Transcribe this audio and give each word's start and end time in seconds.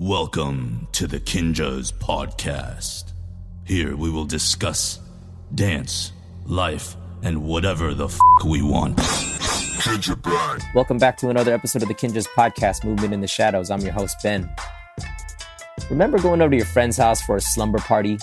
Welcome 0.00 0.86
to 0.92 1.08
the 1.08 1.18
Kinjaz 1.18 1.92
Podcast. 1.92 3.10
Here 3.64 3.96
we 3.96 4.12
will 4.12 4.26
discuss 4.26 5.00
dance, 5.52 6.12
life, 6.46 6.94
and 7.24 7.42
whatever 7.42 7.94
the 7.94 8.04
f 8.04 8.16
we 8.46 8.62
want. 8.62 8.96
Welcome 10.72 10.98
back 10.98 11.16
to 11.16 11.30
another 11.30 11.52
episode 11.52 11.82
of 11.82 11.88
the 11.88 11.94
Kinjaz 11.94 12.28
Podcast, 12.36 12.84
Movement 12.84 13.12
in 13.12 13.22
the 13.22 13.26
Shadows. 13.26 13.72
I'm 13.72 13.80
your 13.80 13.90
host, 13.90 14.18
Ben. 14.22 14.48
Remember 15.90 16.20
going 16.20 16.42
over 16.42 16.50
to 16.50 16.56
your 16.56 16.66
friend's 16.66 16.96
house 16.96 17.20
for 17.20 17.34
a 17.34 17.40
slumber 17.40 17.80
party? 17.80 18.18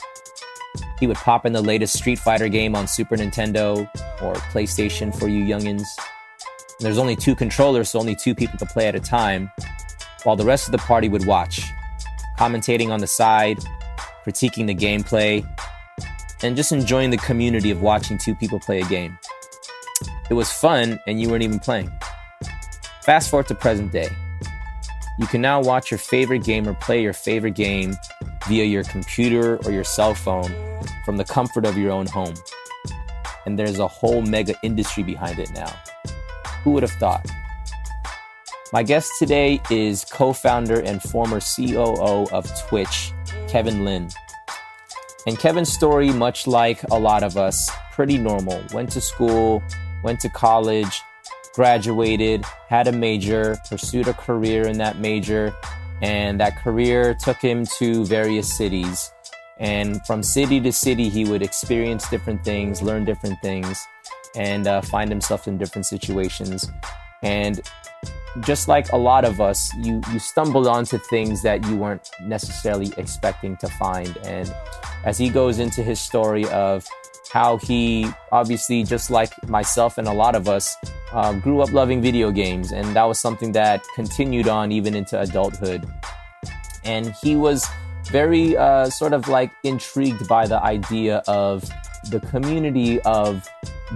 He 0.97 1.07
would 1.07 1.17
pop 1.17 1.45
in 1.45 1.51
the 1.51 1.61
latest 1.61 1.97
Street 1.97 2.19
Fighter 2.19 2.47
game 2.47 2.73
on 2.73 2.87
Super 2.87 3.17
Nintendo 3.17 3.79
or 4.21 4.35
PlayStation 4.53 5.13
for 5.13 5.27
you 5.27 5.43
youngins. 5.43 5.83
There's 6.79 6.97
only 6.97 7.17
two 7.17 7.35
controllers, 7.35 7.89
so 7.89 7.99
only 7.99 8.15
two 8.15 8.33
people 8.33 8.57
could 8.57 8.69
play 8.69 8.87
at 8.87 8.95
a 8.95 9.01
time 9.01 9.51
while 10.25 10.35
the 10.35 10.43
rest 10.43 10.67
of 10.67 10.73
the 10.73 10.77
party 10.79 11.07
would 11.07 11.25
watch, 11.25 11.71
commentating 12.37 12.89
on 12.89 12.99
the 12.99 13.07
side, 13.07 13.59
critiquing 14.25 14.67
the 14.67 14.75
gameplay, 14.75 15.47
and 16.43 16.55
just 16.55 16.71
enjoying 16.71 17.11
the 17.11 17.17
community 17.17 17.71
of 17.71 17.81
watching 17.81 18.17
two 18.17 18.35
people 18.35 18.59
play 18.59 18.81
a 18.81 18.85
game. 18.85 19.17
It 20.29 20.33
was 20.33 20.51
fun, 20.51 20.99
and 21.07 21.21
you 21.21 21.29
weren't 21.29 21.43
even 21.43 21.59
playing. 21.59 21.91
Fast 23.03 23.29
forward 23.29 23.47
to 23.47 23.55
present 23.55 23.91
day. 23.91 24.09
You 25.17 25.27
can 25.27 25.39
now 25.39 25.61
watch 25.61 25.91
your 25.91 25.97
favorite 25.97 26.43
game 26.43 26.67
or 26.67 26.73
play 26.73 27.01
your 27.01 27.13
favorite 27.13 27.55
game 27.55 27.95
via 28.47 28.65
your 28.65 28.83
computer 28.83 29.57
or 29.63 29.71
your 29.71 29.83
cell 29.83 30.13
phone 30.13 30.51
from 31.05 31.17
the 31.17 31.23
comfort 31.23 31.65
of 31.65 31.77
your 31.77 31.91
own 31.91 32.07
home. 32.07 32.33
And 33.45 33.57
there's 33.57 33.79
a 33.79 33.87
whole 33.87 34.23
mega 34.23 34.55
industry 34.63 35.03
behind 35.03 35.39
it 35.39 35.51
now. 35.53 35.71
Who 36.63 36.71
would 36.71 36.83
have 36.83 36.91
thought? 36.93 37.25
My 38.73 38.81
guest 38.81 39.11
today 39.19 39.61
is 39.69 40.03
co 40.05 40.33
founder 40.33 40.79
and 40.79 40.99
former 40.99 41.39
COO 41.39 42.27
of 42.31 42.49
Twitch, 42.67 43.11
Kevin 43.47 43.85
Lin. 43.85 44.09
And 45.27 45.37
Kevin's 45.37 45.71
story, 45.71 46.09
much 46.09 46.47
like 46.47 46.81
a 46.89 46.97
lot 46.97 47.21
of 47.21 47.37
us, 47.37 47.69
pretty 47.91 48.17
normal. 48.17 48.59
Went 48.73 48.91
to 48.93 49.01
school, 49.01 49.61
went 50.03 50.19
to 50.21 50.29
college, 50.29 50.99
graduated, 51.53 52.43
had 52.67 52.87
a 52.87 52.91
major, 52.91 53.55
pursued 53.69 54.07
a 54.07 54.13
career 54.13 54.67
in 54.67 54.79
that 54.79 54.97
major, 54.97 55.53
and 56.01 56.39
that 56.39 56.57
career 56.57 57.13
took 57.13 57.37
him 57.37 57.67
to 57.77 58.03
various 58.05 58.51
cities. 58.51 59.11
And 59.59 60.03
from 60.07 60.23
city 60.23 60.59
to 60.61 60.71
city, 60.71 61.07
he 61.09 61.23
would 61.23 61.43
experience 61.43 62.09
different 62.09 62.43
things, 62.43 62.81
learn 62.81 63.05
different 63.05 63.39
things, 63.43 63.85
and 64.35 64.65
uh, 64.65 64.81
find 64.81 65.11
himself 65.11 65.47
in 65.47 65.59
different 65.59 65.85
situations. 65.85 66.67
And 67.21 67.61
just 68.41 68.67
like 68.67 68.91
a 68.91 68.97
lot 68.97 69.23
of 69.25 69.39
us, 69.39 69.73
you 69.77 70.01
you 70.11 70.19
stumbled 70.19 70.67
onto 70.67 70.97
things 70.97 71.41
that 71.43 71.65
you 71.67 71.77
weren't 71.77 72.09
necessarily 72.21 72.91
expecting 72.97 73.55
to 73.57 73.67
find. 73.67 74.17
And 74.25 74.53
as 75.05 75.17
he 75.17 75.29
goes 75.29 75.59
into 75.59 75.83
his 75.83 75.99
story 75.99 76.45
of 76.49 76.85
how 77.31 77.57
he 77.57 78.07
obviously, 78.31 78.83
just 78.83 79.09
like 79.09 79.31
myself 79.47 79.97
and 79.97 80.07
a 80.07 80.13
lot 80.13 80.35
of 80.35 80.47
us, 80.47 80.75
um, 81.11 81.39
grew 81.39 81.61
up 81.61 81.71
loving 81.71 82.01
video 82.01 82.31
games, 82.31 82.71
and 82.71 82.95
that 82.95 83.03
was 83.03 83.19
something 83.19 83.51
that 83.53 83.83
continued 83.95 84.47
on 84.47 84.71
even 84.71 84.95
into 84.95 85.19
adulthood. 85.19 85.87
And 86.83 87.13
he 87.21 87.35
was 87.35 87.65
very 88.11 88.55
uh, 88.55 88.89
sort 88.89 89.13
of 89.13 89.27
like 89.27 89.51
intrigued 89.63 90.27
by 90.27 90.45
the 90.45 90.61
idea 90.61 91.23
of 91.27 91.69
the 92.09 92.19
community 92.19 92.99
of 93.01 93.47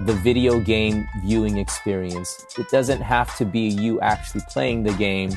the 0.04 0.14
video 0.14 0.60
game 0.60 1.08
viewing 1.24 1.58
experience. 1.58 2.46
It 2.58 2.68
doesn't 2.70 3.00
have 3.00 3.36
to 3.36 3.44
be 3.44 3.60
you 3.60 4.00
actually 4.00 4.42
playing 4.48 4.82
the 4.82 4.92
game, 4.94 5.32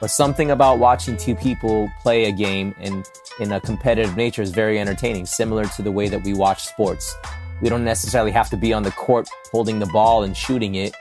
but 0.00 0.10
something 0.10 0.50
about 0.50 0.78
watching 0.78 1.16
two 1.16 1.34
people 1.34 1.90
play 2.02 2.24
a 2.24 2.32
game 2.32 2.74
and 2.78 3.08
in 3.40 3.52
a 3.52 3.60
competitive 3.60 4.16
nature 4.16 4.42
is 4.42 4.50
very 4.50 4.78
entertaining, 4.78 5.26
similar 5.26 5.64
to 5.66 5.82
the 5.82 5.90
way 5.90 6.08
that 6.08 6.22
we 6.22 6.34
watch 6.34 6.64
sports. 6.66 7.14
We 7.60 7.68
don't 7.68 7.84
necessarily 7.84 8.30
have 8.32 8.50
to 8.50 8.56
be 8.56 8.72
on 8.72 8.82
the 8.82 8.90
court 8.92 9.28
holding 9.50 9.78
the 9.78 9.86
ball 9.86 10.22
and 10.22 10.36
shooting 10.36 10.74
it. 10.74 10.94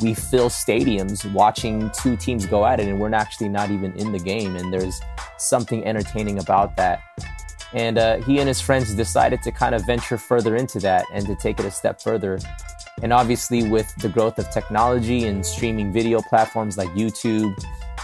We 0.00 0.14
fill 0.14 0.48
stadiums 0.48 1.30
watching 1.32 1.90
two 1.90 2.16
teams 2.16 2.46
go 2.46 2.64
at 2.64 2.78
it, 2.78 2.86
and 2.86 3.00
we're 3.00 3.12
actually 3.12 3.48
not 3.48 3.70
even 3.70 3.92
in 3.94 4.12
the 4.12 4.18
game. 4.18 4.54
And 4.54 4.72
there's 4.72 5.00
something 5.38 5.84
entertaining 5.84 6.38
about 6.38 6.76
that. 6.76 7.00
And 7.72 7.98
uh, 7.98 8.16
he 8.18 8.38
and 8.38 8.48
his 8.48 8.60
friends 8.60 8.94
decided 8.94 9.42
to 9.42 9.52
kind 9.52 9.74
of 9.74 9.84
venture 9.84 10.16
further 10.16 10.56
into 10.56 10.78
that 10.80 11.04
and 11.12 11.26
to 11.26 11.34
take 11.36 11.60
it 11.60 11.66
a 11.66 11.70
step 11.70 12.00
further. 12.00 12.38
And 13.02 13.12
obviously, 13.12 13.68
with 13.68 13.94
the 13.96 14.08
growth 14.08 14.38
of 14.38 14.50
technology 14.50 15.24
and 15.24 15.44
streaming 15.44 15.92
video 15.92 16.20
platforms 16.20 16.76
like 16.76 16.88
YouTube, 16.90 17.54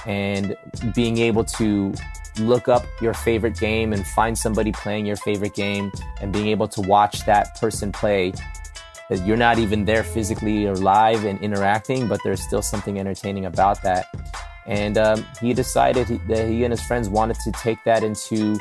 and 0.06 0.56
being 0.94 1.18
able 1.18 1.44
to 1.44 1.94
look 2.40 2.68
up 2.68 2.84
your 3.00 3.14
favorite 3.14 3.56
game 3.58 3.92
and 3.92 4.06
find 4.08 4.36
somebody 4.36 4.72
playing 4.72 5.06
your 5.06 5.16
favorite 5.16 5.54
game 5.54 5.92
and 6.20 6.32
being 6.32 6.48
able 6.48 6.66
to 6.68 6.80
watch 6.82 7.24
that 7.26 7.58
person 7.60 7.92
play 7.92 8.32
that 9.08 9.24
you're 9.26 9.36
not 9.36 9.58
even 9.58 9.84
there 9.84 10.02
physically 10.02 10.66
or 10.66 10.74
live 10.74 11.24
and 11.24 11.40
interacting 11.40 12.08
but 12.08 12.20
there's 12.24 12.42
still 12.42 12.62
something 12.62 12.98
entertaining 12.98 13.46
about 13.46 13.80
that 13.82 14.08
and 14.66 14.96
um, 14.98 15.26
he 15.40 15.52
decided 15.52 16.06
that 16.28 16.48
he 16.48 16.64
and 16.64 16.72
his 16.72 16.82
friends 16.82 17.08
wanted 17.08 17.36
to 17.40 17.52
take 17.52 17.82
that 17.84 18.02
into 18.02 18.58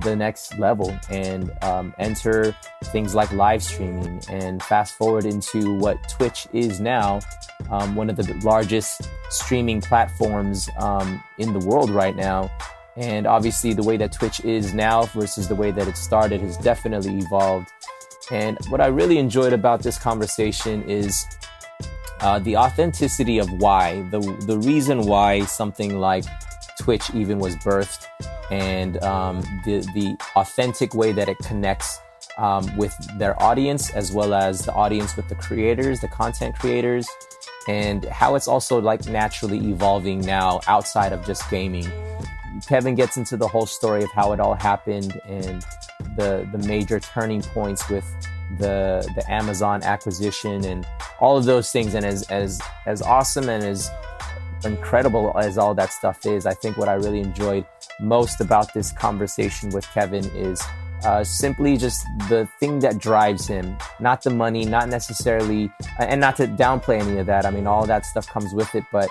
the 0.00 0.16
next 0.16 0.58
level 0.58 0.96
and 1.10 1.52
um, 1.62 1.94
enter 1.98 2.56
things 2.84 3.14
like 3.14 3.30
live 3.32 3.62
streaming 3.62 4.22
and 4.28 4.62
fast 4.62 4.94
forward 4.94 5.24
into 5.24 5.76
what 5.76 5.98
Twitch 6.08 6.46
is 6.52 6.80
now, 6.80 7.20
um, 7.70 7.94
one 7.94 8.08
of 8.08 8.16
the 8.16 8.32
largest 8.42 9.02
streaming 9.30 9.80
platforms 9.80 10.68
um, 10.78 11.22
in 11.38 11.52
the 11.52 11.58
world 11.58 11.90
right 11.90 12.16
now. 12.16 12.50
And 12.96 13.26
obviously, 13.26 13.72
the 13.72 13.82
way 13.82 13.96
that 13.96 14.12
Twitch 14.12 14.44
is 14.44 14.74
now 14.74 15.04
versus 15.06 15.48
the 15.48 15.54
way 15.54 15.70
that 15.70 15.88
it 15.88 15.96
started 15.96 16.40
has 16.42 16.58
definitely 16.58 17.18
evolved. 17.18 17.70
And 18.30 18.58
what 18.68 18.80
I 18.80 18.86
really 18.86 19.18
enjoyed 19.18 19.52
about 19.52 19.82
this 19.82 19.98
conversation 19.98 20.82
is 20.84 21.26
uh, 22.22 22.38
the 22.38 22.56
authenticity 22.56 23.38
of 23.38 23.50
why, 23.52 24.02
the, 24.10 24.20
the 24.46 24.58
reason 24.58 25.02
why 25.02 25.44
something 25.44 25.98
like 25.98 26.24
Twitch 26.78 27.10
even 27.14 27.38
was 27.38 27.56
birthed 27.56 28.06
and 28.50 29.02
um, 29.02 29.40
the 29.64 29.80
the 29.94 30.16
authentic 30.36 30.94
way 30.94 31.12
that 31.12 31.28
it 31.28 31.38
connects 31.38 32.00
um, 32.38 32.76
with 32.76 32.94
their 33.18 33.40
audience 33.42 33.90
as 33.90 34.12
well 34.12 34.34
as 34.34 34.64
the 34.64 34.72
audience 34.72 35.16
with 35.16 35.28
the 35.28 35.34
creators, 35.34 36.00
the 36.00 36.08
content 36.08 36.54
creators, 36.58 37.08
and 37.68 38.04
how 38.06 38.34
it's 38.34 38.48
also 38.48 38.80
like 38.80 39.06
naturally 39.06 39.58
evolving 39.58 40.20
now 40.20 40.60
outside 40.66 41.12
of 41.12 41.24
just 41.24 41.48
gaming. 41.50 41.90
Kevin 42.68 42.94
gets 42.94 43.16
into 43.16 43.36
the 43.36 43.48
whole 43.48 43.66
story 43.66 44.02
of 44.02 44.10
how 44.12 44.32
it 44.32 44.40
all 44.40 44.54
happened 44.54 45.20
and 45.26 45.64
the 46.16 46.48
the 46.52 46.58
major 46.66 47.00
turning 47.00 47.42
points 47.42 47.88
with 47.88 48.04
the 48.58 49.08
the 49.14 49.30
Amazon 49.30 49.82
acquisition 49.82 50.64
and 50.64 50.86
all 51.20 51.36
of 51.36 51.44
those 51.44 51.70
things. 51.70 51.94
And 51.94 52.04
as 52.04 52.22
as 52.30 52.60
as 52.86 53.02
awesome 53.02 53.48
and 53.48 53.64
as 53.64 53.90
incredible 54.64 55.36
as 55.38 55.58
all 55.58 55.74
that 55.74 55.92
stuff 55.92 56.24
is, 56.26 56.46
I 56.46 56.54
think 56.54 56.76
what 56.76 56.88
I 56.88 56.94
really 56.94 57.20
enjoyed 57.20 57.66
most 58.00 58.40
about 58.40 58.72
this 58.74 58.92
conversation 58.92 59.70
with 59.70 59.86
Kevin 59.92 60.24
is 60.36 60.62
uh, 61.04 61.24
simply 61.24 61.76
just 61.76 62.06
the 62.28 62.48
thing 62.60 62.78
that 62.80 62.98
drives 62.98 63.46
him, 63.46 63.76
not 63.98 64.22
the 64.22 64.30
money, 64.30 64.64
not 64.64 64.88
necessarily, 64.88 65.70
and 65.98 66.20
not 66.20 66.36
to 66.36 66.46
downplay 66.46 67.00
any 67.00 67.18
of 67.18 67.26
that. 67.26 67.44
I 67.44 67.50
mean, 67.50 67.66
all 67.66 67.86
that 67.86 68.06
stuff 68.06 68.26
comes 68.28 68.54
with 68.54 68.74
it, 68.74 68.84
but 68.92 69.10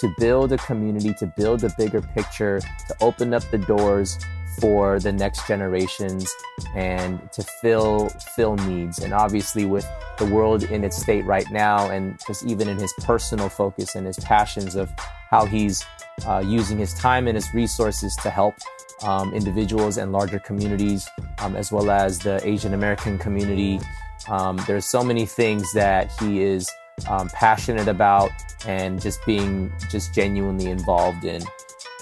to 0.00 0.12
build 0.18 0.52
a 0.52 0.58
community, 0.58 1.14
to 1.14 1.26
build 1.26 1.64
a 1.64 1.70
bigger 1.78 2.02
picture, 2.02 2.60
to 2.60 2.96
open 3.00 3.32
up 3.32 3.42
the 3.50 3.58
doors 3.58 4.18
for 4.58 4.98
the 4.98 5.12
next 5.12 5.46
generations 5.46 6.28
and 6.74 7.30
to 7.32 7.42
fill 7.62 8.08
fill 8.34 8.56
needs 8.56 8.98
and 8.98 9.14
obviously 9.14 9.64
with 9.64 9.86
the 10.18 10.26
world 10.26 10.64
in 10.64 10.84
its 10.84 11.00
state 11.00 11.24
right 11.24 11.50
now 11.50 11.90
and 11.90 12.18
just 12.26 12.44
even 12.44 12.68
in 12.68 12.76
his 12.76 12.92
personal 12.98 13.48
focus 13.48 13.94
and 13.94 14.06
his 14.06 14.18
passions 14.18 14.74
of 14.74 14.92
how 15.30 15.46
he's 15.46 15.84
uh, 16.26 16.42
using 16.44 16.78
his 16.78 16.92
time 16.94 17.26
and 17.26 17.36
his 17.36 17.52
resources 17.54 18.16
to 18.16 18.30
help 18.30 18.54
um, 19.02 19.32
individuals 19.32 19.96
and 19.96 20.12
larger 20.12 20.38
communities, 20.38 21.08
um, 21.38 21.56
as 21.56 21.72
well 21.72 21.90
as 21.90 22.18
the 22.18 22.46
Asian 22.46 22.74
American 22.74 23.18
community. 23.18 23.80
Um, 24.28 24.60
there's 24.66 24.84
so 24.84 25.02
many 25.02 25.26
things 25.26 25.72
that 25.72 26.10
he 26.20 26.42
is 26.42 26.70
um, 27.08 27.28
passionate 27.30 27.88
about 27.88 28.30
and 28.66 29.00
just 29.00 29.24
being 29.24 29.72
just 29.90 30.14
genuinely 30.14 30.66
involved 30.66 31.24
in. 31.24 31.42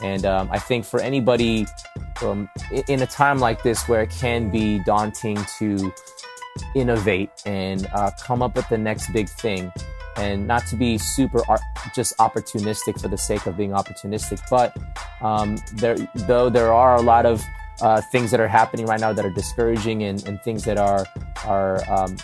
And 0.03 0.25
um, 0.27 0.49
I 0.51 0.59
think 0.59 0.85
for 0.85 1.01
anybody 1.01 1.67
um, 2.23 2.49
in 2.89 3.03
a 3.03 3.07
time 3.07 3.39
like 3.39 3.63
this 3.63 3.89
where 3.89 4.03
it 4.03 4.11
can 4.11 4.51
be 4.51 4.79
daunting 4.81 5.39
to 5.59 5.93
innovate 6.75 7.31
and 7.47 7.87
uh, 7.95 8.11
come 8.21 8.43
up 8.43 8.57
with 8.57 8.69
the 8.69 8.79
next 8.79 9.13
big 9.13 9.29
thing, 9.29 9.73
and 10.17 10.47
not 10.47 10.67
to 10.67 10.77
be 10.77 10.99
super 10.99 11.43
just 11.95 12.17
opportunistic 12.19 13.01
for 13.01 13.09
the 13.09 13.19
sake 13.19 13.47
of 13.47 13.57
being 13.57 13.71
opportunistic. 13.71 14.41
But 14.51 14.77
um, 15.21 15.59
there, 15.75 15.97
though 16.15 16.51
there 16.51 16.73
are 16.73 16.97
a 16.97 17.03
lot 17.03 17.27
of 17.27 17.43
uh, 17.81 18.01
things 18.11 18.31
that 18.33 18.41
are 18.41 18.49
happening 18.49 18.87
right 18.87 19.01
now 19.01 19.13
that 19.13 19.25
are 19.25 19.31
discouraging 19.31 20.03
and, 20.03 20.27
and 20.27 20.43
things 20.43 20.65
that 20.65 20.79
are 20.79 21.07
are 21.47 21.89
um, 21.91 22.17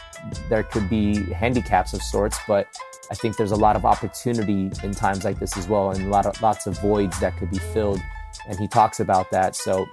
there 0.49 0.63
could 0.63 0.89
be 0.89 1.33
handicaps 1.33 1.93
of 1.93 2.03
sorts, 2.03 2.39
but 2.49 2.67
I 3.11 3.15
think 3.15 3.37
there's 3.37 3.53
a 3.53 3.57
lot 3.57 3.77
of 3.77 3.85
opportunity 3.85 4.71
in 4.83 4.93
times 4.93 5.25
like 5.25 5.39
this 5.39 5.57
as 5.57 5.69
well, 5.69 5.91
and 5.91 6.07
a 6.07 6.09
lot 6.09 6.27
of 6.27 6.41
lots 6.43 6.67
of 6.67 6.79
voids 6.81 7.21
that 7.21 7.37
could 7.37 7.51
be 7.51 7.59
filled 7.59 8.01
and 8.49 8.59
he 8.59 8.69
talks 8.69 9.01
about 9.01 9.31
that. 9.31 9.57
So 9.57 9.87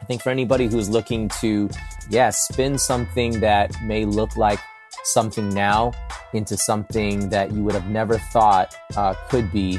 I 0.00 0.04
think 0.04 0.22
for 0.22 0.30
anybody 0.30 0.66
who's 0.66 0.88
looking 0.88 1.28
to, 1.40 1.70
yeah, 2.10 2.30
spin 2.30 2.78
something 2.78 3.40
that 3.40 3.70
may 3.82 4.04
look 4.04 4.36
like 4.36 4.58
something 5.04 5.48
now 5.48 5.92
into 6.32 6.56
something 6.56 7.28
that 7.28 7.52
you 7.52 7.62
would 7.62 7.74
have 7.74 7.88
never 7.88 8.18
thought 8.18 8.74
uh, 8.96 9.14
could 9.28 9.50
be 9.52 9.78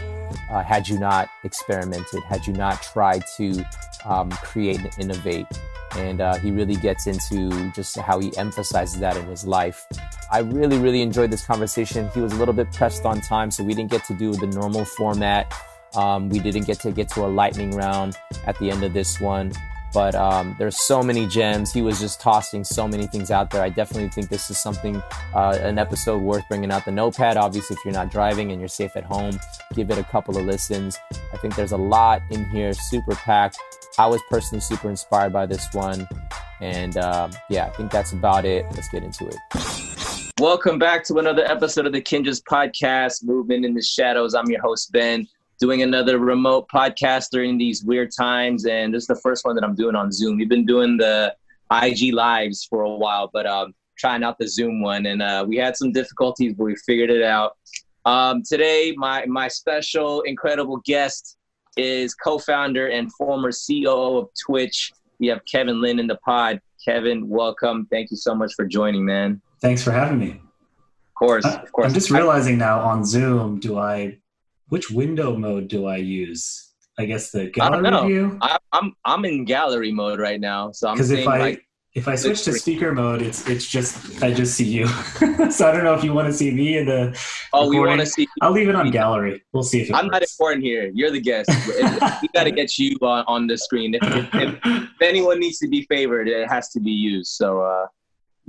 uh, 0.49 0.63
had 0.63 0.87
you 0.87 0.99
not 0.99 1.29
experimented, 1.43 2.23
had 2.23 2.45
you 2.45 2.53
not 2.53 2.81
tried 2.81 3.23
to 3.37 3.65
um, 4.05 4.29
create 4.31 4.79
and 4.79 4.91
innovate. 4.99 5.47
And 5.95 6.21
uh, 6.21 6.35
he 6.35 6.51
really 6.51 6.75
gets 6.75 7.05
into 7.05 7.71
just 7.71 7.97
how 7.97 8.19
he 8.19 8.35
emphasizes 8.37 8.99
that 8.99 9.15
in 9.15 9.25
his 9.27 9.45
life. 9.45 9.85
I 10.31 10.39
really, 10.39 10.79
really 10.79 11.01
enjoyed 11.01 11.31
this 11.31 11.45
conversation. 11.45 12.09
He 12.13 12.21
was 12.21 12.33
a 12.33 12.35
little 12.35 12.53
bit 12.53 12.71
pressed 12.71 13.05
on 13.05 13.21
time, 13.21 13.51
so 13.51 13.63
we 13.63 13.75
didn't 13.75 13.91
get 13.91 14.03
to 14.05 14.13
do 14.15 14.33
the 14.33 14.47
normal 14.47 14.85
format. 14.85 15.53
Um, 15.95 16.29
we 16.29 16.39
didn't 16.39 16.65
get 16.65 16.79
to 16.81 16.91
get 16.91 17.09
to 17.09 17.25
a 17.25 17.27
lightning 17.27 17.71
round 17.71 18.17
at 18.45 18.57
the 18.59 18.71
end 18.71 18.83
of 18.83 18.93
this 18.93 19.19
one. 19.19 19.53
But 19.93 20.15
um, 20.15 20.55
there's 20.57 20.79
so 20.79 21.03
many 21.03 21.27
gems. 21.27 21.71
He 21.71 21.83
was 21.83 21.99
just 21.99 22.19
tossing 22.19 22.63
so 22.63 22.87
many 22.87 23.05
things 23.05 23.29
out 23.29 23.51
there. 23.51 23.61
I 23.61 23.69
definitely 23.69 24.09
think 24.09 24.29
this 24.29 24.49
is 24.49 24.57
something, 24.57 25.01
uh, 25.35 25.59
an 25.61 25.77
episode 25.77 26.23
worth 26.23 26.43
bringing 26.49 26.71
out. 26.71 26.83
The 26.85 26.91
notepad, 26.91 27.37
obviously, 27.37 27.75
if 27.75 27.85
you're 27.85 27.93
not 27.93 28.09
driving 28.09 28.51
and 28.51 28.59
you're 28.59 28.69
safe 28.69 28.95
at 28.95 29.03
home, 29.03 29.39
give 29.75 29.91
it 29.91 29.99
a 29.99 30.03
couple 30.03 30.35
of 30.35 30.45
listens. 30.45 30.97
I 31.31 31.37
think 31.37 31.55
there's 31.55 31.73
a 31.73 31.77
lot 31.77 32.23
in 32.31 32.49
here, 32.49 32.73
super 32.73 33.13
packed. 33.13 33.59
I 33.99 34.07
was 34.07 34.19
personally 34.31 34.61
super 34.61 34.89
inspired 34.89 35.31
by 35.31 35.45
this 35.45 35.71
one. 35.73 36.07
And 36.59 36.97
um, 36.97 37.31
yeah, 37.51 37.67
I 37.67 37.69
think 37.69 37.91
that's 37.91 38.13
about 38.13 38.45
it. 38.45 38.65
Let's 38.71 38.89
get 38.89 39.03
into 39.03 39.27
it. 39.27 40.31
Welcome 40.39 40.79
back 40.79 41.03
to 41.05 41.19
another 41.19 41.45
episode 41.45 41.85
of 41.85 41.93
the 41.93 42.01
Kinjaz 42.01 42.41
podcast, 42.41 43.23
Movement 43.23 43.63
in 43.63 43.75
the 43.75 43.83
Shadows. 43.83 44.33
I'm 44.33 44.49
your 44.49 44.61
host, 44.61 44.91
Ben 44.91 45.27
doing 45.63 45.81
another 45.81 46.19
remote 46.19 46.67
podcast 46.67 47.29
during 47.31 47.57
these 47.57 47.85
weird 47.85 48.11
times, 48.11 48.65
and 48.65 48.93
this 48.93 49.03
is 49.03 49.07
the 49.07 49.15
first 49.15 49.45
one 49.45 49.55
that 49.55 49.63
I'm 49.63 49.75
doing 49.75 49.95
on 49.95 50.11
Zoom. 50.11 50.35
We've 50.35 50.49
been 50.49 50.65
doing 50.65 50.97
the 50.97 51.33
IG 51.71 52.13
lives 52.13 52.65
for 52.69 52.81
a 52.81 52.89
while, 52.89 53.29
but 53.31 53.45
um, 53.45 53.73
trying 53.97 54.25
out 54.25 54.37
the 54.37 54.45
Zoom 54.45 54.81
one, 54.81 55.05
and 55.05 55.21
uh, 55.21 55.45
we 55.47 55.55
had 55.55 55.77
some 55.77 55.93
difficulties, 55.93 56.53
but 56.53 56.65
we 56.65 56.75
figured 56.85 57.09
it 57.09 57.23
out. 57.23 57.55
Um, 58.03 58.43
today, 58.43 58.93
my 58.97 59.25
my 59.25 59.47
special, 59.47 60.23
incredible 60.23 60.81
guest 60.83 61.37
is 61.77 62.13
co-founder 62.13 62.89
and 62.89 63.09
former 63.13 63.51
COO 63.53 64.17
of 64.17 64.27
Twitch. 64.45 64.91
We 65.19 65.27
have 65.27 65.39
Kevin 65.49 65.79
Lin 65.79 65.97
in 65.97 66.07
the 66.07 66.17
pod. 66.25 66.59
Kevin, 66.83 67.29
welcome. 67.29 67.87
Thank 67.89 68.11
you 68.11 68.17
so 68.17 68.35
much 68.35 68.53
for 68.53 68.65
joining, 68.65 69.05
man. 69.05 69.41
Thanks 69.61 69.81
for 69.81 69.91
having 69.91 70.19
me. 70.19 70.31
Of 70.31 71.13
course, 71.17 71.45
of 71.45 71.71
course. 71.71 71.87
I'm 71.87 71.93
just 71.93 72.11
realizing 72.11 72.57
now 72.57 72.81
on 72.81 73.05
Zoom, 73.05 73.61
do 73.61 73.79
I 73.79 74.17
which 74.69 74.91
window 74.91 75.35
mode 75.35 75.67
do 75.67 75.85
I 75.85 75.97
use? 75.97 76.71
I 76.97 77.05
guess 77.05 77.31
the 77.31 77.47
gallery 77.47 77.79
I 77.79 77.81
don't 77.81 77.91
know. 77.91 78.07
view. 78.07 78.37
I, 78.41 78.57
am 78.73 78.93
I'm 79.03 79.25
in 79.25 79.45
gallery 79.45 79.91
mode 79.91 80.19
right 80.19 80.39
now, 80.39 80.71
so 80.71 80.89
I'm 80.89 80.95
because 80.95 81.11
if 81.11 81.27
I 81.27 81.39
like, 81.39 81.65
if 81.95 82.07
I 82.07 82.15
switch 82.15 82.43
to 82.43 82.53
speaker 82.53 82.91
mode, 82.93 83.21
it's 83.21 83.47
it's 83.47 83.67
just 83.67 84.21
I 84.23 84.31
just 84.31 84.55
see 84.55 84.65
you. 84.65 84.87
so 85.51 85.67
I 85.67 85.71
don't 85.71 85.83
know 85.83 85.93
if 85.93 86.03
you 86.03 86.13
want 86.13 86.27
to 86.27 86.33
see 86.33 86.51
me 86.51 86.77
in 86.77 86.85
the. 86.85 87.19
Oh, 87.51 87.69
recording. 87.69 87.69
we 87.71 87.79
want 87.87 87.99
to 88.01 88.05
see. 88.05 88.27
I'll 88.41 88.51
leave 88.51 88.69
it 88.69 88.75
on 88.75 88.91
gallery. 88.91 89.43
We'll 89.53 89.63
see 89.63 89.81
if 89.81 89.93
I'm 89.93 90.05
works. 90.05 90.13
not 90.13 90.21
important 90.23 90.63
here. 90.63 90.91
You're 90.93 91.11
the 91.11 91.21
guest. 91.21 91.49
we 92.21 92.27
got 92.33 92.43
to 92.45 92.51
get 92.51 92.77
you 92.77 92.95
on, 93.01 93.25
on 93.27 93.47
the 93.47 93.57
screen. 93.57 93.95
If, 93.95 94.03
if, 94.03 94.29
if, 94.33 94.89
anyone 95.01 95.39
needs 95.39 95.59
to 95.59 95.67
be 95.67 95.83
favored, 95.83 96.27
it 96.27 96.47
has 96.49 96.69
to 96.69 96.79
be 96.79 96.91
used. 96.91 97.31
So. 97.31 97.61
uh 97.61 97.87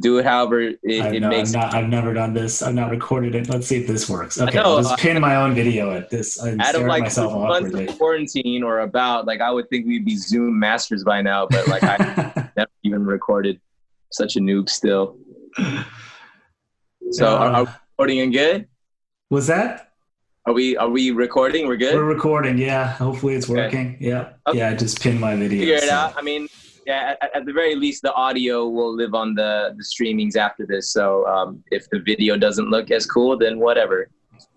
do 0.01 0.19
it 0.19 0.25
however 0.25 0.61
it, 0.61 0.79
it 0.83 1.21
no, 1.21 1.29
makes. 1.29 1.53
Not, 1.53 1.75
I've 1.75 1.89
never 1.89 2.13
done 2.13 2.35
this. 2.35 2.63
I've 2.63 2.75
not 2.75 2.91
recorded 2.91 3.35
it. 3.35 3.49
Let's 3.49 3.67
see 3.67 3.77
if 3.77 3.87
this 3.87 4.09
works. 4.09 4.41
Okay, 4.41 4.57
know, 4.57 4.63
I'll 4.63 4.77
just 4.79 4.93
uh, 4.93 4.97
pin 4.97 5.21
my 5.21 5.37
own 5.37 5.55
video 5.55 5.93
at 5.93 6.11
this. 6.11 6.43
I'm 6.43 6.61
out 6.61 6.75
of 6.75 6.83
like 6.83 7.05
myself 7.05 7.33
months 7.33 7.75
of 7.75 7.97
quarantine 7.97 8.63
or 8.63 8.81
about, 8.81 9.27
like 9.27 9.41
I 9.41 9.51
would 9.51 9.69
think 9.71 9.87
we'd 9.87 10.05
be 10.05 10.17
Zoom 10.17 10.59
masters 10.59 11.05
by 11.05 11.23
now, 11.23 11.47
but 11.49 11.69
like 11.69 11.85
I 11.85 12.51
never 12.57 12.71
even 12.83 13.05
recorded. 13.05 13.61
Such 14.11 14.37
a 14.37 14.41
noob 14.41 14.69
still. 14.69 15.17
So 17.11 17.27
uh, 17.27 17.39
are, 17.39 17.53
are 17.53 17.65
we 17.65 17.71
recording 17.71 18.21
and 18.21 18.33
good? 18.33 18.69
Was 19.31 19.47
that? 19.47 19.93
Are 20.47 20.53
we 20.53 20.77
are 20.77 20.91
we 20.91 21.11
recording? 21.11 21.67
We're 21.67 21.77
good. 21.77 21.95
We're 21.95 22.05
recording. 22.05 22.59
Yeah. 22.59 22.89
Hopefully 22.89 23.35
it's 23.35 23.49
working. 23.49 23.95
Okay. 23.95 23.97
Yeah. 23.99 24.33
Okay. 24.47 24.59
Yeah. 24.59 24.71
I 24.71 24.75
just 24.75 25.01
pinned 25.01 25.21
my 25.21 25.35
video. 25.37 25.61
Figure 25.61 25.75
it 25.77 25.85
so. 25.85 25.95
out. 25.95 26.15
I 26.17 26.23
mean, 26.23 26.49
yeah, 26.87 27.15
at, 27.21 27.37
at, 27.37 27.47
the 27.47 27.53
very 27.53 27.75
least, 27.75 28.03
the 28.03 28.13
audio 28.15 28.69
will 28.69 28.95
live 28.95 29.15
on 29.15 29.35
the, 29.35 29.75
the 29.77 29.83
streamings 29.83 30.37
after 30.37 30.67
this. 30.67 30.91
So 30.91 31.27
um, 31.27 31.63
if 31.71 31.89
the 31.91 32.01
video 32.01 32.37
doesn't 32.37 32.71
look 32.71 32.91
as 32.91 33.07
cool, 33.07 33.37
then 33.39 33.59
whatever. 33.59 34.09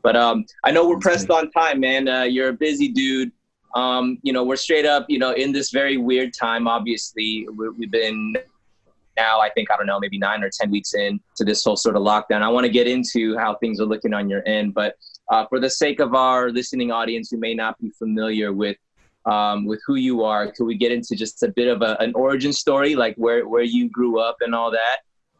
But 0.03 0.15
um, 0.15 0.45
I 0.63 0.71
know 0.71 0.87
we're 0.87 0.99
pressed 0.99 1.29
on 1.29 1.51
time, 1.51 1.79
man. 1.79 2.07
Uh, 2.07 2.23
you're 2.23 2.49
a 2.49 2.53
busy 2.53 2.89
dude. 2.89 3.31
Um, 3.75 4.17
you 4.23 4.33
know, 4.33 4.43
we're 4.43 4.55
straight 4.55 4.85
up, 4.85 5.05
you 5.09 5.19
know, 5.19 5.33
in 5.33 5.51
this 5.51 5.71
very 5.71 5.97
weird 5.97 6.33
time. 6.33 6.67
Obviously, 6.67 7.47
we 7.55 7.85
have 7.85 7.91
been 7.91 8.35
now, 9.17 9.39
I 9.39 9.49
think, 9.49 9.71
I 9.71 9.77
don't 9.77 9.87
know, 9.87 9.99
maybe 9.99 10.17
nine 10.17 10.43
or 10.43 10.49
10 10.49 10.71
weeks 10.71 10.93
in 10.93 11.19
to 11.35 11.43
this 11.43 11.63
whole 11.63 11.75
sort 11.75 11.95
of 11.95 12.03
lockdown. 12.03 12.41
I 12.41 12.49
want 12.49 12.65
to 12.65 12.71
get 12.71 12.87
into 12.87 13.37
how 13.37 13.55
things 13.55 13.79
are 13.81 13.85
looking 13.85 14.13
on 14.13 14.29
your 14.29 14.47
end. 14.47 14.73
But 14.73 14.95
uh, 15.29 15.45
for 15.47 15.59
the 15.59 15.69
sake 15.69 15.99
of 15.99 16.13
our 16.13 16.49
listening 16.51 16.91
audience 16.91 17.29
who 17.29 17.37
may 17.37 17.53
not 17.53 17.79
be 17.81 17.89
familiar 17.97 18.53
with 18.53 18.77
um, 19.27 19.65
with 19.65 19.81
who 19.85 19.95
you 19.95 20.23
are. 20.23 20.51
Could 20.51 20.65
we 20.65 20.75
get 20.75 20.91
into 20.91 21.15
just 21.15 21.43
a 21.43 21.49
bit 21.49 21.67
of 21.67 21.81
a, 21.81 21.97
an 21.99 22.13
origin 22.15 22.53
story, 22.53 22.95
like 22.95 23.15
where, 23.15 23.47
where 23.47 23.63
you 23.63 23.89
grew 23.89 24.19
up 24.19 24.37
and 24.41 24.55
all 24.55 24.71
that? 24.71 24.97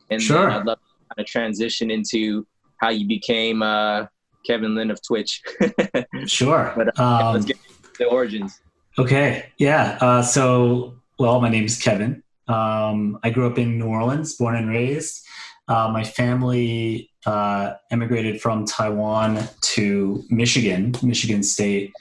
And 0.10 0.22
sure. 0.22 0.50
I'd 0.50 0.66
love 0.66 0.78
to 0.78 1.16
kind 1.16 1.20
of 1.20 1.26
transition 1.26 1.90
into 1.90 2.46
how 2.78 2.90
you 2.90 3.08
became 3.08 3.64
uh, 3.64 4.06
Kevin 4.46 4.76
Lin 4.76 4.92
of 4.92 5.00
Twitch. 5.02 5.42
sure. 6.26 6.74
But, 6.76 7.00
uh, 7.00 7.04
um, 7.04 7.34
let's 7.34 7.46
get 7.46 7.58
the 7.98 8.06
origins. 8.06 8.60
Okay. 9.00 9.52
Yeah. 9.58 9.98
Uh, 10.02 10.22
so, 10.22 10.96
well, 11.18 11.40
my 11.42 11.50
name 11.50 11.64
is 11.64 11.82
Kevin. 11.82 12.24
Um, 12.48 13.20
I 13.24 13.30
grew 13.30 13.48
up 13.48 13.58
in 13.58 13.80
New 13.80 13.88
Orleans, 13.88 14.36
born 14.36 14.56
and 14.56 14.70
raised. 14.70 15.26
Uh, 15.68 15.90
my 15.92 16.04
family 16.04 17.10
uh, 17.26 17.74
emigrated 17.92 18.42
from 18.42 18.66
Taiwan 18.66 19.48
to 19.62 20.24
Michigan, 20.30 20.96
Michigan 21.04 21.44
State 21.44 21.92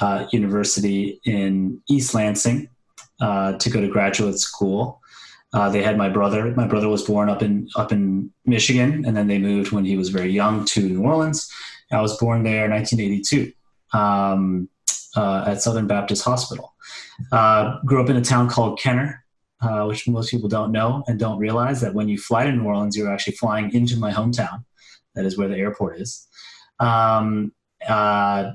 uh, 0.00 0.26
University 0.32 1.20
in 1.24 1.80
East 1.88 2.14
Lansing 2.14 2.68
uh, 3.20 3.54
to 3.54 3.70
go 3.70 3.80
to 3.80 3.88
graduate 3.88 4.38
school. 4.38 5.00
Uh, 5.52 5.68
they 5.68 5.82
had 5.82 5.98
my 5.98 6.08
brother. 6.08 6.54
My 6.54 6.66
brother 6.66 6.88
was 6.88 7.02
born 7.02 7.28
up 7.28 7.42
in 7.42 7.68
up 7.74 7.90
in 7.90 8.30
Michigan, 8.46 9.04
and 9.04 9.16
then 9.16 9.26
they 9.26 9.38
moved 9.38 9.72
when 9.72 9.84
he 9.84 9.96
was 9.96 10.10
very 10.10 10.30
young 10.30 10.64
to 10.66 10.80
New 10.80 11.02
Orleans. 11.02 11.50
I 11.92 12.00
was 12.00 12.16
born 12.18 12.44
there 12.44 12.66
in 12.66 12.70
1982 12.70 13.52
um, 13.92 14.68
uh, 15.16 15.44
at 15.48 15.60
Southern 15.60 15.88
Baptist 15.88 16.24
Hospital. 16.24 16.72
Uh, 17.32 17.80
grew 17.84 18.02
up 18.02 18.08
in 18.08 18.16
a 18.16 18.22
town 18.22 18.48
called 18.48 18.78
Kenner, 18.78 19.24
uh, 19.60 19.84
which 19.86 20.06
most 20.08 20.30
people 20.30 20.48
don't 20.48 20.70
know 20.70 21.02
and 21.08 21.18
don't 21.18 21.38
realize 21.38 21.80
that 21.80 21.94
when 21.94 22.08
you 22.08 22.16
fly 22.16 22.44
to 22.44 22.52
New 22.52 22.64
Orleans, 22.64 22.96
you're 22.96 23.12
actually 23.12 23.34
flying 23.34 23.74
into 23.74 23.98
my 23.98 24.12
hometown. 24.12 24.64
That 25.16 25.24
is 25.24 25.36
where 25.36 25.48
the 25.48 25.56
airport 25.56 26.00
is. 26.00 26.28
Um, 26.78 27.52
uh, 27.88 28.52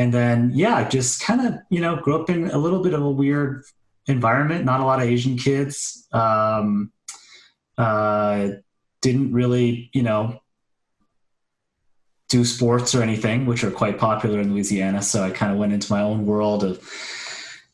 and 0.00 0.14
then 0.14 0.50
yeah 0.54 0.88
just 0.88 1.22
kind 1.22 1.46
of 1.46 1.58
you 1.68 1.80
know 1.80 1.96
grew 1.96 2.16
up 2.18 2.30
in 2.30 2.50
a 2.50 2.56
little 2.56 2.82
bit 2.82 2.94
of 2.94 3.02
a 3.02 3.10
weird 3.10 3.64
environment 4.06 4.64
not 4.64 4.80
a 4.80 4.84
lot 4.84 5.00
of 5.00 5.06
asian 5.06 5.36
kids. 5.36 6.08
Um, 6.12 6.90
uh, 7.76 8.48
didn't 9.02 9.32
really 9.32 9.90
you 9.92 10.02
know 10.02 10.40
do 12.28 12.44
sports 12.44 12.94
or 12.94 13.02
anything 13.02 13.46
which 13.46 13.64
are 13.64 13.70
quite 13.70 13.98
popular 13.98 14.40
in 14.40 14.52
louisiana. 14.52 15.02
So 15.02 15.22
i 15.22 15.30
kind 15.30 15.52
of 15.52 15.58
went 15.58 15.72
into 15.72 15.92
my 15.92 16.00
own 16.00 16.24
world 16.24 16.64
of 16.64 16.74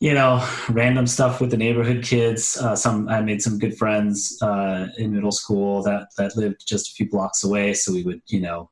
you 0.01 0.13
know 0.13 0.47
random 0.69 1.07
stuff 1.07 1.41
with 1.41 1.51
the 1.53 1.57
neighborhood 1.57 2.03
kids. 2.03 2.57
Uh, 2.57 2.75
some 2.75 3.09
i 3.09 3.21
made 3.21 3.41
some 3.41 3.59
good 3.59 3.77
friends 3.79 4.37
uh, 4.43 4.89
in 4.99 5.15
middle 5.15 5.37
school 5.41 5.83
that 5.85 6.09
that 6.19 6.37
lived 6.37 6.67
just 6.67 6.91
a 6.91 6.95
few 6.97 7.09
blocks 7.09 7.45
away. 7.45 7.73
So 7.75 7.93
we 7.93 8.03
would 8.03 8.23
you 8.27 8.41
know 8.41 8.71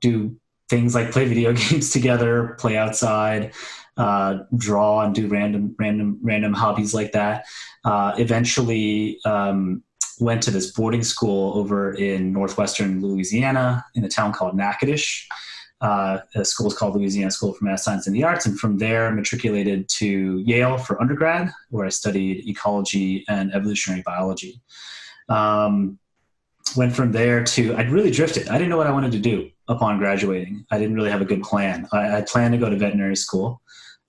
do 0.00 0.36
things 0.68 0.94
like 0.94 1.10
play 1.10 1.26
video 1.26 1.52
games 1.70 1.90
together, 1.90 2.56
play 2.58 2.76
outside, 2.76 3.52
uh, 3.96 4.38
draw, 4.56 5.02
and 5.02 5.14
do 5.14 5.28
random 5.28 5.74
random 5.78 6.18
random 6.22 6.52
hobbies 6.52 6.94
like 6.94 7.12
that. 7.12 7.44
Uh, 7.84 8.14
eventually, 8.18 9.18
um, 9.24 9.82
went 10.20 10.42
to 10.42 10.50
this 10.50 10.72
boarding 10.72 11.02
school 11.02 11.56
over 11.58 11.92
in 11.92 12.32
northwestern 12.32 13.02
Louisiana 13.02 13.84
in 13.94 14.04
a 14.04 14.08
town 14.08 14.32
called 14.32 14.56
Natchitoches. 14.56 15.26
Uh, 15.82 16.20
the 16.34 16.42
school 16.42 16.68
is 16.68 16.74
called 16.74 16.96
Louisiana 16.96 17.30
School 17.30 17.52
for 17.52 17.62
Math, 17.66 17.80
Science, 17.80 18.06
and 18.06 18.16
the 18.16 18.24
Arts, 18.24 18.46
and 18.46 18.58
from 18.58 18.78
there 18.78 19.10
matriculated 19.10 19.86
to 19.90 20.38
Yale 20.38 20.78
for 20.78 20.98
undergrad, 21.00 21.50
where 21.68 21.84
I 21.84 21.90
studied 21.90 22.48
ecology 22.48 23.26
and 23.28 23.52
evolutionary 23.52 24.02
biology. 24.04 24.62
Um, 25.28 25.98
went 26.76 26.94
from 26.94 27.12
there 27.12 27.44
to 27.44 27.76
I'd 27.76 27.90
really 27.90 28.10
drifted. 28.10 28.48
I 28.48 28.54
didn't 28.54 28.70
know 28.70 28.78
what 28.78 28.86
I 28.86 28.90
wanted 28.90 29.12
to 29.12 29.18
do 29.18 29.50
upon 29.68 29.98
graduating. 29.98 30.64
I 30.70 30.78
didn't 30.78 30.94
really 30.94 31.10
have 31.10 31.20
a 31.20 31.26
good 31.26 31.42
plan. 31.42 31.86
I, 31.92 32.18
I 32.18 32.20
planned 32.22 32.52
to 32.52 32.58
go 32.58 32.70
to 32.70 32.76
veterinary 32.76 33.16
school. 33.16 33.60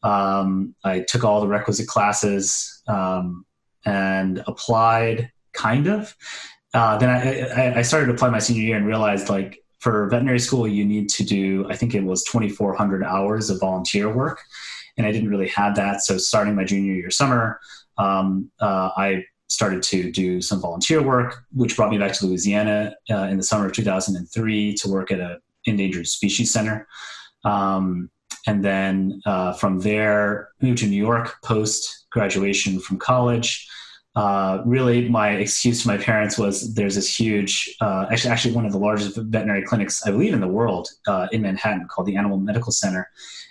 Um, 0.03 0.75
I 0.83 1.01
took 1.01 1.23
all 1.23 1.41
the 1.41 1.47
requisite 1.47 1.87
classes 1.87 2.83
um, 2.87 3.45
and 3.85 4.43
applied, 4.47 5.31
kind 5.53 5.87
of. 5.87 6.15
Uh, 6.73 6.97
then 6.97 7.09
I, 7.09 7.79
I, 7.79 7.81
started 7.81 8.07
to 8.07 8.13
apply 8.13 8.29
my 8.29 8.39
senior 8.39 8.61
year 8.61 8.77
and 8.77 8.85
realized 8.85 9.29
like 9.29 9.63
for 9.79 10.07
veterinary 10.09 10.39
school 10.39 10.67
you 10.67 10.83
need 10.83 11.09
to 11.09 11.23
do 11.23 11.65
I 11.69 11.75
think 11.75 11.95
it 11.95 12.03
was 12.03 12.23
2,400 12.25 13.03
hours 13.03 13.49
of 13.49 13.59
volunteer 13.59 14.13
work, 14.13 14.41
and 14.97 15.07
I 15.07 15.11
didn't 15.11 15.29
really 15.29 15.47
have 15.47 15.75
that. 15.77 16.01
So 16.01 16.17
starting 16.17 16.55
my 16.55 16.65
junior 16.65 16.93
year 16.93 17.09
summer, 17.09 17.59
um, 17.97 18.51
uh, 18.59 18.91
I 18.95 19.23
started 19.47 19.81
to 19.81 20.11
do 20.11 20.41
some 20.41 20.61
volunteer 20.61 21.01
work, 21.01 21.45
which 21.53 21.75
brought 21.75 21.89
me 21.89 21.97
back 21.97 22.11
to 22.13 22.25
Louisiana 22.25 22.93
uh, 23.09 23.23
in 23.23 23.37
the 23.37 23.43
summer 23.43 23.65
of 23.65 23.73
2003 23.73 24.75
to 24.75 24.89
work 24.89 25.11
at 25.11 25.19
a 25.19 25.39
endangered 25.67 26.07
species 26.07 26.51
center. 26.51 26.87
Um, 27.43 28.09
and 28.45 28.63
then 28.63 29.21
uh, 29.25 29.53
from 29.53 29.79
there, 29.79 30.49
moved 30.61 30.79
to 30.79 30.87
New 30.87 30.97
York 30.97 31.35
post 31.43 32.07
graduation 32.11 32.79
from 32.79 32.97
college. 32.97 33.67
Uh, 34.15 34.63
really, 34.65 35.07
my 35.09 35.31
excuse 35.31 35.83
to 35.83 35.87
my 35.87 35.97
parents 35.97 36.39
was 36.39 36.73
there's 36.73 36.95
this 36.95 37.19
huge, 37.19 37.75
uh, 37.81 38.07
actually, 38.11 38.31
actually 38.31 38.55
one 38.55 38.65
of 38.65 38.71
the 38.71 38.79
largest 38.79 39.15
veterinary 39.15 39.63
clinics, 39.63 40.05
I 40.07 40.11
believe, 40.11 40.33
in 40.33 40.39
the 40.39 40.47
world 40.47 40.87
uh, 41.07 41.27
in 41.31 41.43
Manhattan 41.43 41.87
called 41.87 42.07
the 42.07 42.15
Animal 42.15 42.37
Medical 42.37 42.71
Center. 42.71 43.07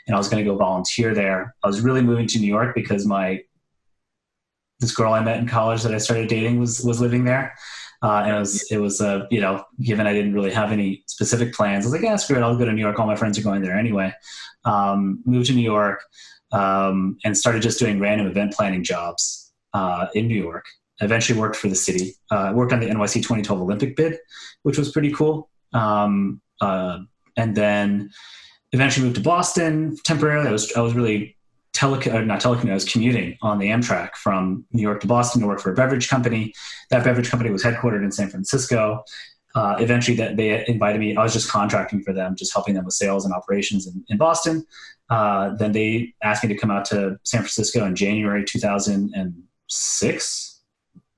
And 0.07 0.17
I 0.17 0.19
was 0.19 0.29
going 0.29 0.45
to 0.45 0.51
go 0.51 0.57
volunteer 0.57 1.15
there. 1.15 1.55
I 1.63 1.69
was 1.69 1.83
really 1.83 2.03
moving 2.03 2.27
to 2.29 2.39
New 2.41 2.49
York 2.49 2.75
because 2.75 3.07
my 3.07 3.43
this 4.81 4.95
girl 4.95 5.13
I 5.13 5.21
met 5.21 5.39
in 5.39 5.49
college 5.49 5.83
that 5.85 5.95
I 5.95 5.99
started 5.99 6.29
dating 6.29 6.59
was 6.59 6.81
was 6.81 7.01
living 7.01 7.25
there. 7.25 7.55
Uh, 8.07 8.23
and 8.25 8.37
it 8.37 8.39
was 8.39 8.71
it 8.71 8.79
was 8.79 9.01
uh, 9.01 9.27
you 9.33 9.41
know 9.41 9.65
given 9.81 10.07
I 10.07 10.13
didn't 10.13 10.33
really 10.33 10.53
have 10.53 10.71
any 10.71 11.03
specific 11.07 11.53
plans, 11.53 11.85
I 11.85 11.87
was 11.89 11.93
like, 11.93 12.03
yeah, 12.03 12.15
screw 12.15 12.37
it, 12.37 12.43
I'll 12.43 12.57
go 12.57 12.65
to 12.65 12.73
New 12.73 12.81
York. 12.81 13.01
All 13.01 13.07
my 13.07 13.17
friends 13.17 13.37
are 13.37 13.43
going 13.43 13.63
there 13.63 13.77
anyway. 13.77 14.15
Um, 14.65 15.23
moved 15.27 15.49
to 15.49 15.55
New 15.55 15.63
York 15.63 16.05
um, 16.53 17.19
and 17.25 17.37
started 17.37 17.63
just 17.63 17.81
doing 17.81 17.99
random 17.99 18.29
event 18.29 18.53
planning 18.53 18.85
jobs 18.85 19.53
uh, 19.75 20.07
in 20.15 20.29
New 20.29 20.41
York. 20.41 20.65
Eventually 21.01 21.37
worked 21.37 21.57
for 21.57 21.67
the 21.67 21.75
city. 21.75 22.13
Uh, 22.31 22.53
worked 22.55 22.73
on 22.73 22.79
the 22.79 22.87
NYC 22.87 23.15
2012 23.15 23.61
Olympic 23.61 23.97
bid, 23.97 24.19
which 24.63 24.79
was 24.79 24.93
pretty 24.93 25.13
cool. 25.13 25.51
Um, 25.73 26.41
uh, 26.61 26.99
and 27.37 27.57
then 27.57 28.11
eventually 28.71 29.07
moved 29.07 29.17
to 29.17 29.23
Boston 29.23 29.97
temporarily. 30.05 30.49
I 30.49 30.53
was 30.53 30.73
I 30.75 30.81
was 30.81 30.95
really 30.95 31.36
tele, 31.77 32.11
uh, 32.11 32.23
not 32.23 32.45
was 32.45 32.85
commuting 32.85 33.39
on 33.43 33.59
the 33.59 33.67
Amtrak 33.67 34.15
from 34.15 34.65
New 34.73 34.83
York 34.83 35.01
to 35.03 35.07
Boston 35.07 35.43
to 35.43 35.47
work 35.47 35.61
for 35.61 35.71
a 35.71 35.75
beverage 35.75 36.09
company. 36.09 36.53
That 36.91 37.05
beverage 37.05 37.31
company 37.31 37.51
was 37.51 37.63
headquartered 37.63 38.03
in 38.03 38.11
San 38.11 38.31
Francisco. 38.31 39.05
Uh, 39.55 39.77
eventually, 39.79 40.17
that 40.17 40.37
they 40.37 40.67
invited 40.67 40.99
me. 41.01 41.15
I 41.17 41.23
was 41.23 41.35
just 41.35 41.49
contracting 41.51 42.03
for 42.03 42.13
them, 42.13 42.35
just 42.35 42.53
helping 42.53 42.75
them 42.75 42.85
with 42.85 42.95
sales 42.95 43.25
and 43.25 43.33
operations 43.35 43.87
in, 43.87 44.05
in 44.09 44.19
Boston. 44.19 44.67
Uh, 45.09 45.55
then 45.57 45.73
they 45.73 46.13
asked 46.23 46.43
me 46.43 46.49
to 46.49 46.57
come 46.57 46.71
out 46.71 46.85
to 46.87 47.19
San 47.23 47.41
Francisco 47.41 47.85
in 47.85 47.95
January 47.95 48.45
2006. 48.45 50.61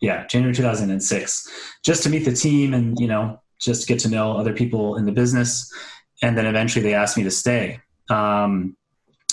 Yeah, 0.00 0.26
January 0.26 0.54
2006, 0.54 1.48
just 1.84 2.04
to 2.04 2.10
meet 2.10 2.24
the 2.24 2.32
team 2.32 2.74
and 2.74 2.96
you 3.00 3.08
know 3.08 3.40
just 3.60 3.88
get 3.88 3.98
to 4.00 4.08
know 4.08 4.36
other 4.36 4.52
people 4.52 4.96
in 4.96 5.06
the 5.06 5.12
business. 5.12 5.72
And 6.22 6.36
then 6.36 6.46
eventually, 6.46 6.82
they 6.82 6.94
asked 6.94 7.16
me 7.16 7.22
to 7.24 7.30
stay. 7.30 7.80
Um, 8.10 8.76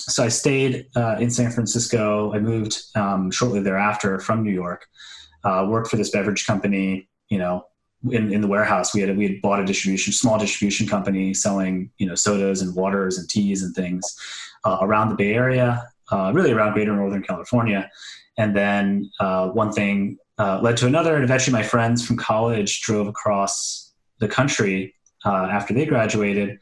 so 0.08 0.24
I 0.24 0.28
stayed 0.28 0.88
uh, 0.96 1.18
in 1.20 1.32
San 1.32 1.52
Francisco. 1.52 2.32
I 2.34 2.40
moved 2.40 2.80
um, 2.96 3.32
shortly 3.32 3.60
thereafter 3.62 4.20
from 4.20 4.44
New 4.44 4.52
York. 4.52 4.86
Uh, 5.44 5.66
worked 5.68 5.90
for 5.90 5.98
this 5.98 6.12
beverage 6.12 6.46
company. 6.46 7.10
You 7.30 7.40
know, 7.40 7.66
in, 8.12 8.32
in 8.32 8.42
the 8.42 8.48
warehouse, 8.48 8.94
we 8.94 9.02
had 9.02 9.18
we 9.18 9.28
had 9.28 9.42
bought 9.42 9.60
a 9.60 9.66
distribution 9.66 10.14
small 10.14 10.38
distribution 10.38 10.88
company 10.88 11.34
selling 11.34 11.90
you 11.98 12.06
know 12.06 12.14
sodas 12.14 12.62
and 12.62 12.76
waters 12.76 13.18
and 13.18 13.28
teas 13.28 13.64
and 13.64 13.76
things 13.76 14.16
uh, 14.64 14.78
around 14.82 15.10
the 15.10 15.16
Bay 15.16 15.34
Area, 15.34 15.84
uh, 16.12 16.32
really 16.34 16.52
around 16.52 16.74
Greater 16.74 16.96
Northern 16.96 17.24
California. 17.24 17.90
And 18.38 18.56
then 18.56 19.10
uh, 19.20 19.50
one 19.50 19.72
thing 19.72 20.18
uh, 20.38 20.60
led 20.62 20.78
to 20.78 20.86
another, 20.86 21.16
and 21.16 21.24
eventually 21.24 21.54
my 21.54 21.64
friends 21.64 22.06
from 22.06 22.18
college 22.18 22.82
drove 22.82 23.08
across 23.08 23.92
the 24.20 24.28
country 24.28 24.94
after 25.26 25.74
they 25.74 25.88
graduated 25.88 26.60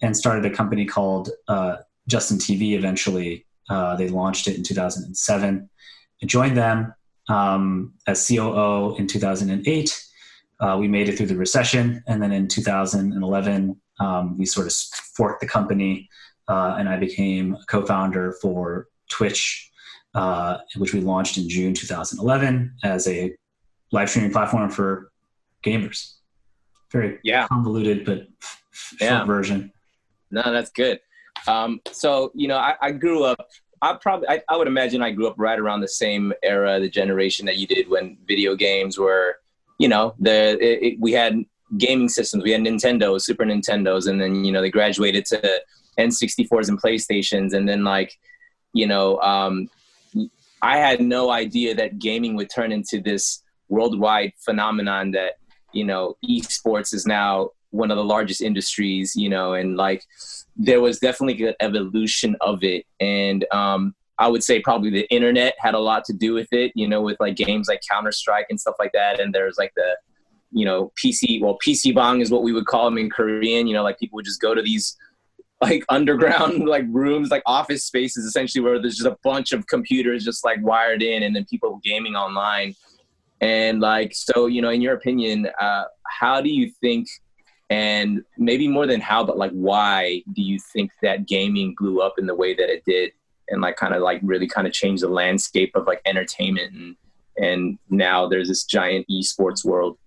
and 0.00 0.16
started 0.16 0.46
a 0.46 0.54
company 0.54 0.84
called 0.84 1.30
Justin 2.08 2.38
TV 2.38 2.72
eventually. 2.72 3.46
Uh, 3.68 3.96
they 3.96 4.08
launched 4.08 4.46
it 4.46 4.56
in 4.56 4.62
2007. 4.62 5.70
I 6.22 6.26
joined 6.26 6.56
them 6.56 6.94
um, 7.28 7.94
as 8.06 8.26
COO 8.26 8.96
in 8.96 9.06
2008. 9.06 10.04
Uh, 10.60 10.76
we 10.78 10.88
made 10.88 11.08
it 11.08 11.16
through 11.16 11.26
the 11.26 11.36
recession. 11.36 12.02
And 12.06 12.22
then 12.22 12.32
in 12.32 12.48
2011, 12.48 13.80
um, 14.00 14.38
we 14.38 14.46
sort 14.46 14.66
of 14.66 14.72
forked 15.16 15.40
the 15.40 15.48
company 15.48 16.08
uh, 16.48 16.76
and 16.78 16.88
I 16.88 16.96
became 16.96 17.54
a 17.54 17.64
co 17.66 17.84
founder 17.84 18.32
for 18.40 18.88
Twitch, 19.08 19.70
uh, 20.14 20.58
which 20.76 20.92
we 20.92 21.00
launched 21.00 21.38
in 21.38 21.48
June 21.48 21.74
2011 21.74 22.76
as 22.82 23.06
a 23.08 23.34
live 23.92 24.10
streaming 24.10 24.32
platform 24.32 24.70
for 24.70 25.10
gamers. 25.64 26.14
Very 26.92 27.18
yeah. 27.24 27.46
convoluted, 27.48 28.04
but 28.04 28.28
yeah. 29.00 29.18
short 29.18 29.26
version. 29.26 29.72
No, 30.30 30.42
that's 30.44 30.70
good. 30.70 31.00
Um, 31.46 31.80
so 31.90 32.32
you 32.34 32.48
know, 32.48 32.56
I, 32.56 32.74
I 32.80 32.92
grew 32.92 33.24
up. 33.24 33.48
I 33.82 33.94
probably, 33.94 34.28
I, 34.28 34.42
I, 34.48 34.56
would 34.56 34.66
imagine, 34.66 35.02
I 35.02 35.10
grew 35.10 35.26
up 35.26 35.34
right 35.36 35.58
around 35.58 35.82
the 35.82 35.88
same 35.88 36.32
era, 36.42 36.80
the 36.80 36.88
generation 36.88 37.44
that 37.46 37.58
you 37.58 37.66
did 37.66 37.86
when 37.90 38.16
video 38.26 38.54
games 38.54 38.96
were, 38.96 39.36
you 39.78 39.88
know, 39.88 40.14
the 40.18 40.58
it, 40.58 40.82
it, 40.82 41.00
we 41.00 41.12
had 41.12 41.44
gaming 41.76 42.08
systems. 42.08 42.44
We 42.44 42.52
had 42.52 42.62
Nintendo, 42.62 43.20
Super 43.20 43.44
Nintendos, 43.44 44.08
and 44.08 44.20
then 44.20 44.44
you 44.44 44.52
know 44.52 44.60
they 44.60 44.70
graduated 44.70 45.26
to 45.26 45.62
N64s 45.98 46.68
and 46.68 46.80
PlayStations, 46.80 47.52
and 47.52 47.68
then 47.68 47.84
like, 47.84 48.18
you 48.72 48.86
know, 48.86 49.18
um, 49.20 49.68
I 50.62 50.78
had 50.78 51.00
no 51.00 51.30
idea 51.30 51.74
that 51.74 51.98
gaming 51.98 52.36
would 52.36 52.50
turn 52.50 52.72
into 52.72 53.00
this 53.00 53.42
worldwide 53.68 54.32
phenomenon 54.38 55.10
that 55.12 55.34
you 55.72 55.84
know 55.84 56.16
esports 56.24 56.94
is 56.94 57.06
now 57.06 57.50
one 57.70 57.90
of 57.90 57.96
the 57.96 58.04
largest 58.04 58.40
industries, 58.40 59.16
you 59.16 59.28
know, 59.28 59.54
and 59.54 59.76
like 59.76 60.04
there 60.56 60.80
was 60.80 60.98
definitely 60.98 61.46
an 61.46 61.54
evolution 61.60 62.36
of 62.40 62.62
it. 62.62 62.86
And 63.00 63.44
um, 63.52 63.94
I 64.18 64.28
would 64.28 64.44
say 64.44 64.60
probably 64.60 64.90
the 64.90 65.08
internet 65.12 65.54
had 65.58 65.74
a 65.74 65.78
lot 65.78 66.04
to 66.06 66.12
do 66.12 66.34
with 66.34 66.48
it, 66.52 66.72
you 66.74 66.88
know, 66.88 67.02
with 67.02 67.18
like 67.20 67.36
games 67.36 67.68
like 67.68 67.80
Counter 67.88 68.12
Strike 68.12 68.46
and 68.50 68.60
stuff 68.60 68.76
like 68.78 68.92
that. 68.92 69.20
And 69.20 69.34
there's 69.34 69.58
like 69.58 69.72
the, 69.74 69.96
you 70.52 70.64
know, 70.64 70.92
PC, 71.02 71.40
well, 71.40 71.58
PC 71.64 71.94
bang 71.94 72.20
is 72.20 72.30
what 72.30 72.42
we 72.42 72.52
would 72.52 72.66
call 72.66 72.84
them 72.84 72.98
in 72.98 73.10
Korean, 73.10 73.66
you 73.66 73.74
know, 73.74 73.82
like 73.82 73.98
people 73.98 74.16
would 74.16 74.24
just 74.24 74.40
go 74.40 74.54
to 74.54 74.62
these 74.62 74.96
like 75.60 75.84
underground 75.88 76.66
like 76.66 76.84
rooms, 76.88 77.30
like 77.30 77.42
office 77.46 77.84
spaces 77.84 78.24
essentially 78.24 78.62
where 78.62 78.80
there's 78.80 78.96
just 78.96 79.08
a 79.08 79.16
bunch 79.24 79.52
of 79.52 79.66
computers 79.66 80.24
just 80.24 80.44
like 80.44 80.58
wired 80.62 81.02
in 81.02 81.24
and 81.24 81.34
then 81.34 81.44
people 81.50 81.80
gaming 81.82 82.14
online. 82.14 82.74
And 83.40 83.80
like, 83.80 84.12
so, 84.14 84.46
you 84.46 84.62
know, 84.62 84.70
in 84.70 84.80
your 84.80 84.94
opinion, 84.94 85.48
uh, 85.60 85.84
how 86.06 86.40
do 86.40 86.48
you 86.48 86.70
think– 86.80 87.08
and 87.70 88.22
maybe 88.36 88.68
more 88.68 88.86
than 88.86 89.00
how 89.00 89.24
but 89.24 89.38
like 89.38 89.52
why 89.52 90.22
do 90.34 90.42
you 90.42 90.58
think 90.72 90.90
that 91.02 91.26
gaming 91.26 91.74
blew 91.78 92.00
up 92.00 92.14
in 92.18 92.26
the 92.26 92.34
way 92.34 92.54
that 92.54 92.68
it 92.68 92.84
did? 92.84 93.12
And 93.48 93.60
like 93.60 93.76
kind 93.76 93.94
of 93.94 94.02
like 94.02 94.20
really 94.22 94.48
kind 94.48 94.66
of 94.66 94.72
changed 94.72 95.02
the 95.02 95.08
landscape 95.08 95.72
of 95.74 95.86
like 95.86 96.00
entertainment 96.04 96.72
and 96.74 96.96
and 97.36 97.78
now 97.90 98.28
there's 98.28 98.48
this 98.48 98.64
giant 98.64 99.06
esports 99.10 99.64
world. 99.64 99.98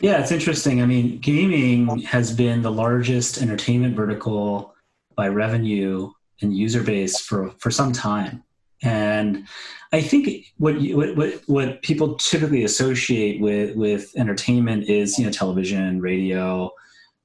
Yeah 0.00 0.20
it's 0.20 0.32
interesting. 0.32 0.82
I 0.82 0.86
mean 0.86 1.18
gaming 1.18 2.00
has 2.00 2.32
been 2.32 2.62
the 2.62 2.72
largest 2.72 3.40
entertainment 3.40 3.94
vertical 3.94 4.74
by 5.16 5.28
revenue 5.28 6.10
and 6.42 6.56
user 6.56 6.82
base 6.82 7.20
for 7.20 7.50
for 7.58 7.70
some 7.70 7.92
time 7.92 8.42
and 8.84 9.46
I 9.92 10.00
think 10.02 10.52
what, 10.58 10.80
you, 10.80 10.96
what 10.96 11.42
what 11.46 11.82
people 11.82 12.16
typically 12.16 12.64
associate 12.64 13.40
with 13.40 13.74
with 13.76 14.12
entertainment 14.16 14.88
is 14.88 15.18
you 15.18 15.24
know 15.24 15.30
television, 15.30 16.00
radio, 16.00 16.70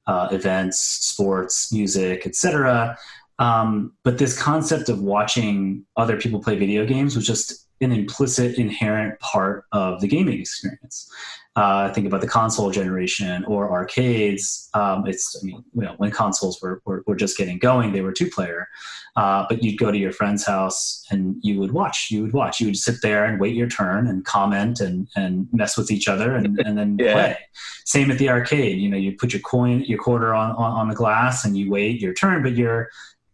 uh, 0.06 0.28
events, 0.32 0.80
sports, 0.80 1.72
music, 1.72 2.26
etc. 2.26 2.96
Um, 3.38 3.92
but 4.04 4.18
this 4.18 4.40
concept 4.40 4.88
of 4.88 5.00
watching 5.00 5.84
other 5.96 6.16
people 6.16 6.42
play 6.42 6.56
video 6.56 6.84
games 6.86 7.16
was 7.16 7.26
just 7.26 7.66
an 7.80 7.92
implicit, 7.92 8.58
inherent 8.58 9.18
part 9.20 9.64
of 9.72 10.00
the 10.00 10.08
gaming 10.08 10.40
experience. 10.40 11.10
Uh, 11.56 11.92
think 11.92 12.06
about 12.06 12.20
the 12.20 12.28
console 12.28 12.70
generation 12.70 13.44
or 13.44 13.70
arcades. 13.72 14.68
Um, 14.72 15.04
it's 15.06 15.36
I 15.42 15.44
mean, 15.44 15.64
you 15.74 15.82
know, 15.82 15.94
when 15.96 16.10
consoles 16.10 16.62
were, 16.62 16.80
were, 16.84 17.02
were 17.06 17.16
just 17.16 17.36
getting 17.36 17.58
going, 17.58 17.92
they 17.92 18.02
were 18.02 18.12
two 18.12 18.30
player. 18.30 18.68
Uh, 19.16 19.44
but 19.48 19.62
you'd 19.62 19.78
go 19.78 19.90
to 19.90 19.98
your 19.98 20.12
friend's 20.12 20.46
house 20.46 21.04
and 21.10 21.34
you 21.42 21.58
would 21.58 21.72
watch. 21.72 22.08
You 22.10 22.22
would 22.22 22.32
watch. 22.32 22.60
You 22.60 22.68
would 22.68 22.76
sit 22.76 22.96
there 23.02 23.24
and 23.24 23.40
wait 23.40 23.56
your 23.56 23.68
turn 23.68 24.06
and 24.06 24.24
comment 24.24 24.78
and 24.80 25.08
and 25.16 25.48
mess 25.52 25.76
with 25.76 25.90
each 25.90 26.06
other 26.06 26.36
and, 26.36 26.58
and 26.60 26.78
then 26.78 26.96
yeah. 27.00 27.12
play. 27.12 27.38
Same 27.84 28.10
at 28.12 28.18
the 28.18 28.28
arcade. 28.28 28.78
You 28.78 28.88
know, 28.88 28.96
you 28.96 29.16
put 29.16 29.32
your 29.32 29.42
coin, 29.42 29.80
your 29.80 29.98
quarter 29.98 30.32
on, 30.34 30.52
on 30.52 30.72
on 30.72 30.88
the 30.88 30.94
glass, 30.94 31.44
and 31.44 31.58
you 31.58 31.68
wait 31.68 32.00
your 32.00 32.14
turn. 32.14 32.44
But 32.44 32.54
you're 32.54 32.90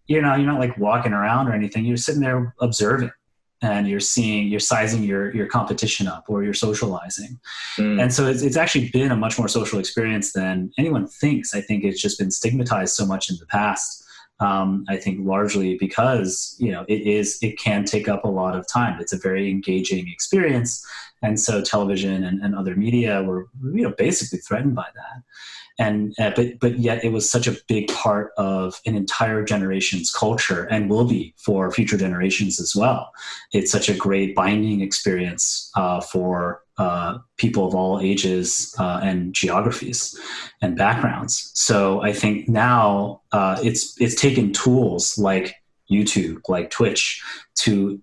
you 0.07 0.23
know 0.23 0.35
you're 0.35 0.51
not 0.51 0.61
like 0.61 0.79
walking 0.79 1.13
around 1.13 1.49
or 1.49 1.53
anything. 1.53 1.85
You're 1.85 1.99
sitting 1.99 2.23
there 2.23 2.55
observing 2.61 3.11
and 3.63 3.89
you're 3.89 4.01
seeing 4.01 4.49
you're 4.49 4.61
sizing 4.61 5.03
your 5.03 5.35
your 5.35 5.47
competition 5.47 6.07
up 6.07 6.25
or 6.29 6.45
you're 6.45 6.55
socializing. 6.55 7.39
Mm. 7.79 8.03
and 8.03 8.13
so 8.13 8.27
it's, 8.27 8.43
it's 8.43 8.57
actually 8.57 8.91
been 8.91 9.11
a 9.11 9.17
much 9.17 9.39
more 9.39 9.49
social 9.49 9.79
experience 9.79 10.33
than 10.33 10.71
anyone 10.79 11.07
thinks. 11.07 11.55
I 11.55 11.61
think 11.61 11.85
it's 11.85 12.01
just 12.01 12.19
been 12.19 12.31
stigmatized 12.31 12.95
so 12.95 13.07
much 13.07 13.31
in 13.31 13.37
the 13.39 13.47
past 13.47 14.05
um, 14.41 14.85
i 14.89 14.97
think 14.97 15.19
largely 15.23 15.77
because 15.79 16.57
you 16.59 16.71
know 16.71 16.85
it 16.89 17.01
is 17.07 17.39
it 17.43 17.59
can 17.59 17.85
take 17.85 18.09
up 18.09 18.25
a 18.25 18.29
lot 18.29 18.55
of 18.57 18.67
time. 18.69 19.01
It's 19.01 19.13
a 19.13 19.19
very 19.19 19.51
engaging 19.51 20.09
experience 20.09 20.85
and 21.23 21.41
so 21.41 21.63
television 21.63 22.25
and, 22.25 22.43
and 22.43 22.55
other 22.55 22.75
media 22.75 23.23
were 23.23 23.49
you 23.63 23.83
know 23.83 23.95
basically 23.97 24.39
threatened 24.39 24.75
by 24.75 24.87
that. 24.95 25.23
And 25.79 26.15
uh, 26.19 26.33
but 26.35 26.59
but 26.59 26.79
yet 26.79 27.05
it 27.05 27.13
was 27.13 27.31
such 27.31 27.47
a 27.47 27.57
big 27.69 27.89
part 27.89 28.33
of 28.39 28.81
an 28.87 28.97
entire 28.97 29.45
generation's 29.45 30.11
culture 30.11 30.65
and 30.65 30.89
will 30.89 31.05
be 31.05 31.35
for 31.37 31.71
future 31.71 31.99
generations 31.99 32.59
as 32.59 32.75
well. 32.75 33.13
It's 33.53 33.71
such 33.71 33.89
a 33.89 33.95
great 33.95 34.35
binding 34.35 34.81
experience 34.81 35.71
uh, 35.77 36.01
for 36.01 36.63
uh, 36.79 37.19
people 37.37 37.67
of 37.67 37.75
all 37.75 38.01
ages 38.01 38.75
uh, 38.79 39.01
and 39.03 39.35
geographies 39.35 40.19
and 40.61 40.77
backgrounds. 40.77 41.51
So 41.55 42.03
i 42.03 42.13
think 42.13 42.49
now 42.49 43.21
uh, 43.33 43.59
it's 43.63 44.01
it's 44.01 44.21
taken 44.21 44.53
tools 44.53 45.19
like 45.19 45.55
youtube 45.91 46.41
like 46.49 46.71
twitch 46.71 47.23
to 47.55 48.01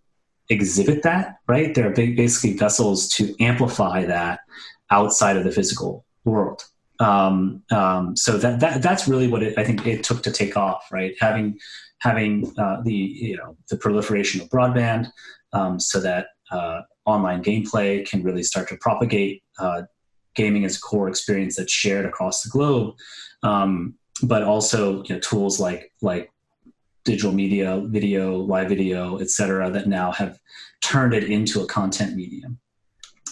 exhibit 0.50 1.04
that 1.04 1.38
right 1.48 1.74
they're 1.74 1.92
basically 1.92 2.58
vessels 2.58 3.08
to 3.08 3.34
amplify 3.40 4.04
that 4.04 4.42
outside 4.92 5.38
of 5.38 5.44
the 5.44 5.52
physical 5.52 6.06
world 6.26 6.64
um, 7.00 7.64
um, 7.72 8.16
so 8.16 8.38
that, 8.38 8.60
that 8.60 8.82
that's 8.82 9.08
really 9.08 9.28
what 9.28 9.44
it, 9.44 9.58
I 9.58 9.64
think 9.64 9.86
it 9.86 10.04
took 10.04 10.24
to 10.24 10.32
take 10.32 10.56
off, 10.56 10.88
right? 10.92 11.16
Having 11.20 11.60
having 12.00 12.54
uh, 12.58 12.82
the 12.84 12.94
you 12.94 13.36
know 13.36 13.58
the 13.70 13.78
proliferation 13.78 14.42
of 14.42 14.50
broadband, 14.50 15.08
um, 15.54 15.80
so 15.80 16.00
that 16.00 16.28
uh, 16.52 16.82
online 17.06 17.44
gameplay 17.44 18.08
can 18.08 18.24
really 18.24 18.44
start 18.44 18.70
to 18.70 18.78
propagate. 18.78 19.44
Uh, 19.60 19.84
gaming 20.36 20.66
as 20.66 20.78
a 20.78 20.80
core 20.80 21.08
experience 21.08 21.58
that's 21.58 21.72
shared 21.72 22.08
across 22.08 22.42
the 22.42 22.50
globe, 22.50 22.96
um, 23.44 23.94
but 24.24 24.42
also 24.42 25.04
you 25.04 25.14
know, 25.14 25.20
tools 25.20 25.60
like 25.60 25.92
like 26.02 26.32
digital 27.04 27.32
media, 27.32 27.82
video, 27.86 28.38
live 28.38 28.70
video, 28.70 29.18
et 29.18 29.30
cetera, 29.30 29.70
that 29.70 29.88
now 29.88 30.12
have 30.12 30.40
turned 30.82 31.14
it 31.14 31.26
into 31.26 31.62
a 31.62 31.68
content 31.68 32.16
medium. 32.16 32.60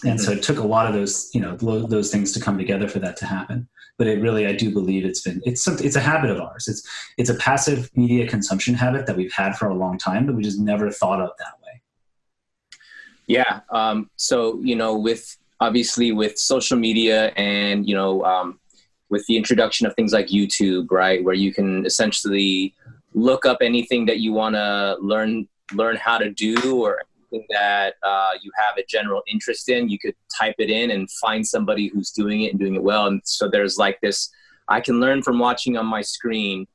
And 0.03 0.19
mm-hmm. 0.19 0.25
so 0.25 0.31
it 0.31 0.43
took 0.43 0.57
a 0.57 0.67
lot 0.67 0.87
of 0.87 0.93
those 0.93 1.29
you 1.33 1.41
know 1.41 1.55
those 1.55 2.11
things 2.11 2.31
to 2.33 2.39
come 2.39 2.57
together 2.57 2.87
for 2.87 2.99
that 2.99 3.17
to 3.17 3.25
happen. 3.25 3.67
But 3.97 4.07
it 4.07 4.19
really 4.19 4.47
i 4.47 4.53
do 4.53 4.71
believe 4.71 5.05
it's 5.05 5.21
been 5.21 5.41
it's 5.45 5.63
something 5.63 5.85
it's 5.85 5.95
a 5.95 6.01
habit 6.01 6.31
of 6.31 6.39
ours. 6.39 6.67
It's 6.67 6.87
it's 7.17 7.29
a 7.29 7.35
passive 7.35 7.89
media 7.95 8.27
consumption 8.27 8.73
habit 8.73 9.05
that 9.05 9.15
we've 9.15 9.33
had 9.33 9.55
for 9.55 9.67
a 9.67 9.75
long 9.75 9.97
time 9.97 10.25
but 10.25 10.35
we 10.35 10.43
just 10.43 10.59
never 10.59 10.89
thought 10.89 11.21
of 11.21 11.29
that 11.37 11.53
way. 11.63 11.81
Yeah 13.27 13.59
um, 13.69 14.09
so 14.15 14.59
you 14.61 14.75
know 14.75 14.97
with 14.97 15.37
obviously 15.59 16.11
with 16.11 16.39
social 16.39 16.77
media 16.77 17.27
and 17.37 17.87
you 17.87 17.93
know 17.93 18.23
um, 18.25 18.59
with 19.09 19.23
the 19.27 19.37
introduction 19.37 19.85
of 19.85 19.93
things 19.93 20.13
like 20.13 20.27
youtube 20.27 20.87
right 20.89 21.23
where 21.23 21.35
you 21.35 21.53
can 21.53 21.85
essentially 21.85 22.73
look 23.13 23.45
up 23.45 23.57
anything 23.61 24.05
that 24.05 24.19
you 24.19 24.31
want 24.33 24.55
to 24.55 24.97
learn 25.01 25.47
learn 25.73 25.95
how 25.95 26.17
to 26.17 26.29
do 26.31 26.83
or 26.83 27.01
that 27.49 27.95
uh, 28.03 28.31
you 28.41 28.51
have 28.57 28.77
a 28.77 28.83
general 28.89 29.21
interest 29.31 29.69
in, 29.69 29.87
you 29.87 29.97
could 29.97 30.15
type 30.37 30.55
it 30.57 30.69
in 30.69 30.91
and 30.91 31.09
find 31.11 31.47
somebody 31.47 31.87
who's 31.87 32.11
doing 32.11 32.41
it 32.41 32.51
and 32.51 32.59
doing 32.59 32.75
it 32.75 32.83
well. 32.83 33.07
And 33.07 33.21
so 33.23 33.49
there's 33.49 33.77
like 33.77 33.99
this 34.01 34.29
I 34.67 34.79
can 34.79 34.99
learn 34.99 35.21
from 35.21 35.39
watching 35.39 35.77
on 35.77 35.85
my 35.85 36.01
screen, 36.01 36.67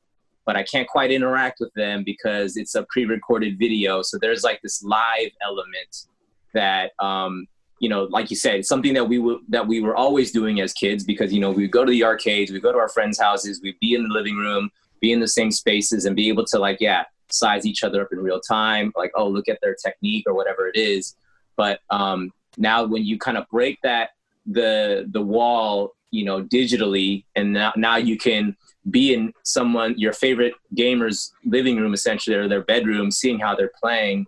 but 0.44 0.56
I 0.56 0.62
can't 0.62 0.86
quite 0.86 1.10
interact 1.10 1.60
with 1.60 1.72
them 1.74 2.04
because 2.04 2.56
it's 2.56 2.74
a 2.74 2.84
pre 2.90 3.04
recorded 3.04 3.58
video. 3.58 4.02
So 4.02 4.18
there's 4.20 4.44
like 4.44 4.60
this 4.62 4.82
live 4.82 5.30
element 5.42 6.06
that, 6.54 6.92
um, 6.98 7.46
you 7.80 7.88
know, 7.88 8.04
like 8.04 8.30
you 8.30 8.36
said, 8.36 8.64
something 8.64 8.94
that 8.94 9.04
we 9.04 9.38
that 9.48 9.66
we 9.66 9.80
were 9.80 9.96
always 9.96 10.30
doing 10.30 10.60
as 10.60 10.72
kids 10.72 11.04
because 11.04 11.32
you 11.32 11.40
know 11.40 11.50
we 11.50 11.68
go 11.68 11.84
to 11.84 11.90
the 11.90 12.04
arcades, 12.04 12.50
we 12.50 12.60
go 12.60 12.72
to 12.72 12.78
our 12.78 12.88
friends' 12.88 13.18
houses, 13.18 13.60
we'd 13.62 13.80
be 13.80 13.94
in 13.94 14.02
the 14.02 14.12
living 14.12 14.36
room, 14.36 14.70
be 15.00 15.12
in 15.12 15.20
the 15.20 15.28
same 15.28 15.50
spaces, 15.50 16.04
and 16.04 16.16
be 16.16 16.28
able 16.28 16.44
to 16.46 16.58
like, 16.58 16.78
yeah, 16.80 17.04
size 17.28 17.66
each 17.66 17.82
other 17.84 18.02
up 18.02 18.08
in 18.12 18.18
real 18.18 18.40
time, 18.40 18.92
like, 18.96 19.10
oh, 19.16 19.28
look 19.28 19.48
at 19.48 19.58
their 19.60 19.74
technique 19.74 20.24
or 20.26 20.34
whatever 20.34 20.68
it 20.68 20.76
is. 20.76 21.16
But 21.56 21.80
um, 21.90 22.32
now 22.56 22.84
when 22.84 23.04
you 23.04 23.18
kind 23.18 23.36
of 23.36 23.48
break 23.50 23.78
that 23.82 24.10
the 24.46 25.06
the 25.10 25.22
wall, 25.22 25.94
you 26.10 26.24
know, 26.24 26.42
digitally, 26.42 27.24
and 27.34 27.52
now 27.52 27.72
now 27.76 27.96
you 27.96 28.16
can 28.16 28.56
be 28.90 29.12
in 29.12 29.32
someone 29.42 29.98
your 29.98 30.12
favorite 30.12 30.54
gamer's 30.74 31.32
living 31.44 31.76
room 31.76 31.92
essentially 31.92 32.36
or 32.36 32.48
their 32.48 32.62
bedroom, 32.62 33.10
seeing 33.10 33.38
how 33.38 33.54
they're 33.54 33.72
playing. 33.82 34.26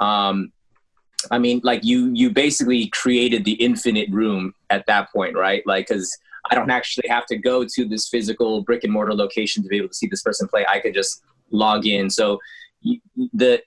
Um, 0.00 0.52
I 1.30 1.38
mean, 1.38 1.60
like 1.62 1.84
you 1.84 2.10
you 2.14 2.30
basically 2.30 2.88
created 2.88 3.44
the 3.44 3.52
infinite 3.52 4.08
room 4.10 4.54
at 4.70 4.86
that 4.86 5.12
point, 5.12 5.36
right? 5.36 5.62
Like, 5.66 5.88
because 5.88 6.16
I 6.50 6.54
don't 6.54 6.70
actually 6.70 7.08
have 7.08 7.26
to 7.26 7.36
go 7.36 7.64
to 7.64 7.84
this 7.84 8.08
physical 8.08 8.62
brick 8.62 8.84
and 8.84 8.92
mortar 8.92 9.14
location 9.14 9.62
to 9.62 9.68
be 9.68 9.76
able 9.76 9.88
to 9.88 9.94
see 9.94 10.06
this 10.06 10.22
person 10.22 10.48
play. 10.48 10.64
I 10.66 10.80
could 10.80 10.94
just 10.94 11.22
log 11.50 11.86
in. 11.86 12.10
So 12.10 12.38
the 13.32 13.62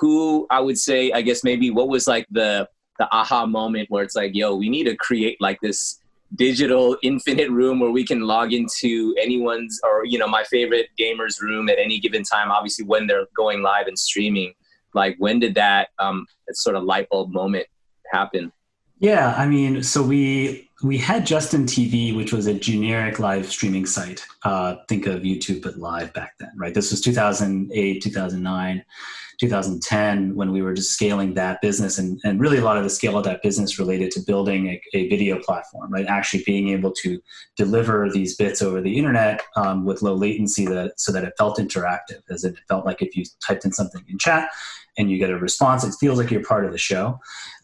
who 0.00 0.46
I 0.50 0.60
would 0.60 0.78
say, 0.78 1.12
I 1.12 1.22
guess 1.22 1.44
maybe 1.44 1.70
what 1.70 1.88
was 1.88 2.06
like 2.06 2.26
the 2.30 2.68
the 2.98 3.08
aha 3.12 3.46
moment 3.46 3.90
where 3.90 4.02
it's 4.02 4.14
like, 4.14 4.34
yo, 4.34 4.54
we 4.54 4.68
need 4.68 4.84
to 4.84 4.96
create 4.96 5.40
like 5.40 5.58
this 5.62 6.00
digital 6.36 6.96
infinite 7.02 7.50
room 7.50 7.80
where 7.80 7.90
we 7.90 8.04
can 8.04 8.20
log 8.20 8.52
into 8.52 9.14
anyone's 9.20 9.80
or 9.82 10.04
you 10.04 10.18
know 10.18 10.28
my 10.28 10.44
favorite 10.44 10.86
gamer's 10.96 11.40
room 11.40 11.68
at 11.68 11.78
any 11.78 11.98
given 11.98 12.22
time 12.22 12.52
obviously 12.52 12.84
when 12.84 13.06
they're 13.06 13.26
going 13.34 13.62
live 13.62 13.88
and 13.88 13.98
streaming 13.98 14.54
like 14.94 15.16
when 15.18 15.40
did 15.40 15.56
that 15.56 15.88
um 15.98 16.24
sort 16.52 16.76
of 16.76 16.84
light 16.84 17.08
bulb 17.10 17.32
moment 17.32 17.66
happen 18.12 18.52
yeah 19.00 19.34
i 19.36 19.44
mean 19.44 19.82
so 19.82 20.02
we 20.02 20.69
we 20.82 20.96
had 20.96 21.26
Justin 21.26 21.66
TV, 21.66 22.16
which 22.16 22.32
was 22.32 22.46
a 22.46 22.54
generic 22.54 23.18
live 23.18 23.46
streaming 23.46 23.84
site. 23.84 24.24
Uh, 24.44 24.76
think 24.88 25.06
of 25.06 25.22
YouTube, 25.22 25.62
but 25.62 25.78
live 25.78 26.12
back 26.14 26.34
then, 26.38 26.52
right? 26.56 26.72
This 26.72 26.90
was 26.90 27.00
2008, 27.02 28.02
2009, 28.02 28.84
2010 29.40 30.34
when 30.34 30.52
we 30.52 30.62
were 30.62 30.72
just 30.72 30.92
scaling 30.92 31.34
that 31.34 31.60
business. 31.60 31.98
And, 31.98 32.18
and 32.24 32.40
really, 32.40 32.58
a 32.58 32.64
lot 32.64 32.78
of 32.78 32.84
the 32.84 32.90
scale 32.90 33.18
of 33.18 33.24
that 33.24 33.42
business 33.42 33.78
related 33.78 34.10
to 34.12 34.20
building 34.20 34.68
a, 34.68 34.80
a 34.94 35.08
video 35.08 35.38
platform, 35.38 35.92
right? 35.92 36.06
Actually 36.06 36.44
being 36.44 36.68
able 36.68 36.92
to 36.92 37.20
deliver 37.56 38.10
these 38.10 38.36
bits 38.36 38.62
over 38.62 38.80
the 38.80 38.96
internet 38.96 39.42
um, 39.56 39.84
with 39.84 40.00
low 40.00 40.14
latency 40.14 40.66
that, 40.66 40.98
so 40.98 41.12
that 41.12 41.24
it 41.24 41.34
felt 41.36 41.58
interactive, 41.58 42.22
as 42.30 42.44
it 42.44 42.58
felt 42.68 42.86
like 42.86 43.02
if 43.02 43.16
you 43.16 43.24
typed 43.46 43.66
in 43.66 43.72
something 43.72 44.02
in 44.08 44.18
chat, 44.18 44.48
and 44.98 45.10
you 45.10 45.18
get 45.18 45.30
a 45.30 45.36
response, 45.36 45.84
it 45.84 45.94
feels 46.00 46.18
like 46.18 46.30
you're 46.30 46.44
part 46.44 46.64
of 46.64 46.72
the 46.72 46.78
show. 46.78 47.18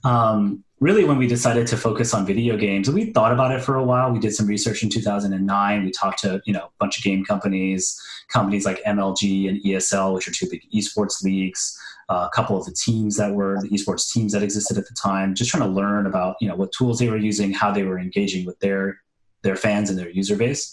Um, 0.05 0.64
really, 0.80 1.04
when 1.04 1.18
we 1.18 1.26
decided 1.26 1.66
to 1.68 1.76
focus 1.76 2.12
on 2.12 2.26
video 2.26 2.56
games, 2.56 2.90
we 2.90 3.06
thought 3.12 3.32
about 3.32 3.52
it 3.52 3.62
for 3.62 3.76
a 3.76 3.84
while. 3.84 4.10
We 4.12 4.18
did 4.18 4.34
some 4.34 4.46
research 4.46 4.82
in 4.82 4.90
2009. 4.90 5.84
We 5.84 5.90
talked 5.90 6.20
to 6.20 6.40
you 6.44 6.52
know 6.52 6.64
a 6.64 6.70
bunch 6.78 6.98
of 6.98 7.04
game 7.04 7.24
companies, 7.24 8.00
companies 8.28 8.64
like 8.64 8.82
MLG 8.84 9.48
and 9.48 9.62
ESL, 9.62 10.14
which 10.14 10.28
are 10.28 10.32
two 10.32 10.48
big 10.50 10.62
esports 10.74 11.22
leagues. 11.22 11.78
Uh, 12.08 12.28
a 12.32 12.36
couple 12.36 12.56
of 12.56 12.64
the 12.64 12.72
teams 12.72 13.16
that 13.16 13.34
were 13.34 13.60
the 13.60 13.68
esports 13.68 14.12
teams 14.12 14.32
that 14.32 14.42
existed 14.42 14.78
at 14.78 14.86
the 14.86 14.94
time, 14.94 15.34
just 15.34 15.50
trying 15.50 15.64
to 15.64 15.68
learn 15.68 16.06
about 16.06 16.36
you 16.40 16.48
know 16.48 16.54
what 16.54 16.72
tools 16.72 16.98
they 16.98 17.08
were 17.08 17.16
using, 17.16 17.52
how 17.52 17.72
they 17.72 17.82
were 17.82 17.98
engaging 17.98 18.46
with 18.46 18.58
their 18.60 19.00
their 19.42 19.56
fans 19.56 19.90
and 19.90 19.98
their 19.98 20.10
user 20.10 20.36
base. 20.36 20.72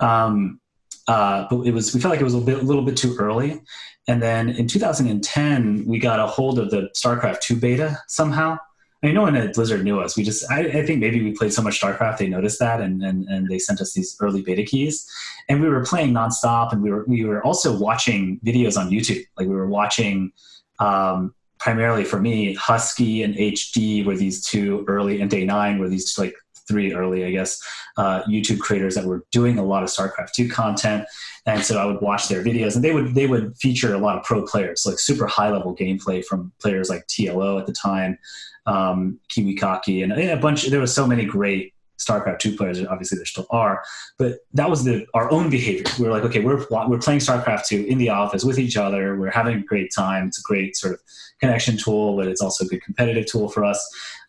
Um, 0.00 0.60
uh, 1.06 1.46
but 1.50 1.62
it 1.66 1.72
was 1.72 1.94
we 1.94 2.00
felt 2.00 2.12
like 2.12 2.20
it 2.20 2.24
was 2.24 2.34
a, 2.34 2.40
bit, 2.40 2.58
a 2.58 2.62
little 2.62 2.82
bit 2.82 2.96
too 2.96 3.14
early. 3.18 3.60
And 4.06 4.22
then 4.22 4.50
in 4.50 4.68
2010, 4.68 5.84
we 5.86 5.98
got 5.98 6.20
a 6.20 6.26
hold 6.26 6.58
of 6.58 6.70
the 6.70 6.90
StarCraft 6.94 7.40
2 7.40 7.56
beta 7.56 7.98
somehow. 8.06 8.58
I 9.04 9.08
mean, 9.08 9.16
no 9.16 9.22
one 9.22 9.36
at 9.36 9.52
Blizzard 9.52 9.84
knew 9.84 10.00
us. 10.00 10.16
We 10.16 10.24
just, 10.24 10.50
I, 10.50 10.60
I, 10.60 10.86
think 10.86 10.98
maybe 10.98 11.22
we 11.22 11.32
played 11.32 11.52
so 11.52 11.60
much 11.60 11.78
StarCraft, 11.78 12.16
they 12.16 12.26
noticed 12.26 12.58
that, 12.60 12.80
and, 12.80 13.02
and 13.02 13.28
and 13.28 13.46
they 13.48 13.58
sent 13.58 13.82
us 13.82 13.92
these 13.92 14.16
early 14.18 14.40
beta 14.40 14.62
keys, 14.62 15.06
and 15.50 15.60
we 15.60 15.68
were 15.68 15.84
playing 15.84 16.14
nonstop, 16.14 16.72
and 16.72 16.82
we 16.82 16.90
were 16.90 17.04
we 17.06 17.22
were 17.26 17.44
also 17.44 17.78
watching 17.78 18.40
videos 18.46 18.78
on 18.78 18.88
YouTube. 18.88 19.22
Like 19.36 19.46
we 19.46 19.54
were 19.54 19.68
watching, 19.68 20.32
um, 20.78 21.34
primarily 21.58 22.02
for 22.02 22.18
me, 22.18 22.54
Husky 22.54 23.22
and 23.22 23.34
HD 23.34 24.06
were 24.06 24.16
these 24.16 24.42
two 24.42 24.86
early, 24.88 25.20
and 25.20 25.30
Day 25.30 25.44
Nine 25.44 25.78
were 25.78 25.90
these 25.90 26.16
like 26.16 26.34
three 26.66 26.94
early, 26.94 27.24
I 27.24 27.30
guess, 27.30 27.60
uh, 27.96 28.22
YouTube 28.22 28.60
creators 28.60 28.94
that 28.94 29.04
were 29.04 29.24
doing 29.30 29.58
a 29.58 29.64
lot 29.64 29.82
of 29.82 29.88
StarCraft 29.88 30.32
2 30.32 30.48
content. 30.48 31.06
And 31.46 31.62
so 31.62 31.78
I 31.78 31.84
would 31.84 32.00
watch 32.00 32.28
their 32.28 32.42
videos 32.42 32.74
and 32.74 32.82
they 32.82 32.92
would 32.92 33.14
they 33.14 33.26
would 33.26 33.56
feature 33.58 33.94
a 33.94 33.98
lot 33.98 34.16
of 34.16 34.24
pro 34.24 34.44
players, 34.44 34.84
like 34.86 34.98
super 34.98 35.26
high 35.26 35.50
level 35.50 35.76
gameplay 35.76 36.24
from 36.24 36.52
players 36.60 36.88
like 36.88 37.06
TLO 37.06 37.60
at 37.60 37.66
the 37.66 37.72
time, 37.72 38.18
um, 38.66 39.20
Kiwikaki, 39.30 40.02
and 40.02 40.12
a 40.12 40.36
bunch. 40.36 40.66
There 40.66 40.80
was 40.80 40.94
so 40.94 41.06
many 41.06 41.26
great 41.26 41.73
StarCraft 41.98 42.40
two 42.40 42.56
players. 42.56 42.84
Obviously, 42.84 43.16
there 43.16 43.24
still 43.24 43.46
are, 43.50 43.82
but 44.18 44.38
that 44.52 44.68
was 44.68 44.84
the 44.84 45.06
our 45.14 45.30
own 45.30 45.50
behavior. 45.50 45.84
We 45.98 46.06
were 46.06 46.12
like, 46.12 46.24
okay, 46.24 46.40
we're 46.40 46.66
we're 46.88 46.98
playing 46.98 47.20
StarCraft 47.20 47.66
two 47.66 47.84
in 47.84 47.98
the 47.98 48.10
office 48.10 48.44
with 48.44 48.58
each 48.58 48.76
other. 48.76 49.16
We're 49.16 49.30
having 49.30 49.56
a 49.56 49.62
great 49.62 49.92
time. 49.94 50.28
It's 50.28 50.38
a 50.38 50.42
great 50.42 50.76
sort 50.76 50.94
of 50.94 51.00
connection 51.40 51.76
tool, 51.76 52.16
but 52.16 52.26
it's 52.26 52.40
also 52.40 52.64
a 52.64 52.68
good 52.68 52.82
competitive 52.82 53.26
tool 53.26 53.48
for 53.48 53.64
us. 53.64 53.80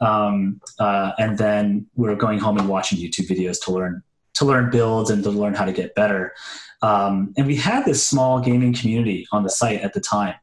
Um, 0.02 0.62
uh, 0.80 1.12
and 1.18 1.38
then 1.38 1.88
we're 1.96 2.16
going 2.16 2.40
home 2.40 2.58
and 2.58 2.68
watching 2.68 2.98
YouTube 2.98 3.28
videos 3.28 3.62
to 3.66 3.72
learn 3.72 4.04
to 4.36 4.46
learn 4.46 4.70
builds 4.70 5.10
and 5.10 5.24
to 5.24 5.32
learn 5.32 5.54
how 5.54 5.66
to 5.66 5.72
get 5.72 5.96
better. 5.96 6.34
Um, 6.82 7.34
and 7.38 7.48
we 7.48 7.56
had 7.56 7.86
this 7.86 8.06
small 8.06 8.42
gaming 8.42 8.74
community 8.74 9.28
on 9.32 9.44
the 9.44 9.50
site 9.50 9.82
at 9.82 9.94
the 9.94 10.02
time. 10.02 10.36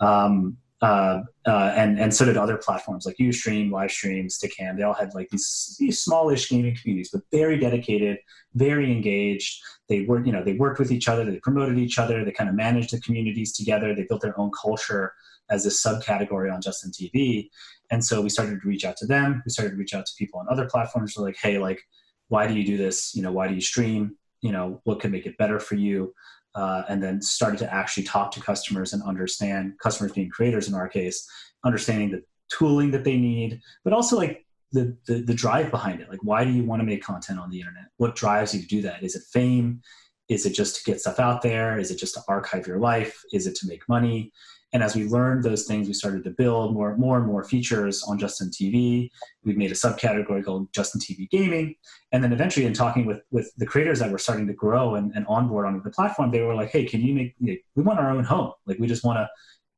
Um, 0.00 0.56
uh, 0.82 1.22
uh, 1.46 1.72
and 1.76 1.98
and 1.98 2.12
so 2.12 2.24
did 2.24 2.36
other 2.36 2.56
platforms 2.56 3.06
like 3.06 3.16
UStream, 3.18 3.70
Livestream, 3.70 4.26
Stickam. 4.26 4.76
They 4.76 4.82
all 4.82 4.92
had 4.92 5.14
like 5.14 5.30
these, 5.30 5.76
these 5.78 6.02
smallish 6.02 6.50
gaming 6.50 6.76
communities, 6.76 7.10
but 7.12 7.22
very 7.30 7.56
dedicated, 7.58 8.18
very 8.54 8.90
engaged. 8.90 9.62
They 9.88 10.02
worked, 10.02 10.26
you 10.26 10.32
know, 10.32 10.42
they 10.42 10.54
worked 10.54 10.80
with 10.80 10.90
each 10.90 11.08
other. 11.08 11.24
They 11.24 11.38
promoted 11.38 11.78
each 11.78 12.00
other. 12.00 12.24
They 12.24 12.32
kind 12.32 12.50
of 12.50 12.56
managed 12.56 12.90
the 12.90 13.00
communities 13.00 13.52
together. 13.52 13.94
They 13.94 14.06
built 14.08 14.22
their 14.22 14.38
own 14.38 14.50
culture 14.60 15.14
as 15.50 15.62
this 15.62 15.80
subcategory 15.80 16.52
on 16.52 16.60
Justin 16.60 16.90
TV. 16.90 17.48
And 17.92 18.04
so 18.04 18.20
we 18.20 18.28
started 18.28 18.60
to 18.60 18.68
reach 18.68 18.84
out 18.84 18.96
to 18.98 19.06
them. 19.06 19.40
We 19.44 19.50
started 19.50 19.72
to 19.72 19.76
reach 19.76 19.94
out 19.94 20.06
to 20.06 20.12
people 20.18 20.40
on 20.40 20.46
other 20.50 20.68
platforms. 20.68 21.16
We're 21.16 21.26
like, 21.26 21.36
hey, 21.40 21.58
like, 21.58 21.80
why 22.28 22.48
do 22.48 22.54
you 22.54 22.64
do 22.64 22.76
this? 22.76 23.14
You 23.14 23.22
know, 23.22 23.30
why 23.30 23.46
do 23.46 23.54
you 23.54 23.60
stream? 23.60 24.16
You 24.40 24.50
know, 24.50 24.80
what 24.82 24.98
can 24.98 25.12
make 25.12 25.26
it 25.26 25.38
better 25.38 25.60
for 25.60 25.76
you? 25.76 26.12
Uh, 26.54 26.82
and 26.88 27.02
then 27.02 27.22
started 27.22 27.58
to 27.58 27.72
actually 27.72 28.02
talk 28.02 28.30
to 28.30 28.40
customers 28.40 28.92
and 28.92 29.02
understand 29.04 29.72
customers 29.82 30.12
being 30.12 30.28
creators 30.28 30.68
in 30.68 30.74
our 30.74 30.88
case, 30.88 31.26
understanding 31.64 32.10
the 32.10 32.22
tooling 32.50 32.90
that 32.90 33.04
they 33.04 33.16
need, 33.16 33.60
but 33.84 33.92
also 33.92 34.16
like 34.16 34.44
the, 34.72 34.96
the, 35.06 35.22
the 35.22 35.34
drive 35.34 35.70
behind 35.70 36.00
it. 36.00 36.08
Like, 36.08 36.22
why 36.22 36.44
do 36.44 36.50
you 36.50 36.64
want 36.64 36.80
to 36.80 36.86
make 36.86 37.02
content 37.02 37.38
on 37.38 37.50
the 37.50 37.58
internet? 37.58 37.84
What 37.96 38.16
drives 38.16 38.54
you 38.54 38.60
to 38.60 38.66
do 38.66 38.82
that? 38.82 39.02
Is 39.02 39.14
it 39.14 39.22
fame? 39.32 39.80
Is 40.28 40.46
it 40.46 40.54
just 40.54 40.76
to 40.76 40.84
get 40.84 41.00
stuff 41.00 41.18
out 41.18 41.42
there? 41.42 41.78
Is 41.78 41.90
it 41.90 41.98
just 41.98 42.14
to 42.14 42.22
archive 42.28 42.66
your 42.66 42.78
life? 42.78 43.22
Is 43.32 43.46
it 43.46 43.54
to 43.56 43.66
make 43.66 43.88
money? 43.88 44.32
And 44.72 44.82
as 44.82 44.96
we 44.96 45.06
learned 45.06 45.44
those 45.44 45.66
things, 45.66 45.86
we 45.86 45.92
started 45.92 46.24
to 46.24 46.30
build 46.30 46.72
more, 46.72 46.96
more 46.96 47.18
and 47.18 47.26
more 47.26 47.44
features 47.44 48.02
on 48.04 48.18
Justin 48.18 48.48
TV. 48.48 49.10
We've 49.44 49.56
made 49.56 49.70
a 49.70 49.74
subcategory 49.74 50.44
called 50.44 50.72
Justin 50.72 51.00
TV 51.00 51.28
Gaming. 51.28 51.74
And 52.12 52.24
then 52.24 52.32
eventually, 52.32 52.64
in 52.64 52.72
talking 52.72 53.04
with, 53.04 53.20
with 53.30 53.52
the 53.58 53.66
creators 53.66 53.98
that 53.98 54.10
were 54.10 54.18
starting 54.18 54.46
to 54.46 54.54
grow 54.54 54.94
and, 54.94 55.12
and 55.14 55.26
onboard 55.26 55.66
onto 55.66 55.82
the 55.82 55.90
platform, 55.90 56.30
they 56.30 56.40
were 56.40 56.54
like, 56.54 56.70
hey, 56.70 56.86
can 56.86 57.02
you 57.02 57.14
make, 57.14 57.34
we 57.38 57.82
want 57.82 57.98
our 57.98 58.10
own 58.10 58.24
home. 58.24 58.52
Like, 58.64 58.78
we 58.78 58.86
just 58.86 59.04
want 59.04 59.18
to, 59.18 59.28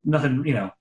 nothing, 0.05 0.43
you 0.45 0.53
know, 0.53 0.71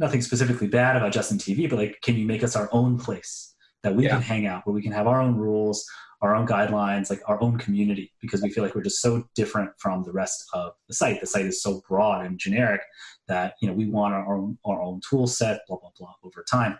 nothing 0.00 0.22
specifically 0.22 0.66
bad 0.66 0.96
about 0.96 1.12
Justin 1.12 1.38
TV, 1.38 1.68
but 1.68 1.78
like, 1.78 2.00
can 2.02 2.16
you 2.16 2.26
make 2.26 2.42
us 2.42 2.56
our 2.56 2.68
own 2.72 2.98
place 2.98 3.54
that 3.82 3.94
we 3.94 4.04
yeah. 4.04 4.10
can 4.10 4.22
hang 4.22 4.46
out, 4.46 4.66
where 4.66 4.74
we 4.74 4.82
can 4.82 4.92
have 4.92 5.06
our 5.06 5.20
own 5.20 5.36
rules, 5.36 5.86
our 6.22 6.36
own 6.36 6.46
guidelines, 6.46 7.08
like 7.08 7.22
our 7.26 7.42
own 7.42 7.56
community, 7.58 8.12
because 8.20 8.42
we 8.42 8.50
feel 8.50 8.62
like 8.62 8.74
we're 8.74 8.82
just 8.82 9.00
so 9.00 9.24
different 9.34 9.70
from 9.78 10.02
the 10.02 10.12
rest 10.12 10.44
of 10.52 10.72
the 10.88 10.94
site. 10.94 11.20
The 11.20 11.26
site 11.26 11.46
is 11.46 11.62
so 11.62 11.82
broad 11.88 12.26
and 12.26 12.38
generic 12.38 12.82
that 13.28 13.54
you 13.60 13.68
know 13.68 13.74
we 13.74 13.86
want 13.86 14.14
our 14.14 14.36
own 14.36 14.58
our 14.64 14.80
own 14.80 15.00
tool 15.08 15.26
set, 15.26 15.60
blah 15.66 15.78
blah 15.78 15.90
blah, 15.98 16.14
over 16.22 16.44
time. 16.50 16.78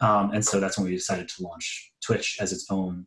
Um, 0.00 0.32
and 0.32 0.44
so 0.44 0.60
that's 0.60 0.76
when 0.76 0.86
we 0.86 0.94
decided 0.94 1.28
to 1.28 1.42
launch 1.42 1.92
Twitch 2.04 2.36
as 2.40 2.52
its 2.52 2.66
own 2.70 3.06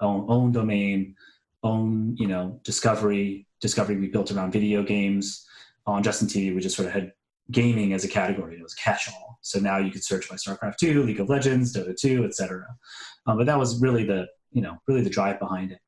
own, 0.00 0.26
own 0.28 0.52
domain, 0.52 1.14
own 1.62 2.16
you 2.16 2.26
know 2.26 2.60
discovery. 2.64 3.46
Discovery 3.60 3.96
we 3.96 4.08
built 4.08 4.32
around 4.32 4.50
video 4.50 4.82
games 4.82 5.46
on 5.86 6.02
Justin 6.02 6.26
TV. 6.26 6.54
We 6.54 6.60
just 6.60 6.76
sort 6.76 6.88
of 6.88 6.94
had 6.94 7.12
gaming 7.50 7.92
as 7.92 8.04
a 8.04 8.08
category. 8.08 8.56
It 8.56 8.62
was 8.62 8.74
catch-all. 8.74 9.38
So 9.42 9.58
now 9.58 9.78
you 9.78 9.90
could 9.90 10.04
search 10.04 10.28
by 10.28 10.36
StarCraft 10.36 10.76
2, 10.78 11.02
League 11.02 11.20
of 11.20 11.28
Legends, 11.28 11.74
Dota 11.74 11.94
2, 11.96 12.24
etc. 12.24 12.64
Um, 13.26 13.36
but 13.36 13.46
that 13.46 13.58
was 13.58 13.80
really 13.80 14.04
the 14.04 14.26
you 14.52 14.62
know 14.62 14.78
really 14.86 15.02
the 15.02 15.10
drive 15.10 15.38
behind 15.38 15.72
it. 15.72 15.78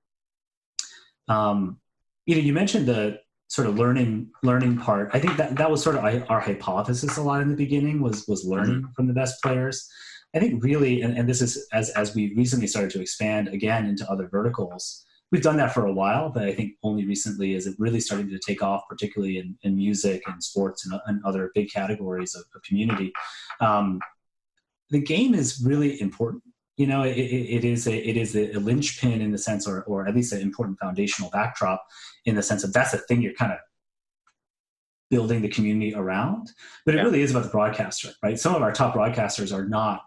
Um, 1.28 1.80
you 2.26 2.36
know, 2.36 2.42
you 2.42 2.52
mentioned 2.52 2.86
the 2.86 3.20
sort 3.48 3.68
of 3.68 3.78
learning 3.78 4.30
learning 4.42 4.78
part. 4.78 5.10
I 5.12 5.20
think 5.20 5.36
that 5.36 5.56
that 5.56 5.70
was 5.70 5.82
sort 5.82 5.96
of 5.96 6.04
our 6.28 6.40
hypothesis 6.40 7.16
a 7.16 7.22
lot 7.22 7.40
in 7.40 7.50
the 7.50 7.56
beginning 7.56 8.00
was 8.00 8.26
was 8.26 8.44
learning 8.44 8.82
mm-hmm. 8.82 8.92
from 8.92 9.06
the 9.06 9.14
best 9.14 9.42
players. 9.42 9.88
I 10.34 10.40
think 10.40 10.64
really, 10.64 11.02
and, 11.02 11.16
and 11.16 11.28
this 11.28 11.40
is 11.40 11.68
as 11.72 11.90
as 11.90 12.14
we 12.14 12.34
recently 12.34 12.66
started 12.66 12.90
to 12.92 13.00
expand 13.00 13.48
again 13.48 13.86
into 13.86 14.10
other 14.10 14.28
verticals 14.28 15.04
we've 15.34 15.42
done 15.42 15.56
that 15.56 15.74
for 15.74 15.86
a 15.86 15.92
while, 15.92 16.30
but 16.30 16.44
I 16.44 16.54
think 16.54 16.74
only 16.84 17.04
recently 17.04 17.54
is 17.54 17.66
it 17.66 17.74
really 17.76 17.98
starting 17.98 18.28
to 18.30 18.38
take 18.38 18.62
off, 18.62 18.82
particularly 18.88 19.38
in, 19.38 19.58
in 19.62 19.76
music 19.76 20.22
and 20.28 20.40
sports 20.40 20.86
and, 20.86 21.00
and 21.06 21.20
other 21.24 21.50
big 21.56 21.72
categories 21.72 22.36
of, 22.36 22.44
of 22.54 22.62
community. 22.62 23.12
Um, 23.60 23.98
the 24.90 25.00
game 25.00 25.34
is 25.34 25.60
really 25.66 26.00
important. 26.00 26.44
You 26.76 26.86
know, 26.86 27.02
it, 27.04 27.16
it 27.16 27.64
is 27.64 27.86
a 27.86 27.96
it 27.96 28.16
is 28.16 28.34
a 28.34 28.58
linchpin 28.58 29.20
in 29.20 29.30
the 29.30 29.38
sense, 29.38 29.66
or 29.66 29.82
or 29.84 30.08
at 30.08 30.14
least 30.14 30.32
an 30.32 30.40
important 30.40 30.78
foundational 30.78 31.30
backdrop 31.30 31.84
in 32.24 32.34
the 32.34 32.42
sense 32.42 32.64
of 32.64 32.72
that's 32.72 32.92
the 32.92 32.98
thing 32.98 33.22
you're 33.22 33.34
kind 33.34 33.52
of 33.52 33.58
building 35.10 35.42
the 35.42 35.48
community 35.48 35.94
around. 35.94 36.50
But 36.84 36.94
it 36.94 36.98
yeah. 36.98 37.04
really 37.04 37.22
is 37.22 37.30
about 37.30 37.44
the 37.44 37.50
broadcaster, 37.50 38.10
right? 38.22 38.38
Some 38.38 38.54
of 38.54 38.62
our 38.62 38.72
top 38.72 38.94
broadcasters 38.94 39.54
are 39.54 39.66
not 39.66 40.02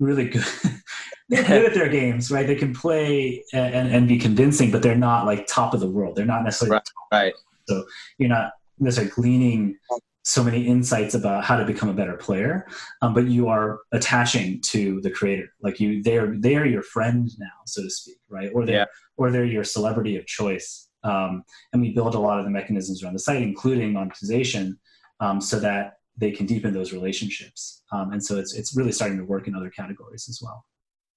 really 0.00 0.28
good 0.28 0.44
they're 1.28 1.42
good 1.42 1.64
at 1.64 1.74
their 1.74 1.88
games, 1.88 2.30
right? 2.30 2.46
They 2.46 2.54
can 2.54 2.74
play 2.74 3.44
and, 3.52 3.88
and 3.92 4.08
be 4.08 4.18
convincing, 4.18 4.70
but 4.70 4.82
they're 4.82 4.94
not 4.94 5.26
like 5.26 5.46
top 5.46 5.74
of 5.74 5.80
the 5.80 5.88
world. 5.88 6.16
They're 6.16 6.24
not 6.24 6.44
necessarily 6.44 6.80
right. 7.12 7.24
right. 7.24 7.34
So 7.68 7.84
you're 8.18 8.28
not 8.28 8.52
necessarily 8.78 9.12
gleaning 9.12 9.78
so 10.26 10.42
many 10.42 10.66
insights 10.66 11.14
about 11.14 11.44
how 11.44 11.56
to 11.56 11.64
become 11.64 11.88
a 11.88 11.92
better 11.92 12.16
player, 12.16 12.66
um, 13.00 13.14
but 13.14 13.26
you 13.26 13.46
are 13.46 13.78
attaching 13.92 14.60
to 14.60 15.00
the 15.02 15.10
creator. 15.10 15.46
Like 15.62 15.78
you, 15.78 16.02
they're 16.02 16.34
they're 16.36 16.66
your 16.66 16.82
friend 16.82 17.30
now, 17.38 17.58
so 17.64 17.82
to 17.82 17.88
speak, 17.88 18.18
right? 18.28 18.50
Or 18.52 18.66
they're 18.66 18.80
yeah. 18.80 18.84
or 19.16 19.30
they're 19.30 19.44
your 19.44 19.62
celebrity 19.62 20.16
of 20.16 20.26
choice. 20.26 20.88
Um, 21.04 21.44
and 21.72 21.80
we 21.80 21.92
build 21.92 22.16
a 22.16 22.18
lot 22.18 22.40
of 22.40 22.44
the 22.44 22.50
mechanisms 22.50 23.04
around 23.04 23.12
the 23.12 23.20
site, 23.20 23.40
including 23.40 23.92
monetization, 23.92 24.76
um, 25.20 25.40
so 25.40 25.60
that 25.60 25.98
they 26.16 26.32
can 26.32 26.44
deepen 26.44 26.74
those 26.74 26.92
relationships. 26.92 27.84
Um, 27.92 28.10
and 28.12 28.22
so 28.22 28.36
it's 28.36 28.52
it's 28.52 28.76
really 28.76 28.92
starting 28.92 29.18
to 29.18 29.24
work 29.24 29.46
in 29.46 29.54
other 29.54 29.70
categories 29.70 30.26
as 30.28 30.40
well. 30.42 30.66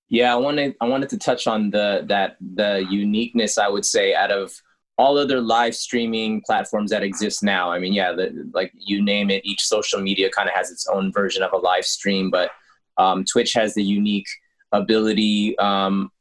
Yeah, 0.09 0.31
I 0.31 0.37
wanted 0.37 0.75
I 0.81 0.87
wanted 0.87 1.09
to 1.09 1.17
touch 1.17 1.47
on 1.47 1.71
the 1.71 2.05
that 2.09 2.37
the 2.39 2.85
uniqueness 2.87 3.57
I 3.57 3.69
would 3.69 3.85
say 3.85 4.13
out 4.13 4.29
of 4.29 4.53
all 4.99 5.17
other 5.17 5.39
live 5.39 5.73
streaming 5.73 6.41
platforms 6.41 6.91
that 6.91 7.03
exist 7.03 7.41
now. 7.41 7.71
I 7.71 7.79
mean, 7.79 7.93
yeah, 7.93 8.11
the, 8.11 8.51
like 8.53 8.73
you 8.75 9.01
name 9.01 9.29
it, 9.29 9.45
each 9.45 9.63
social 9.65 10.01
media 10.01 10.29
kind 10.29 10.49
of 10.49 10.53
has 10.53 10.69
its 10.71 10.85
own 10.87 11.13
version 11.13 11.41
of 11.41 11.53
a 11.53 11.57
live 11.57 11.85
stream, 11.85 12.29
but 12.29 12.51
um, 12.97 13.23
Twitch 13.23 13.53
has 13.53 13.73
the 13.73 13.81
unique 13.81 14.27
ability 14.73 15.57
um, 15.57 16.11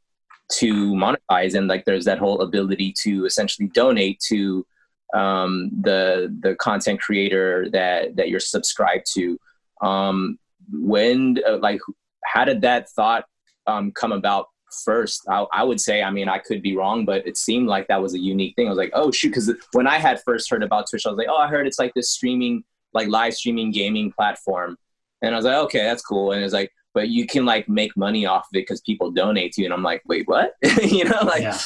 to 0.53 0.93
monetize, 0.95 1.57
and 1.59 1.67
like 1.67 1.85
there's 1.87 2.05
that 2.05 2.21
whole 2.21 2.41
ability 2.41 2.95
to 3.03 3.27
essentially 3.27 3.69
donate 3.75 4.21
to 4.29 4.65
um, 5.13 5.71
the 5.81 6.33
the 6.41 6.55
content 6.55 7.01
creator 7.01 7.69
that 7.71 8.15
that 8.15 8.29
you're 8.29 8.39
subscribed 8.39 9.07
to. 9.15 9.39
Um, 9.83 10.39
when 10.73 11.39
uh, 11.45 11.59
like, 11.59 11.81
how 12.25 12.45
did 12.45 12.61
that 12.61 12.89
thought 12.91 13.25
um, 13.67 13.91
come 13.91 14.13
about 14.13 14.47
first 14.85 15.23
I, 15.29 15.47
I, 15.53 15.65
would 15.65 15.81
say 15.81 16.03
i 16.03 16.11
mean 16.11 16.29
i 16.29 16.39
could 16.39 16.63
be 16.63 16.77
wrong 16.77 17.05
but 17.05 17.27
it 17.27 17.37
seemed 17.37 17.69
like 17.69 17.89
that 17.89 18.03
was 18.03 18.15
a 18.15 18.19
unique 18.19 18.55
thing. 18.57 18.67
I 18.67 18.71
was 18.71 18.79
like 18.79 18.93
oh 18.95 19.11
shoot 19.11 19.31
because 19.31 19.51
when 19.73 19.87
i 19.87 19.99
had 19.99 20.21
first 20.25 20.51
heard 20.51 20.63
about 20.63 20.89
twitch 20.89 21.07
i 21.07 21.11
was 21.11 21.19
like 21.19 21.29
oh 21.29 21.37
i 21.37 21.49
heard 21.49 21.67
it's 21.67 21.79
like 21.79 21.95
this 21.95 22.11
streaming 22.11 22.65
like 22.95 23.09
live 23.09 23.35
streaming 23.35 23.71
gaming 23.71 24.13
platform. 24.13 24.77
And 25.23 25.35
i 25.35 25.39
was 25.39 25.45
like 25.45 25.57
okay 25.67 25.85
that's 25.85 26.03
cool. 26.03 26.33
And 26.33 26.43
it's 26.43 26.55
like 26.55 26.73
but 26.95 27.09
you 27.09 27.27
can 27.27 27.45
like 27.45 27.69
make 27.69 27.97
money 27.97 28.27
off 28.27 28.45
of 28.45 28.57
it 28.57 28.63
because 28.63 28.81
people 28.81 29.11
donate 29.11 29.53
to 29.53 29.63
you. 29.63 29.67
And 29.67 29.75
i'm 29.75 29.83
like 29.83 30.03
wait 30.07 30.27
what? 30.27 30.53
You 30.83 31.05
know 31.05 31.21
like 31.23 31.43
yeah. 31.43 31.59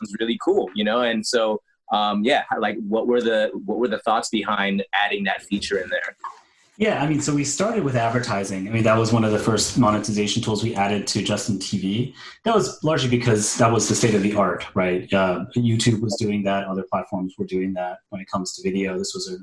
was 0.00 0.16
really 0.20 0.38
cool 0.44 0.68
you 0.74 0.84
know? 0.84 1.02
And 1.02 1.26
so 1.26 1.60
um 1.92 2.22
yeah 2.22 2.44
like 2.58 2.76
what 2.86 3.06
were 3.06 3.22
the 3.22 3.50
what 3.64 3.78
were 3.78 3.88
the 3.88 4.00
thoughts 4.00 4.28
behind 4.28 4.84
adding 4.92 5.24
that 5.24 5.42
feature 5.42 5.78
in 5.78 5.88
there 5.88 6.16
yeah, 6.78 7.02
I 7.02 7.08
mean, 7.08 7.20
so 7.20 7.34
we 7.34 7.42
started 7.42 7.82
with 7.82 7.96
advertising. 7.96 8.68
I 8.68 8.70
mean, 8.70 8.84
that 8.84 8.96
was 8.96 9.12
one 9.12 9.24
of 9.24 9.32
the 9.32 9.38
first 9.38 9.76
monetization 9.78 10.40
tools 10.42 10.62
we 10.62 10.76
added 10.76 11.08
to 11.08 11.24
Justin 11.24 11.58
TV. 11.58 12.14
That 12.44 12.54
was 12.54 12.82
largely 12.84 13.10
because 13.10 13.56
that 13.56 13.72
was 13.72 13.88
the 13.88 13.96
state 13.96 14.14
of 14.14 14.22
the 14.22 14.36
art, 14.36 14.64
right? 14.76 15.12
Uh, 15.12 15.46
YouTube 15.56 16.00
was 16.00 16.14
doing 16.14 16.44
that, 16.44 16.68
other 16.68 16.84
platforms 16.88 17.34
were 17.36 17.46
doing 17.46 17.72
that 17.72 17.98
when 18.10 18.20
it 18.20 18.28
comes 18.30 18.54
to 18.54 18.62
video. 18.62 18.96
This 18.96 19.12
was 19.12 19.28
a 19.28 19.38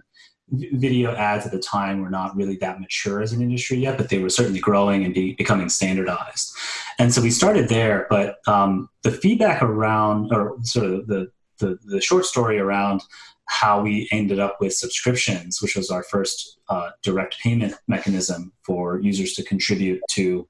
video 0.78 1.13
ads 1.15 1.45
at 1.45 1.52
the 1.52 1.60
time 1.60 2.02
were 2.02 2.10
not 2.10 2.34
really 2.38 2.56
that 2.58 2.80
mature 2.80 3.21
as 3.21 3.34
an 3.34 3.41
industry 3.41 3.80
yet, 3.80 3.98
but 3.98 4.08
they 4.08 4.19
were 4.19 4.30
certainly 4.30 4.62
growing 4.62 5.04
and 5.04 5.13
be, 5.13 5.34
becoming 5.34 5.67
standardized. 5.67 6.56
And 7.00 7.13
so 7.13 7.21
we 7.21 7.32
started 7.32 7.67
there, 7.67 8.08
but 8.10 8.38
um, 8.48 8.88
the 9.04 9.12
feedback 9.12 9.62
around, 9.62 10.32
or 10.32 10.56
sort 10.62 10.86
of 10.86 11.08
the, 11.08 11.30
the, 11.60 11.78
the 11.84 12.00
short 12.00 12.26
story 12.26 12.60
around 12.60 13.02
how 13.47 13.81
we 13.81 14.08
ended 14.12 14.39
up 14.39 14.58
with 14.60 14.73
subscriptions, 14.73 15.62
which 15.62 15.75
was 15.75 15.89
our 15.91 16.03
first 16.03 16.60
uh, 16.69 16.89
direct 17.03 17.39
payment 17.39 17.75
mechanism 17.88 18.51
for 18.63 18.99
users 18.99 19.34
to 19.34 19.43
contribute 19.43 20.01
to 20.12 20.47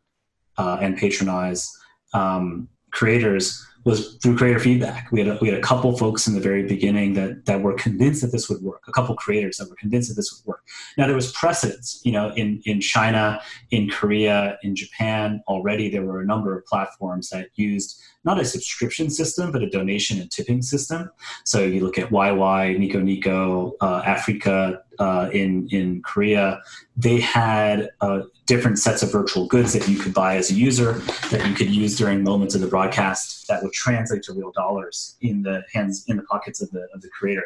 uh, 0.58 0.77
and 0.81 0.97
patronize 0.97 1.69
um, 2.13 2.69
creators 2.91 3.65
was 3.86 4.15
through 4.15 4.36
creator 4.36 4.60
feedback. 4.60 5.12
We 5.12 5.19
had 5.19 5.27
a, 5.27 5.38
we 5.39 5.47
had 5.47 5.58
a 5.58 5.62
couple 5.62 5.95
folks 5.95 6.25
in 6.25 6.34
the 6.34 6.41
very 6.41 6.63
beginning 6.63 7.13
that 7.13 7.45
that 7.45 7.62
were 7.62 7.75
convinced 7.75 8.21
that 8.23 8.31
this 8.31 8.49
would 8.49 8.62
work. 8.63 8.84
A 8.88 8.91
couple 8.91 9.15
creators 9.15 9.58
that 9.58 9.69
were 9.69 9.75
convinced 9.75 10.10
that 10.10 10.15
this 10.15 10.34
would 10.34 10.49
work. 10.49 10.63
Now 10.97 11.05
there 11.05 11.15
was 11.15 11.31
precedence, 11.34 12.01
you 12.03 12.12
know, 12.12 12.34
in 12.36 12.62
in 12.65 12.81
China, 12.81 13.41
in 13.69 13.89
Korea, 13.89 14.58
in 14.63 14.75
Japan 14.75 15.41
already 15.47 15.89
there 15.89 16.03
were 16.03 16.19
a 16.19 16.25
number 16.25 16.58
of 16.58 16.65
platforms 16.65 17.29
that 17.29 17.49
used 17.55 18.01
not 18.25 18.39
a 18.39 18.45
subscription 18.45 19.09
system 19.09 19.51
but 19.51 19.63
a 19.63 19.69
donation 19.69 20.19
and 20.19 20.29
tipping 20.31 20.61
system. 20.61 21.09
So 21.43 21.63
you 21.63 21.81
look 21.81 21.97
at 21.97 22.09
YY, 22.09 22.77
Nico 22.79 22.99
Nico, 22.99 23.73
uh, 23.81 24.01
Afreeca, 24.03 24.81
uh, 24.99 25.29
in 25.33 25.67
in 25.69 26.01
Korea, 26.01 26.61
they 26.95 27.19
had 27.19 27.89
uh, 28.01 28.21
different 28.45 28.79
sets 28.79 29.03
of 29.03 29.11
virtual 29.11 29.47
goods 29.47 29.73
that 29.73 29.88
you 29.88 29.97
could 29.97 30.13
buy 30.13 30.35
as 30.35 30.51
a 30.51 30.53
user 30.53 30.93
that 31.31 31.45
you 31.47 31.53
could 31.53 31.69
use 31.69 31.97
during 31.97 32.23
moments 32.23 32.55
of 32.55 32.61
the 32.61 32.67
broadcast 32.67 33.47
that 33.47 33.61
would 33.63 33.73
translate 33.73 34.23
to 34.23 34.33
real 34.33 34.51
dollars 34.51 35.17
in 35.21 35.41
the 35.41 35.63
hands 35.73 36.05
in 36.07 36.17
the 36.17 36.23
pockets 36.23 36.61
of 36.61 36.69
the 36.71 36.88
of 36.93 37.01
the 37.01 37.09
creator. 37.09 37.43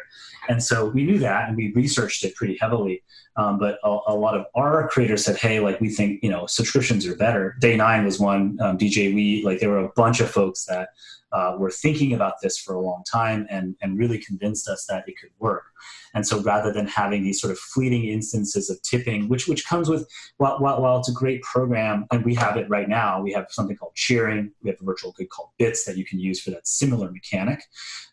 And 0.48 0.62
so 0.62 0.88
we 0.88 1.04
knew 1.04 1.18
that, 1.18 1.48
and 1.48 1.56
we 1.56 1.72
researched 1.72 2.24
it 2.24 2.34
pretty 2.34 2.56
heavily. 2.60 3.02
Um, 3.36 3.58
but 3.58 3.78
a, 3.84 3.98
a, 4.08 4.14
lot 4.14 4.36
of 4.36 4.46
our 4.54 4.88
creators 4.88 5.24
said, 5.24 5.36
"Hey, 5.36 5.60
like 5.60 5.80
we 5.80 5.88
think 5.88 6.22
you 6.22 6.30
know 6.30 6.46
subscriptions 6.46 7.06
are 7.06 7.16
better." 7.16 7.56
Day 7.60 7.76
Nine 7.76 8.04
was 8.04 8.18
one. 8.18 8.58
Um, 8.60 8.76
DJ 8.76 9.14
Wheat 9.14 9.44
like 9.44 9.60
there 9.60 9.70
were 9.70 9.84
a 9.84 9.92
bunch 9.94 10.20
of 10.20 10.30
folks 10.30 10.64
that 10.66 10.90
uh, 11.32 11.54
were 11.58 11.70
thinking 11.70 12.12
about 12.12 12.34
this 12.42 12.58
for 12.58 12.74
a 12.74 12.80
long 12.80 13.04
time 13.10 13.46
and 13.48 13.76
and 13.80 13.98
really 13.98 14.18
convinced 14.18 14.68
us 14.68 14.86
that 14.86 15.08
it 15.08 15.16
could 15.18 15.30
work. 15.38 15.64
And 16.12 16.26
so 16.26 16.42
rather 16.42 16.72
than 16.72 16.86
having 16.86 17.22
these 17.22 17.40
sort 17.40 17.52
of 17.52 17.58
fleeting 17.58 18.04
instances 18.06 18.68
of 18.68 18.82
tipping, 18.82 19.28
which 19.28 19.46
which 19.46 19.66
comes 19.66 19.88
with 19.88 20.08
while, 20.38 20.58
while, 20.58 20.82
while 20.82 20.98
it's 20.98 21.08
a 21.08 21.12
great 21.12 21.42
program, 21.42 22.06
and 22.10 22.24
we 22.24 22.34
have 22.34 22.56
it 22.56 22.68
right 22.68 22.88
now, 22.88 23.22
we 23.22 23.32
have 23.32 23.46
something 23.50 23.76
called 23.76 23.94
cheering. 23.94 24.50
We 24.62 24.70
have 24.70 24.80
a 24.80 24.84
virtual 24.84 25.12
good 25.12 25.30
called 25.30 25.50
Bits 25.58 25.84
that 25.84 25.96
you 25.96 26.04
can 26.04 26.18
use 26.18 26.40
for 26.40 26.50
that 26.50 26.66
similar 26.66 27.10
mechanic. 27.10 27.62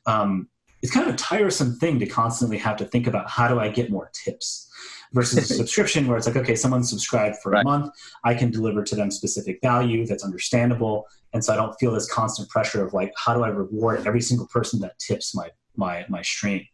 Um, 0.06 0.48
it's 0.84 0.92
kind 0.92 1.08
of 1.08 1.14
a 1.16 1.18
tiresome 1.18 1.76
thing 1.76 2.00
to 2.00 2.06
constantly 2.06 2.58
have 2.60 2.78
to 2.78 2.86
think 2.86 3.08
about 3.08 3.30
how 3.30 3.48
do 3.48 3.60
I 3.60 3.70
get 3.70 3.90
more 3.90 4.12
tips 4.14 4.67
versus 5.14 5.52
a 5.52 5.54
subscription 5.56 6.08
where 6.08 6.18
it's 6.18 6.28
like, 6.28 6.36
okay, 6.36 6.56
someone 6.56 6.84
subscribed 6.84 7.38
for 7.42 7.52
right. 7.52 7.62
a 7.62 7.64
month. 7.64 7.94
I 8.24 8.34
can 8.34 8.52
deliver 8.52 8.84
to 8.84 8.96
them 8.96 9.12
specific 9.12 9.60
value 9.62 10.06
that's 10.06 10.24
understandable. 10.24 11.06
And 11.34 11.44
so 11.44 11.54
I 11.54 11.56
don't 11.56 11.74
feel 11.80 11.92
this 11.92 12.12
constant 12.12 12.50
pressure 12.50 12.86
of 12.86 12.94
like, 12.94 13.14
how 13.18 13.34
do 13.34 13.44
I 13.44 13.50
reward 13.50 14.06
every 14.08 14.22
single 14.22 14.48
person 14.48 14.80
that 14.82 14.98
tips 15.00 15.36
my 15.36 15.50
my 15.78 16.06
my 16.10 16.22
stream 16.22 16.66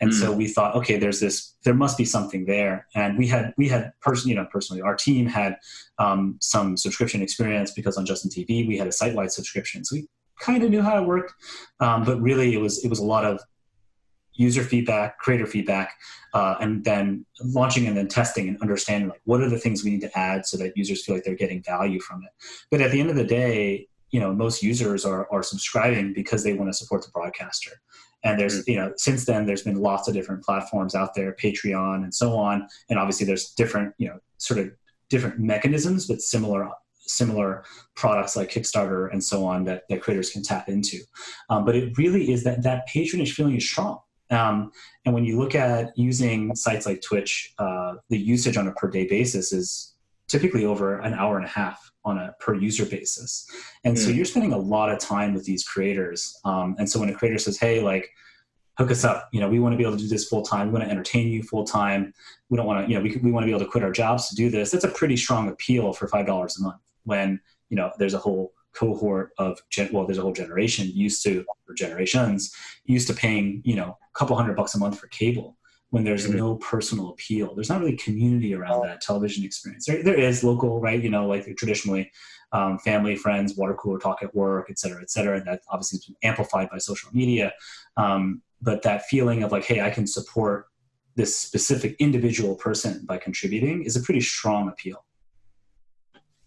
and 0.00 0.10
mm. 0.10 0.14
so 0.14 0.30
we 0.30 0.46
thought 0.46 0.76
okay 0.76 0.98
there's 0.98 1.18
this 1.18 1.56
there 1.64 1.74
must 1.74 1.96
be 1.96 2.04
something 2.04 2.44
there 2.44 2.86
and 2.94 3.16
we 3.18 3.26
had 3.26 3.52
we 3.56 3.68
had 3.68 3.90
person 4.00 4.28
you 4.28 4.34
know 4.34 4.46
personally 4.52 4.82
our 4.82 4.94
team 4.94 5.26
had 5.26 5.56
um, 5.98 6.36
some 6.40 6.76
subscription 6.76 7.22
experience 7.22 7.72
because 7.72 7.96
on 7.96 8.06
justin 8.06 8.30
tv 8.30 8.68
we 8.68 8.76
had 8.76 8.86
a 8.86 8.92
site-wide 8.92 9.32
subscription 9.32 9.84
so 9.84 9.96
we 9.96 10.06
kind 10.40 10.62
of 10.62 10.70
knew 10.70 10.82
how 10.82 11.02
it 11.02 11.06
worked 11.06 11.32
um, 11.80 12.04
but 12.04 12.20
really 12.20 12.54
it 12.54 12.60
was 12.60 12.84
it 12.84 12.88
was 12.88 12.98
a 12.98 13.04
lot 13.04 13.24
of 13.24 13.40
user 14.40 14.62
feedback, 14.62 15.18
creator 15.18 15.46
feedback, 15.46 15.92
uh, 16.32 16.54
and 16.60 16.82
then 16.82 17.26
launching 17.44 17.86
and 17.86 17.94
then 17.94 18.08
testing 18.08 18.48
and 18.48 18.56
understanding 18.62 19.10
like 19.10 19.20
what 19.24 19.42
are 19.42 19.50
the 19.50 19.58
things 19.58 19.84
we 19.84 19.90
need 19.90 20.00
to 20.00 20.18
add 20.18 20.46
so 20.46 20.56
that 20.56 20.74
users 20.76 21.04
feel 21.04 21.14
like 21.14 21.24
they're 21.24 21.34
getting 21.34 21.62
value 21.62 22.00
from 22.00 22.22
it. 22.24 22.30
But 22.70 22.80
at 22.80 22.90
the 22.90 23.00
end 23.00 23.10
of 23.10 23.16
the 23.16 23.24
day, 23.24 23.86
you 24.10 24.18
know, 24.18 24.32
most 24.32 24.62
users 24.62 25.04
are 25.04 25.30
are 25.30 25.42
subscribing 25.42 26.14
because 26.14 26.42
they 26.42 26.54
want 26.54 26.70
to 26.70 26.76
support 26.76 27.02
the 27.02 27.10
broadcaster. 27.12 27.72
And 28.24 28.40
there's, 28.40 28.60
mm-hmm. 28.60 28.70
you 28.70 28.76
know, 28.78 28.92
since 28.96 29.26
then 29.26 29.44
there's 29.44 29.62
been 29.62 29.80
lots 29.80 30.08
of 30.08 30.14
different 30.14 30.42
platforms 30.42 30.94
out 30.94 31.14
there, 31.14 31.36
Patreon 31.42 32.02
and 32.02 32.14
so 32.14 32.36
on. 32.36 32.66
And 32.88 32.98
obviously 32.98 33.26
there's 33.26 33.52
different, 33.52 33.94
you 33.98 34.08
know, 34.08 34.18
sort 34.38 34.60
of 34.60 34.70
different 35.10 35.38
mechanisms, 35.38 36.06
but 36.06 36.22
similar 36.22 36.70
similar 37.00 37.64
products 37.94 38.36
like 38.36 38.50
Kickstarter 38.50 39.12
and 39.12 39.22
so 39.22 39.44
on 39.44 39.64
that, 39.64 39.82
that 39.88 40.00
creators 40.00 40.30
can 40.30 40.42
tap 40.42 40.68
into. 40.68 40.98
Um, 41.50 41.64
but 41.64 41.74
it 41.74 41.98
really 41.98 42.32
is 42.32 42.44
that 42.44 42.62
that 42.62 42.86
patronage 42.86 43.34
feeling 43.34 43.56
is 43.56 43.68
strong. 43.68 44.00
Um, 44.30 44.72
and 45.04 45.14
when 45.14 45.24
you 45.24 45.38
look 45.38 45.54
at 45.54 45.96
using 45.96 46.54
sites 46.54 46.86
like 46.86 47.02
Twitch, 47.02 47.52
uh, 47.58 47.94
the 48.08 48.18
usage 48.18 48.56
on 48.56 48.68
a 48.68 48.72
per 48.72 48.88
day 48.88 49.06
basis 49.06 49.52
is 49.52 49.94
typically 50.28 50.64
over 50.64 51.00
an 51.00 51.14
hour 51.14 51.36
and 51.36 51.44
a 51.44 51.48
half 51.48 51.90
on 52.04 52.18
a 52.18 52.34
per 52.38 52.54
user 52.54 52.86
basis. 52.86 53.46
And 53.84 53.96
mm. 53.96 53.98
so 53.98 54.10
hmm. 54.10 54.16
you're 54.16 54.24
spending 54.24 54.52
a 54.52 54.58
lot 54.58 54.90
of 54.90 54.98
time 54.98 55.34
with 55.34 55.44
these 55.44 55.64
creators. 55.64 56.38
Um, 56.44 56.76
and 56.78 56.88
so 56.88 57.00
when 57.00 57.08
a 57.08 57.14
creator 57.14 57.38
says, 57.38 57.58
hey, 57.58 57.82
like, 57.82 58.08
hook 58.78 58.90
us 58.90 59.04
up, 59.04 59.28
you 59.32 59.40
know, 59.40 59.48
we 59.48 59.58
want 59.58 59.74
to 59.74 59.76
be 59.76 59.82
able 59.82 59.96
to 59.96 60.02
do 60.02 60.08
this 60.08 60.26
full 60.26 60.42
time. 60.42 60.68
We 60.68 60.72
want 60.72 60.84
to 60.84 60.90
entertain 60.90 61.28
you 61.28 61.42
full 61.42 61.64
time. 61.64 62.14
We 62.48 62.56
don't 62.56 62.66
want 62.66 62.86
to, 62.86 62.90
you 62.90 62.96
know, 62.96 63.02
we, 63.02 63.14
we 63.16 63.30
want 63.30 63.42
to 63.42 63.46
be 63.46 63.50
able 63.50 63.64
to 63.64 63.70
quit 63.70 63.84
our 63.84 63.92
jobs 63.92 64.28
to 64.30 64.34
do 64.34 64.48
this. 64.48 64.70
That's 64.70 64.84
a 64.84 64.88
pretty 64.88 65.16
strong 65.18 65.48
appeal 65.48 65.92
for 65.92 66.08
$5 66.08 66.24
a 66.24 66.62
month 66.62 66.80
when, 67.04 67.40
you 67.68 67.76
know, 67.76 67.92
there's 67.98 68.14
a 68.14 68.18
whole 68.18 68.54
cohort 68.72 69.30
of 69.38 69.58
gen- 69.70 69.90
well 69.92 70.06
there's 70.06 70.18
a 70.18 70.22
whole 70.22 70.32
generation 70.32 70.88
used 70.92 71.22
to 71.22 71.44
or 71.68 71.74
generations 71.74 72.54
used 72.84 73.06
to 73.08 73.14
paying 73.14 73.62
you 73.64 73.74
know 73.74 73.96
a 74.14 74.18
couple 74.18 74.36
hundred 74.36 74.56
bucks 74.56 74.74
a 74.74 74.78
month 74.78 74.98
for 74.98 75.08
cable 75.08 75.56
when 75.90 76.04
there's 76.04 76.26
mm-hmm. 76.28 76.36
no 76.36 76.54
personal 76.56 77.10
appeal. 77.10 77.52
There's 77.54 77.68
not 77.68 77.80
really 77.80 77.96
community 77.96 78.54
around 78.54 78.86
that 78.86 79.00
television 79.00 79.44
experience. 79.44 79.86
There, 79.86 80.04
there 80.04 80.18
is 80.18 80.44
local 80.44 80.80
right? 80.80 81.02
You 81.02 81.10
know 81.10 81.26
like 81.26 81.44
traditionally 81.56 82.10
um, 82.52 82.78
family 82.78 83.16
friends 83.16 83.56
water 83.56 83.74
cooler 83.74 83.98
talk 83.98 84.22
at 84.22 84.34
work 84.34 84.66
et 84.70 84.78
cetera 84.78 85.00
et 85.02 85.10
cetera 85.10 85.36
and 85.36 85.46
that 85.46 85.60
obviously 85.68 85.98
has 85.98 86.06
been 86.06 86.16
amplified 86.22 86.68
by 86.70 86.78
social 86.78 87.10
media. 87.12 87.52
Um, 87.96 88.42
but 88.62 88.82
that 88.82 89.06
feeling 89.06 89.42
of 89.42 89.52
like 89.52 89.64
hey 89.64 89.80
i 89.80 89.90
can 89.90 90.06
support 90.06 90.66
this 91.16 91.36
specific 91.36 91.96
individual 91.98 92.54
person 92.54 93.04
by 93.04 93.18
contributing 93.18 93.82
is 93.82 93.96
a 93.96 94.00
pretty 94.00 94.20
strong 94.20 94.68
appeal. 94.68 95.04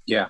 Yeah 0.05 0.29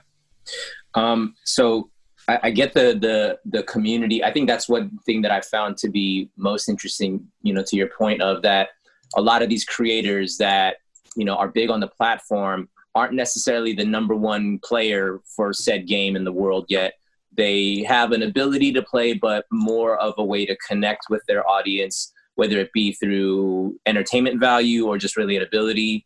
um, 0.96 1.36
so 1.44 1.90
I, 2.28 2.40
I, 2.44 2.52
get 2.52 2.74
the 2.74 2.98
the 3.00 3.40
the 3.46 3.64
community. 3.64 4.24
I 4.24 4.32
think 4.32 4.48
that's 4.48 4.70
one 4.70 4.98
thing 5.06 5.22
that 5.24 5.32
I 5.32 5.42
found 5.42 5.78
to 5.78 5.90
be 5.90 6.30
most 6.38 6.70
interesting. 6.70 7.26
You 7.42 7.54
know, 7.54 7.64
to 7.64 7.76
your 7.76 7.90
point 7.90 8.22
of 8.22 8.42
that, 8.44 8.70
a 9.16 9.22
lot 9.22 9.42
of 9.42 9.50
these 9.50 9.66
creators 9.66 10.38
that 10.38 10.78
you 11.16 11.26
know 11.26 11.36
are 11.36 11.48
big 11.48 11.70
on 11.70 11.80
the 11.80 11.88
platform 11.88 12.70
aren't 12.96 13.14
necessarily 13.14 13.74
the 13.74 13.86
number 13.86 14.16
one 14.16 14.60
player 14.60 15.20
for 15.36 15.52
said 15.52 15.88
game 15.88 16.16
in 16.16 16.24
the 16.24 16.32
world 16.32 16.66
yet. 16.70 16.94
They 17.36 17.84
have 17.88 18.12
an 18.12 18.22
ability 18.22 18.72
to 18.74 18.84
play, 18.84 19.14
but 19.14 19.46
more 19.52 19.98
of 19.98 20.14
a 20.18 20.24
way 20.24 20.46
to 20.46 20.56
connect 20.68 21.06
with 21.10 21.24
their 21.28 21.48
audience, 21.50 22.14
whether 22.36 22.60
it 22.60 22.72
be 22.72 22.92
through 22.94 23.80
entertainment 23.88 24.40
value 24.40 24.86
or 24.86 25.00
just 25.00 25.16
relatability. 25.16 26.04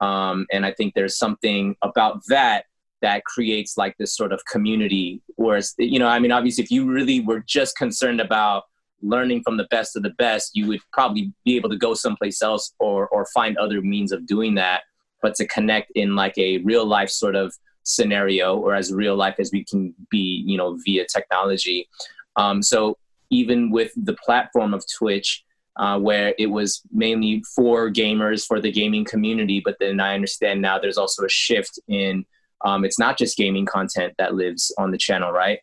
Um, 0.00 0.46
and 0.52 0.64
I 0.64 0.72
think 0.72 0.94
there's 0.94 1.18
something 1.18 1.74
about 1.82 2.22
that 2.28 2.66
that 3.00 3.24
creates 3.24 3.76
like 3.76 3.96
this 3.98 4.14
sort 4.16 4.32
of 4.32 4.44
community 4.46 5.20
whereas 5.36 5.74
you 5.78 5.98
know 5.98 6.08
i 6.08 6.18
mean 6.18 6.32
obviously 6.32 6.62
if 6.64 6.70
you 6.70 6.84
really 6.84 7.20
were 7.20 7.40
just 7.46 7.76
concerned 7.76 8.20
about 8.20 8.64
learning 9.02 9.42
from 9.42 9.56
the 9.56 9.66
best 9.70 9.96
of 9.96 10.02
the 10.02 10.10
best 10.10 10.52
you 10.54 10.66
would 10.66 10.80
probably 10.92 11.32
be 11.44 11.56
able 11.56 11.68
to 11.68 11.76
go 11.76 11.94
someplace 11.94 12.42
else 12.42 12.74
or 12.78 13.08
or 13.08 13.26
find 13.26 13.56
other 13.58 13.80
means 13.80 14.12
of 14.12 14.26
doing 14.26 14.54
that. 14.54 14.82
But 15.22 15.34
to 15.36 15.46
connect 15.46 15.90
in 15.94 16.14
like 16.14 16.36
a 16.38 16.58
real 16.58 16.86
life 16.86 17.10
sort 17.10 17.34
of 17.34 17.54
scenario 17.82 18.56
or 18.56 18.74
as 18.74 18.92
real 18.92 19.16
life 19.16 19.36
as 19.38 19.50
we 19.52 19.64
can 19.64 19.94
be 20.10 20.42
you 20.46 20.56
know 20.56 20.78
via 20.84 21.06
technology. 21.06 21.88
Um, 22.36 22.62
so 22.62 22.98
even 23.30 23.70
with 23.70 23.92
the 23.96 24.14
platform 24.14 24.74
of 24.74 24.84
twitch 24.90 25.44
uh, 25.76 25.98
where 25.98 26.34
it 26.38 26.46
was 26.46 26.82
mainly 26.92 27.42
for 27.54 27.90
gamers 27.90 28.44
for 28.44 28.60
the 28.60 28.72
gaming 28.72 29.04
community 29.04 29.60
but 29.64 29.76
then 29.78 30.00
i 30.00 30.14
understand 30.14 30.60
now 30.60 30.78
there's 30.78 30.98
also 30.98 31.24
a 31.24 31.28
shift 31.28 31.78
in 31.88 32.24
um, 32.64 32.84
it's 32.84 32.98
not 32.98 33.18
just 33.18 33.36
gaming 33.36 33.66
content 33.66 34.14
that 34.18 34.34
lives 34.34 34.72
on 34.78 34.90
the 34.90 34.98
channel, 34.98 35.32
right? 35.32 35.60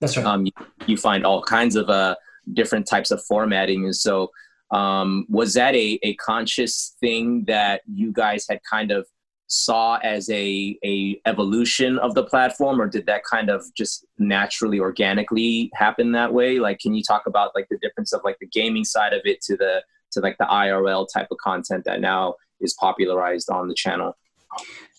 That's 0.00 0.16
right. 0.16 0.26
Um, 0.26 0.46
you, 0.46 0.52
you, 0.86 0.96
find 0.96 1.26
all 1.26 1.42
kinds 1.42 1.76
of 1.76 1.90
uh, 1.90 2.16
different 2.54 2.86
types 2.86 3.10
of 3.10 3.22
formatting, 3.24 3.84
and 3.84 3.94
so 3.94 4.30
um, 4.70 5.26
was 5.28 5.54
that 5.54 5.74
a, 5.74 5.98
a 6.02 6.14
conscious 6.14 6.96
thing 7.00 7.44
that 7.46 7.82
you 7.92 8.12
guys 8.12 8.46
had 8.48 8.60
kind 8.68 8.90
of 8.90 9.06
saw 9.50 9.96
as 9.96 10.30
a, 10.30 10.78
a 10.84 11.20
evolution 11.26 11.98
of 11.98 12.14
the 12.14 12.22
platform 12.22 12.80
or 12.80 12.86
did 12.86 13.04
that 13.06 13.24
kind 13.24 13.50
of 13.50 13.64
just 13.76 14.06
naturally 14.18 14.78
organically 14.78 15.68
happen 15.74 16.12
that 16.12 16.32
way 16.32 16.60
like 16.60 16.78
can 16.78 16.94
you 16.94 17.02
talk 17.02 17.26
about 17.26 17.50
like 17.52 17.66
the 17.68 17.78
difference 17.78 18.12
of 18.12 18.20
like 18.22 18.36
the 18.40 18.46
gaming 18.46 18.84
side 18.84 19.12
of 19.12 19.20
it 19.24 19.40
to 19.40 19.56
the 19.56 19.82
to 20.12 20.20
like 20.20 20.38
the 20.38 20.44
irl 20.44 21.04
type 21.12 21.26
of 21.32 21.38
content 21.38 21.82
that 21.84 22.00
now 22.00 22.36
is 22.60 22.74
popularized 22.74 23.50
on 23.50 23.66
the 23.66 23.74
channel 23.74 24.16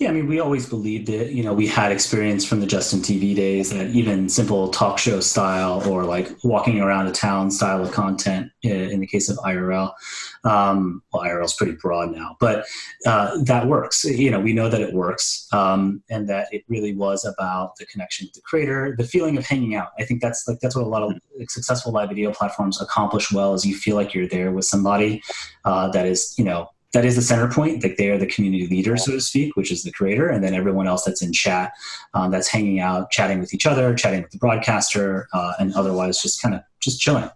yeah, 0.01 0.09
I 0.09 0.13
mean, 0.13 0.27
we 0.27 0.39
always 0.39 0.67
believed 0.67 1.09
it. 1.09 1.31
You 1.31 1.43
know, 1.43 1.53
we 1.53 1.67
had 1.67 1.91
experience 1.91 2.43
from 2.43 2.59
the 2.59 2.65
Justin 2.65 3.01
TV 3.01 3.35
days 3.35 3.69
that 3.69 3.91
even 3.91 4.29
simple 4.29 4.69
talk 4.69 4.97
show 4.97 5.19
style 5.19 5.87
or 5.87 6.05
like 6.05 6.27
walking 6.43 6.79
around 6.81 7.05
a 7.05 7.11
town 7.11 7.51
style 7.51 7.83
of 7.83 7.91
content 7.91 8.51
in 8.63 8.99
the 8.99 9.05
case 9.05 9.29
of 9.29 9.37
IRL. 9.37 9.93
Um, 10.43 11.03
well, 11.13 11.21
IRL 11.23 11.45
is 11.45 11.53
pretty 11.53 11.73
broad 11.73 12.11
now, 12.15 12.35
but 12.39 12.65
uh, 13.05 13.43
that 13.43 13.67
works. 13.67 14.03
You 14.03 14.31
know, 14.31 14.39
we 14.39 14.53
know 14.53 14.69
that 14.69 14.81
it 14.81 14.93
works 14.93 15.47
um, 15.51 16.01
and 16.09 16.27
that 16.29 16.47
it 16.51 16.63
really 16.67 16.95
was 16.95 17.23
about 17.23 17.75
the 17.75 17.85
connection 17.85 18.25
with 18.25 18.33
the 18.33 18.41
creator, 18.41 18.95
the 18.97 19.03
feeling 19.03 19.37
of 19.37 19.45
hanging 19.45 19.75
out. 19.75 19.89
I 19.99 20.05
think 20.05 20.21
that's 20.21 20.47
like 20.47 20.61
that's 20.61 20.75
what 20.75 20.85
a 20.85 20.89
lot 20.89 21.03
of 21.03 21.13
successful 21.47 21.91
live 21.91 22.09
video 22.09 22.31
platforms 22.31 22.81
accomplish 22.81 23.31
well 23.31 23.53
is 23.53 23.65
you 23.65 23.75
feel 23.75 23.97
like 23.97 24.15
you're 24.15 24.27
there 24.27 24.51
with 24.51 24.65
somebody 24.65 25.21
uh, 25.63 25.89
that 25.89 26.07
is, 26.07 26.33
you 26.39 26.43
know, 26.43 26.69
that 26.93 27.05
is 27.05 27.15
the 27.15 27.21
center 27.21 27.49
point. 27.49 27.83
Like 27.83 27.97
they 27.97 28.09
are 28.09 28.17
the 28.17 28.27
community 28.27 28.67
leader, 28.67 28.97
so 28.97 29.13
to 29.13 29.21
speak, 29.21 29.55
which 29.55 29.71
is 29.71 29.83
the 29.83 29.91
creator, 29.91 30.27
and 30.27 30.43
then 30.43 30.53
everyone 30.53 30.87
else 30.87 31.03
that's 31.05 31.21
in 31.21 31.31
chat, 31.31 31.73
um, 32.13 32.31
that's 32.31 32.47
hanging 32.47 32.79
out, 32.79 33.11
chatting 33.11 33.39
with 33.39 33.53
each 33.53 33.65
other, 33.65 33.95
chatting 33.95 34.21
with 34.21 34.31
the 34.31 34.37
broadcaster, 34.37 35.27
uh, 35.33 35.53
and 35.59 35.73
otherwise 35.75 36.21
just 36.21 36.41
kind 36.41 36.55
of 36.55 36.61
just 36.81 36.99
chilling. 36.99 37.29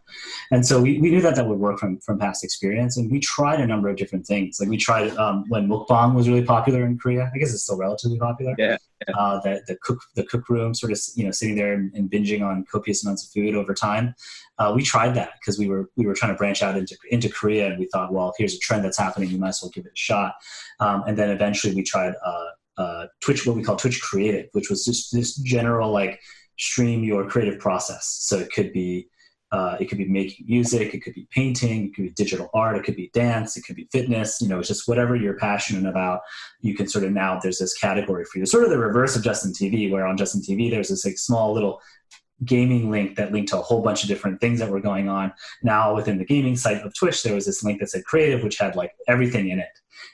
And 0.51 0.65
so 0.65 0.81
we, 0.81 0.99
we 0.99 1.09
knew 1.09 1.21
that 1.21 1.35
that 1.35 1.47
would 1.47 1.59
work 1.59 1.79
from, 1.79 1.99
from 1.99 2.19
past 2.19 2.43
experience. 2.43 2.97
And 2.97 3.11
we 3.11 3.19
tried 3.19 3.59
a 3.59 3.67
number 3.67 3.89
of 3.89 3.95
different 3.95 4.25
things. 4.25 4.59
Like 4.59 4.69
we 4.69 4.77
tried 4.77 5.15
um, 5.17 5.45
when 5.49 5.67
mukbang 5.67 6.15
was 6.15 6.27
really 6.27 6.43
popular 6.43 6.85
in 6.85 6.97
Korea. 6.97 7.31
I 7.33 7.37
guess 7.37 7.53
it's 7.53 7.63
still 7.63 7.77
relatively 7.77 8.17
popular. 8.17 8.55
Yeah. 8.57 8.77
Uh, 9.13 9.39
the, 9.41 9.61
the 9.67 9.75
cook 9.81 9.99
the 10.15 10.23
cook 10.23 10.49
room, 10.49 10.73
sort 10.73 10.91
of 10.91 10.99
you 11.15 11.25
know 11.25 11.31
sitting 11.31 11.55
there 11.55 11.73
and, 11.73 11.93
and 11.93 12.09
binging 12.09 12.45
on 12.45 12.65
copious 12.71 13.03
amounts 13.03 13.25
of 13.25 13.31
food 13.31 13.55
over 13.55 13.73
time. 13.73 14.15
Uh, 14.57 14.71
we 14.75 14.83
tried 14.83 15.13
that 15.15 15.31
because 15.39 15.59
we 15.59 15.67
were 15.67 15.89
we 15.95 16.05
were 16.05 16.13
trying 16.13 16.31
to 16.31 16.37
branch 16.37 16.63
out 16.63 16.77
into 16.77 16.95
into 17.09 17.29
Korea, 17.29 17.67
and 17.67 17.79
we 17.79 17.87
thought, 17.87 18.13
well, 18.13 18.33
here's 18.37 18.55
a 18.55 18.59
trend 18.59 18.83
that's 18.83 18.97
happening. 18.97 19.29
We 19.31 19.37
might 19.37 19.49
as 19.49 19.61
well 19.61 19.71
give 19.73 19.85
it 19.85 19.93
a 19.93 19.97
shot. 19.97 20.35
Um, 20.79 21.03
and 21.07 21.17
then 21.17 21.29
eventually 21.29 21.75
we 21.75 21.83
tried 21.83 22.13
uh, 22.25 22.45
uh, 22.77 23.05
Twitch, 23.21 23.45
what 23.45 23.55
we 23.55 23.63
call 23.63 23.75
Twitch 23.75 24.01
Creative, 24.01 24.47
which 24.53 24.69
was 24.69 24.85
just 24.85 25.13
this 25.13 25.35
general 25.35 25.91
like 25.91 26.19
stream 26.57 27.03
your 27.03 27.27
creative 27.29 27.59
process. 27.59 28.17
So 28.21 28.37
it 28.37 28.51
could 28.51 28.71
be 28.73 29.07
uh, 29.55 29.77
it 29.79 29.85
could 29.85 29.97
be 29.97 30.05
making 30.05 30.45
music, 30.49 30.93
it 30.93 31.01
could 31.01 31.13
be 31.13 31.25
painting, 31.31 31.85
it 31.85 31.95
could 31.95 32.03
be 32.03 32.09
digital 32.09 32.49
art, 32.53 32.75
it 32.75 32.83
could 32.83 32.97
be 32.97 33.09
dance, 33.13 33.55
it 33.55 33.63
could 33.63 33.77
be 33.77 33.87
fitness. 33.89 34.41
You 34.41 34.49
know, 34.49 34.59
it's 34.59 34.67
just 34.67 34.85
whatever 34.85 35.15
you're 35.15 35.37
passionate 35.37 35.89
about. 35.89 36.21
You 36.59 36.75
can 36.75 36.89
sort 36.89 37.05
of 37.05 37.13
now 37.13 37.39
there's 37.41 37.59
this 37.59 37.73
category 37.77 38.25
for 38.25 38.39
you. 38.39 38.45
Sort 38.45 38.65
of 38.65 38.69
the 38.69 38.77
reverse 38.77 39.15
of 39.15 39.23
Justin 39.23 39.53
TV, 39.53 39.89
where 39.89 40.05
on 40.05 40.17
Justin 40.17 40.41
TV 40.41 40.69
there's 40.69 40.89
this 40.89 41.05
like 41.05 41.17
small 41.17 41.53
little 41.53 41.79
gaming 42.43 42.91
link 42.91 43.15
that 43.15 43.31
linked 43.31 43.49
to 43.51 43.57
a 43.57 43.61
whole 43.61 43.81
bunch 43.81 44.03
of 44.03 44.09
different 44.09 44.41
things 44.41 44.59
that 44.59 44.69
were 44.69 44.81
going 44.81 45.07
on. 45.07 45.31
Now 45.63 45.95
within 45.95 46.17
the 46.17 46.25
gaming 46.25 46.57
site 46.57 46.81
of 46.81 46.93
Twitch, 46.93 47.23
there 47.23 47.33
was 47.33 47.45
this 47.45 47.63
link 47.63 47.79
that 47.79 47.91
said 47.91 48.03
creative, 48.03 48.43
which 48.43 48.57
had 48.57 48.75
like 48.75 48.91
everything 49.07 49.51
in 49.51 49.59
it. 49.59 49.69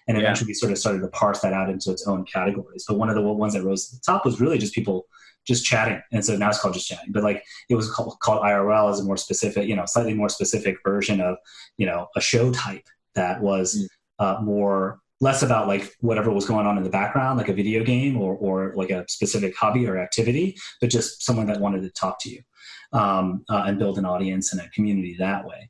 And 0.08 0.20
eventually 0.20 0.50
yeah. 0.50 0.52
we 0.52 0.54
sort 0.54 0.72
of 0.72 0.78
started 0.78 1.02
to 1.02 1.08
parse 1.08 1.40
that 1.40 1.54
out 1.54 1.72
into 1.72 1.90
its 1.90 2.06
own 2.06 2.26
categories. 2.26 2.86
But 2.88 3.00
one 3.00 3.10
of 3.10 3.16
the 3.16 3.24
ones 3.24 3.54
that 3.54 3.64
rose 3.64 3.88
to 3.88 3.96
the 3.96 4.02
top 4.06 4.24
was 4.24 4.40
really 4.40 4.60
just 4.60 4.76
people 4.76 5.08
just 5.48 5.66
chatting. 5.66 6.02
And 6.12 6.24
so 6.24 6.38
now 6.38 6.50
it's 6.50 6.60
called 6.60 6.74
just 6.74 6.88
chatting, 6.88 7.12
but 7.12 7.24
like 7.24 7.44
it 7.70 7.76
was 7.76 7.92
called, 7.92 8.18
called 8.20 8.44
IRL 8.44 8.92
as 8.92 9.00
a 9.00 9.04
more 9.04 9.18
specific, 9.18 9.68
you 9.68 9.76
know, 9.76 9.86
slightly 9.86 10.14
more 10.14 10.30
specific 10.30 10.78
version 10.86 11.22
of, 11.22 11.38
you 11.78 11.86
know, 11.86 12.08
a 12.16 12.22
show 12.22 12.52
type 12.52 12.88
that 13.16 13.42
was 13.42 13.76
mm. 13.76 13.86
uh, 14.20 14.42
more 14.42 15.00
less 15.20 15.44
about 15.44 15.68
like 15.68 15.96
whatever 16.00 16.32
was 16.32 16.46
going 16.46 16.66
on 16.66 16.78
in 16.78 16.84
the 16.84 16.90
background, 16.90 17.38
like 17.38 17.50
a 17.50 17.54
video 17.54 17.84
game 17.84 18.18
or, 18.18 18.36
or 18.36 18.74
like 18.76 18.90
a 18.90 19.06
specific 19.08 19.56
hobby 19.56 19.88
or 19.88 19.98
activity, 19.98 20.58
but 20.82 20.90
just 20.90 21.24
someone 21.24 21.46
that 21.46 21.60
wanted 21.60 21.82
to 21.82 21.90
talk 21.92 22.20
to 22.20 22.30
you 22.30 22.42
um, 22.94 23.44
uh, 23.50 23.64
and 23.68 23.78
build 23.78 23.98
an 23.98 24.06
audience 24.06 24.52
and 24.52 24.62
a 24.62 24.70
community 24.70 25.16
that 25.20 25.46
way. 25.46 25.70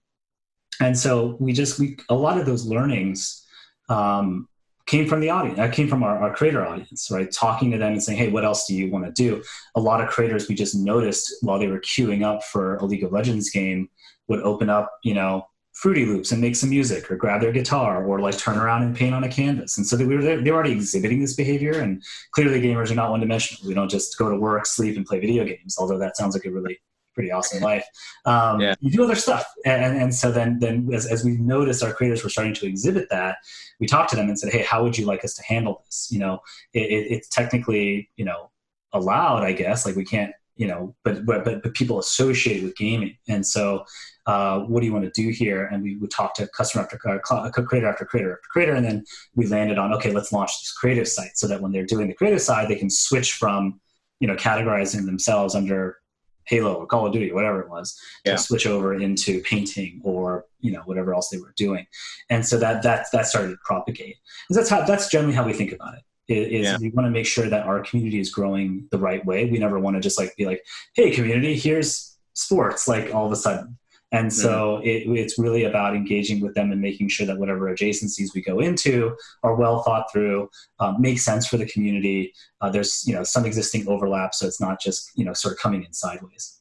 And 0.80 0.98
so 0.98 1.38
we 1.40 1.52
just, 1.52 1.80
we, 1.80 1.98
a 2.10 2.16
lot 2.16 2.40
of 2.40 2.46
those 2.46 2.66
learnings 2.66 3.46
um, 3.90 4.48
came 4.92 5.08
from 5.08 5.22
the 5.22 5.30
audience. 5.30 5.56
That 5.56 5.72
came 5.72 5.88
from 5.88 6.04
our, 6.04 6.18
our 6.22 6.36
creator 6.36 6.68
audience, 6.68 7.10
right? 7.10 7.32
Talking 7.32 7.72
to 7.72 7.78
them 7.78 7.94
and 7.94 8.04
saying, 8.04 8.18
"Hey, 8.18 8.28
what 8.28 8.44
else 8.44 8.68
do 8.68 8.76
you 8.76 8.92
want 8.92 9.06
to 9.06 9.12
do?" 9.12 9.42
A 9.76 9.80
lot 9.80 10.02
of 10.02 10.10
creators 10.10 10.50
we 10.50 10.54
just 10.54 10.76
noticed 10.76 11.34
while 11.42 11.58
they 11.58 11.68
were 11.68 11.80
queuing 11.80 12.24
up 12.26 12.44
for 12.44 12.76
a 12.76 12.86
League 12.86 13.06
of 13.06 13.14
Legends 13.14 13.50
game 13.50 13.90
would 14.28 14.42
open 14.42 14.70
up, 14.70 14.92
you 15.04 15.14
know, 15.14 15.48
Fruity 15.72 16.06
Loops 16.06 16.34
and 16.34 16.42
make 16.42 16.58
some 16.58 16.70
music, 16.70 17.10
or 17.10 17.16
grab 17.16 17.40
their 17.40 17.54
guitar, 17.54 18.04
or 18.06 18.20
like 18.20 18.38
turn 18.38 18.58
around 18.58 18.84
and 18.84 18.94
paint 18.94 19.16
on 19.16 19.24
a 19.24 19.30
canvas. 19.30 19.78
And 19.78 19.88
so 19.88 19.96
they 19.96 20.04
were 20.04 20.22
they 20.22 20.52
were 20.52 20.58
already 20.58 20.74
exhibiting 20.74 21.22
this 21.22 21.38
behavior. 21.38 21.80
And 21.80 22.04
clearly, 22.34 22.62
gamers 22.62 22.92
are 22.92 22.96
not 22.96 23.12
one 23.12 23.22
dimensional. 23.22 23.66
We 23.66 23.74
don't 23.74 23.90
just 23.90 24.18
go 24.18 24.30
to 24.30 24.38
work, 24.38 24.66
sleep, 24.66 24.98
and 24.98 25.06
play 25.06 25.22
video 25.22 25.46
games. 25.46 25.78
Although 25.80 26.00
that 26.00 26.18
sounds 26.18 26.36
like 26.36 26.44
a 26.46 26.52
really 26.52 26.82
pretty 27.14 27.32
awesome 27.32 27.62
life. 27.62 27.86
Um, 28.26 28.60
yeah. 28.60 28.76
You 28.80 28.92
do 28.92 29.04
other 29.04 29.16
stuff, 29.16 29.46
and, 29.66 29.98
and 29.98 30.14
so 30.14 30.32
then 30.32 30.60
then 30.60 30.90
as, 30.94 31.06
as 31.06 31.24
we 31.24 31.38
noticed 31.38 31.84
our 31.84 31.94
creators 31.94 32.24
were 32.24 32.30
starting 32.30 32.54
to 32.56 32.66
exhibit 32.66 33.10
that, 33.10 33.38
we 33.80 33.88
talked 33.88 34.10
to 34.12 34.16
them 34.16 34.28
and 34.28 34.38
said, 34.38 34.52
hey, 34.52 34.64
how 34.64 34.84
would 34.84 34.98
you 34.98 35.06
like 35.06 35.24
us 35.24 35.34
to 35.36 35.44
handle 35.44 35.84
this? 35.86 36.10
You 36.12 36.20
know, 36.20 36.40
it, 36.74 36.84
it, 36.84 37.12
it's 37.12 37.28
technically 37.28 38.10
you 38.16 38.26
know 38.26 38.52
allowed, 38.94 39.44
I 39.44 39.54
guess. 39.54 39.86
Like 39.86 39.96
we 39.96 40.06
can't 40.06 40.34
you 40.58 40.68
know, 40.68 40.96
but 41.04 41.26
but 41.26 41.44
but, 41.44 41.74
people 41.74 42.00
associated 42.00 42.64
with 42.64 42.76
gaming, 42.78 43.18
and 43.28 43.46
so. 43.46 43.86
Uh, 44.28 44.60
what 44.60 44.82
do 44.82 44.86
you 44.86 44.94
want 44.94 45.04
to 45.04 45.10
do 45.20 45.30
here? 45.30 45.66
And 45.66 45.82
we 45.82 45.98
would 45.98 46.12
talk 46.12 46.36
to 46.36 46.48
customer 46.50 46.84
after 46.84 46.96
uh, 47.10 47.50
creator 47.50 47.88
after 47.88 48.06
creator 48.06 48.34
after 48.34 48.48
creator, 48.52 48.74
and 48.74 48.86
then 48.86 49.04
we 49.34 49.48
landed 49.48 49.80
on 49.80 49.92
okay, 49.96 50.12
let's 50.12 50.32
launch 50.32 50.52
this 50.62 50.72
creative 50.72 51.08
site 51.08 51.36
so 51.40 51.48
that 51.48 51.60
when 51.60 51.72
they're 51.72 51.88
doing 51.88 52.08
the 52.08 52.14
creative 52.14 52.40
side, 52.40 52.70
they 52.70 52.76
can 52.76 52.92
switch 52.92 53.34
from 53.34 53.82
you 54.20 54.28
know 54.28 54.36
categorizing 54.36 55.08
themselves 55.08 55.56
under 55.56 55.98
Halo 56.46 56.74
or 56.74 56.86
Call 56.86 57.06
of 57.06 57.14
Duty, 57.14 57.32
whatever 57.32 57.62
it 57.62 57.70
was, 57.70 57.98
yeah. 58.26 58.34
to 58.34 58.38
switch 58.38 58.66
over 58.68 58.94
into 58.94 59.42
painting 59.42 60.02
or 60.04 60.46
you 60.60 60.72
know 60.72 60.82
whatever 60.86 61.14
else 61.14 61.30
they 61.30 61.38
were 61.38 61.54
doing, 61.56 61.86
and 62.30 62.46
so 62.46 62.58
that 62.60 62.84
that 62.84 63.08
that 63.12 63.28
started 63.28 63.50
to 63.50 63.58
propagate. 63.64 64.18
And 64.50 64.58
that's 64.58 64.70
how 64.70 64.84
that's 64.84 65.10
generally 65.10 65.36
how 65.36 65.46
we 65.46 65.54
think 65.54 65.72
about 65.72 65.96
it. 65.96 66.04
Is 66.28 66.66
yeah. 66.66 66.78
we 66.80 66.90
want 66.90 67.08
to 67.08 67.12
make 67.12 67.26
sure 67.26 67.50
that 67.50 67.66
our 67.66 67.82
community 67.82 68.20
is 68.20 68.32
growing 68.32 68.88
the 68.92 68.98
right 69.00 69.26
way. 69.26 69.46
We 69.46 69.60
never 69.60 69.80
want 69.80 69.98
to 69.98 70.02
just 70.02 70.18
like 70.18 70.36
be 70.38 70.46
like, 70.46 70.64
hey, 70.96 71.12
community, 71.12 71.56
here's 71.56 72.18
sports, 72.34 72.88
like 72.88 73.14
all 73.14 73.26
of 73.26 73.32
a 73.32 73.36
sudden. 73.36 73.78
And 74.12 74.32
so 74.32 74.82
mm-hmm. 74.84 75.12
it, 75.14 75.20
it's 75.20 75.40
really 75.40 75.64
about 75.64 75.96
engaging 75.96 76.42
with 76.42 76.54
them 76.54 76.72
and 76.72 76.82
making 76.82 77.08
sure 77.08 77.26
that 77.26 77.38
whatever 77.38 77.74
adjacencies 77.74 78.36
we 78.36 78.42
go 78.42 78.60
into 78.60 79.16
are 79.44 79.56
well 79.56 79.84
thought 79.84 80.12
through, 80.12 80.50
um, 80.80 80.98
make 81.00 81.20
sense 81.20 81.48
for 81.48 81.58
the 81.58 81.66
community. 81.66 82.34
Uh, 82.60 82.70
there's 82.70 83.08
you 83.08 83.14
know 83.14 83.24
some 83.24 83.46
existing 83.46 83.88
overlap, 83.88 84.34
so 84.34 84.46
it's 84.46 84.60
not 84.60 84.82
just 84.82 85.12
you 85.16 85.24
know 85.24 85.34
sort 85.34 85.54
of 85.54 85.60
coming 85.60 85.84
in 85.84 85.94
sideways. 85.94 86.60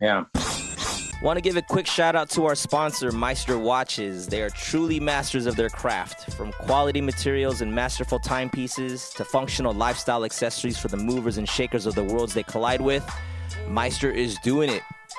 Yeah. 0.00 0.24
Want 1.22 1.36
to 1.36 1.42
give 1.42 1.58
a 1.58 1.62
quick 1.62 1.86
shout 1.86 2.16
out 2.16 2.30
to 2.30 2.46
our 2.46 2.54
sponsor, 2.54 3.12
Meister 3.12 3.58
Watches. 3.58 4.26
They 4.26 4.40
are 4.40 4.48
truly 4.48 4.98
masters 4.98 5.44
of 5.44 5.54
their 5.54 5.68
craft. 5.68 6.32
From 6.32 6.50
quality 6.52 7.02
materials 7.02 7.60
and 7.60 7.74
masterful 7.74 8.18
timepieces 8.18 9.10
to 9.10 9.24
functional 9.26 9.74
lifestyle 9.74 10.24
accessories 10.24 10.78
for 10.78 10.88
the 10.88 10.96
movers 10.96 11.36
and 11.36 11.46
shakers 11.46 11.84
of 11.84 11.94
the 11.94 12.02
worlds 12.02 12.32
they 12.32 12.42
collide 12.42 12.80
with, 12.80 13.06
Meister 13.68 14.10
is 14.10 14.38
doing 14.42 14.70
it. 14.70 14.82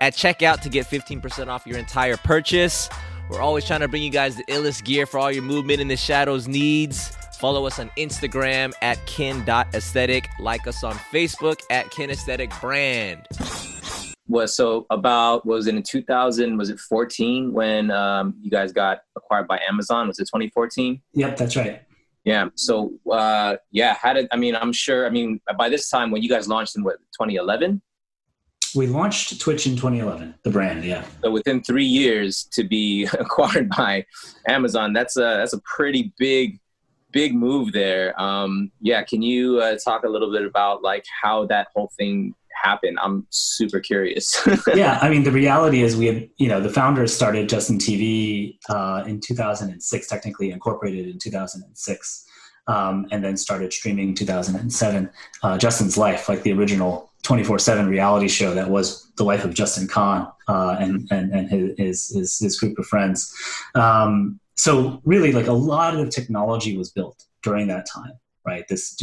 at 0.00 0.14
checkout 0.14 0.60
to 0.60 0.68
get 0.68 0.86
15% 0.86 1.48
off 1.48 1.66
your 1.66 1.78
entire 1.78 2.16
purchase. 2.16 2.88
We're 3.30 3.40
always 3.40 3.64
trying 3.66 3.80
to 3.80 3.88
bring 3.88 4.02
you 4.02 4.10
guys 4.10 4.36
the 4.36 4.44
illest 4.44 4.84
gear 4.84 5.04
for 5.04 5.18
all 5.18 5.30
your 5.30 5.42
movement 5.42 5.80
in 5.80 5.88
the 5.88 5.96
shadows 5.96 6.48
needs. 6.48 7.14
Follow 7.38 7.66
us 7.66 7.78
on 7.78 7.90
Instagram 7.98 8.72
at 8.82 9.04
kin.aesthetic. 9.06 10.28
Like 10.40 10.66
us 10.66 10.82
on 10.82 10.94
Facebook 10.94 11.60
at 11.70 11.86
kinesthetic 11.86 12.58
brand. 12.60 13.26
Was 14.26 14.54
so 14.54 14.86
about 14.90 15.46
was 15.46 15.66
it 15.66 15.74
in 15.74 15.82
2000? 15.82 16.58
Was 16.58 16.68
it 16.68 16.78
14 16.78 17.52
when 17.52 17.90
um, 17.90 18.34
you 18.42 18.50
guys 18.50 18.72
got 18.72 19.00
acquired 19.16 19.46
by 19.46 19.60
Amazon? 19.68 20.08
Was 20.08 20.18
it 20.18 20.24
2014? 20.24 21.00
Yep, 21.14 21.36
that's 21.36 21.56
right. 21.56 21.82
Yeah. 22.24 22.48
So 22.56 22.92
uh, 23.10 23.56
yeah, 23.70 23.94
how 23.94 24.12
did 24.12 24.28
I 24.32 24.36
mean? 24.36 24.54
I'm 24.54 24.72
sure. 24.72 25.06
I 25.06 25.10
mean, 25.10 25.40
by 25.56 25.68
this 25.68 25.88
time 25.88 26.10
when 26.10 26.22
you 26.22 26.28
guys 26.28 26.46
launched 26.48 26.76
in 26.76 26.82
what 26.82 26.98
2011? 27.18 27.80
We 28.74 28.86
launched 28.86 29.40
Twitch 29.40 29.66
in 29.66 29.76
2011, 29.76 30.34
the 30.42 30.50
brand, 30.50 30.84
yeah. 30.84 31.04
So 31.22 31.30
within 31.30 31.62
three 31.62 31.84
years 31.84 32.48
to 32.52 32.64
be 32.64 33.04
acquired 33.18 33.68
by 33.70 34.06
Amazon, 34.48 34.92
that's 34.92 35.16
a 35.16 35.20
that's 35.20 35.52
a 35.52 35.60
pretty 35.60 36.12
big 36.18 36.58
big 37.12 37.34
move 37.34 37.72
there. 37.72 38.20
Um, 38.20 38.70
yeah, 38.80 39.02
can 39.02 39.22
you 39.22 39.60
uh, 39.60 39.76
talk 39.82 40.04
a 40.04 40.08
little 40.08 40.32
bit 40.32 40.44
about 40.44 40.82
like 40.82 41.04
how 41.22 41.46
that 41.46 41.68
whole 41.74 41.90
thing 41.96 42.34
happened? 42.62 42.98
I'm 43.02 43.26
super 43.30 43.80
curious. 43.80 44.46
yeah, 44.74 44.98
I 45.00 45.08
mean, 45.08 45.24
the 45.24 45.32
reality 45.32 45.82
is 45.82 45.96
we 45.96 46.06
had, 46.06 46.28
you 46.38 46.48
know, 46.48 46.60
the 46.60 46.70
founders 46.70 47.14
started 47.14 47.48
Justin 47.48 47.78
TV 47.78 48.58
uh, 48.68 49.04
in 49.06 49.20
2006, 49.20 50.08
technically 50.08 50.50
incorporated 50.50 51.08
in 51.08 51.18
2006, 51.18 52.26
um, 52.66 53.06
and 53.10 53.24
then 53.24 53.36
started 53.36 53.72
streaming 53.72 54.14
2007. 54.14 55.10
Uh, 55.42 55.58
Justin's 55.58 55.96
Life, 55.96 56.28
like 56.28 56.42
the 56.42 56.52
original 56.52 57.07
24 57.28 57.58
7 57.58 57.88
reality 57.88 58.26
show 58.26 58.54
that 58.54 58.70
was 58.70 59.12
the 59.18 59.22
life 59.22 59.44
of 59.44 59.52
Justin 59.52 59.86
Kan 59.86 60.26
uh, 60.48 60.76
and, 60.80 61.06
and, 61.10 61.30
and 61.30 61.50
his, 61.76 62.08
his, 62.08 62.38
his, 62.38 62.58
group 62.58 62.78
of 62.78 62.86
friends. 62.86 63.30
Um, 63.74 64.40
so, 64.56 65.02
really, 65.04 65.32
like 65.32 65.46
a 65.46 65.52
lot 65.52 65.94
of 65.94 66.02
the 66.02 66.10
technology 66.10 66.74
was 66.78 66.90
built 66.90 67.22
during 67.42 67.68
that 67.68 67.86
time, 67.86 68.12
right? 68.46 68.66
This, 68.66 68.98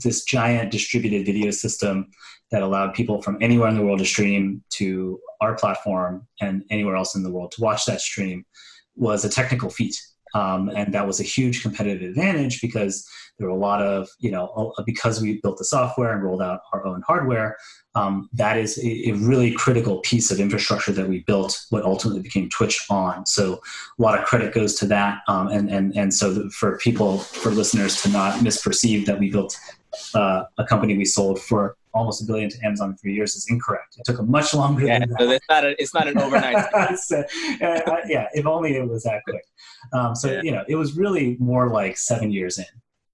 this 0.00 0.22
giant 0.22 0.70
distributed 0.70 1.26
video 1.26 1.50
system 1.50 2.08
that 2.52 2.62
allowed 2.62 2.94
people 2.94 3.20
from 3.20 3.36
anywhere 3.40 3.68
in 3.68 3.74
the 3.74 3.82
world 3.82 3.98
to 3.98 4.04
stream 4.04 4.62
to 4.74 5.18
our 5.40 5.56
platform 5.56 6.24
and 6.40 6.62
anywhere 6.70 6.94
else 6.94 7.16
in 7.16 7.24
the 7.24 7.32
world 7.32 7.50
to 7.56 7.62
watch 7.62 7.84
that 7.86 8.00
stream 8.00 8.46
was 8.94 9.24
a 9.24 9.28
technical 9.28 9.70
feat. 9.70 10.00
Um, 10.34 10.68
and 10.70 10.92
that 10.92 11.06
was 11.06 11.20
a 11.20 11.24
huge 11.24 11.62
competitive 11.62 12.02
advantage 12.02 12.60
because 12.60 13.08
there 13.38 13.48
were 13.48 13.54
a 13.54 13.58
lot 13.58 13.82
of, 13.82 14.08
you 14.18 14.30
know, 14.30 14.72
because 14.84 15.20
we 15.20 15.40
built 15.40 15.58
the 15.58 15.64
software 15.64 16.12
and 16.12 16.22
rolled 16.22 16.42
out 16.42 16.60
our 16.72 16.86
own 16.86 17.02
hardware, 17.06 17.56
um, 17.94 18.28
that 18.32 18.56
is 18.58 18.78
a, 18.78 19.10
a, 19.10 19.12
really 19.12 19.52
critical 19.52 20.00
piece 20.00 20.30
of 20.30 20.38
infrastructure 20.40 20.92
that 20.92 21.08
we 21.08 21.20
built, 21.20 21.64
what 21.70 21.84
ultimately 21.84 22.22
became 22.22 22.48
Twitch 22.50 22.84
on. 22.90 23.24
So 23.26 23.54
a 23.98 24.02
lot 24.02 24.18
of 24.18 24.26
credit 24.26 24.52
goes 24.52 24.74
to 24.76 24.86
that. 24.86 25.20
Um, 25.28 25.48
and, 25.48 25.70
and, 25.70 25.96
and 25.96 26.12
so 26.12 26.48
for 26.50 26.76
people, 26.78 27.18
for 27.18 27.50
listeners 27.50 28.02
to 28.02 28.10
not 28.10 28.40
misperceive 28.40 29.06
that 29.06 29.18
we 29.18 29.30
built 29.30 29.58
uh, 30.14 30.44
a 30.58 30.64
company 30.64 30.96
we 30.96 31.04
sold 31.04 31.40
for 31.40 31.76
almost 31.96 32.22
a 32.22 32.26
billion 32.26 32.48
to 32.50 32.64
Amazon 32.64 32.90
in 32.90 32.96
three 32.96 33.14
years 33.14 33.34
is 33.34 33.46
incorrect. 33.48 33.96
It 33.98 34.04
took 34.04 34.18
a 34.18 34.22
much 34.22 34.54
longer 34.54 34.86
yeah, 34.86 35.00
than 35.00 35.10
that. 35.10 35.18
So 35.20 35.30
it's 35.30 35.46
not, 35.48 35.64
a, 35.64 35.82
it's 35.82 35.94
not 35.94 36.08
an 36.08 36.18
overnight. 36.18 36.98
so, 36.98 37.24
uh, 37.62 37.96
yeah, 38.06 38.28
if 38.34 38.46
only 38.46 38.76
it 38.76 38.88
was 38.88 39.04
that 39.04 39.22
quick. 39.24 39.44
Um, 39.92 40.14
so, 40.14 40.30
yeah. 40.30 40.42
you 40.42 40.52
know, 40.52 40.64
it 40.68 40.76
was 40.76 40.96
really 40.96 41.36
more 41.38 41.70
like 41.70 41.96
seven 41.96 42.30
years 42.30 42.58
in, 42.58 42.66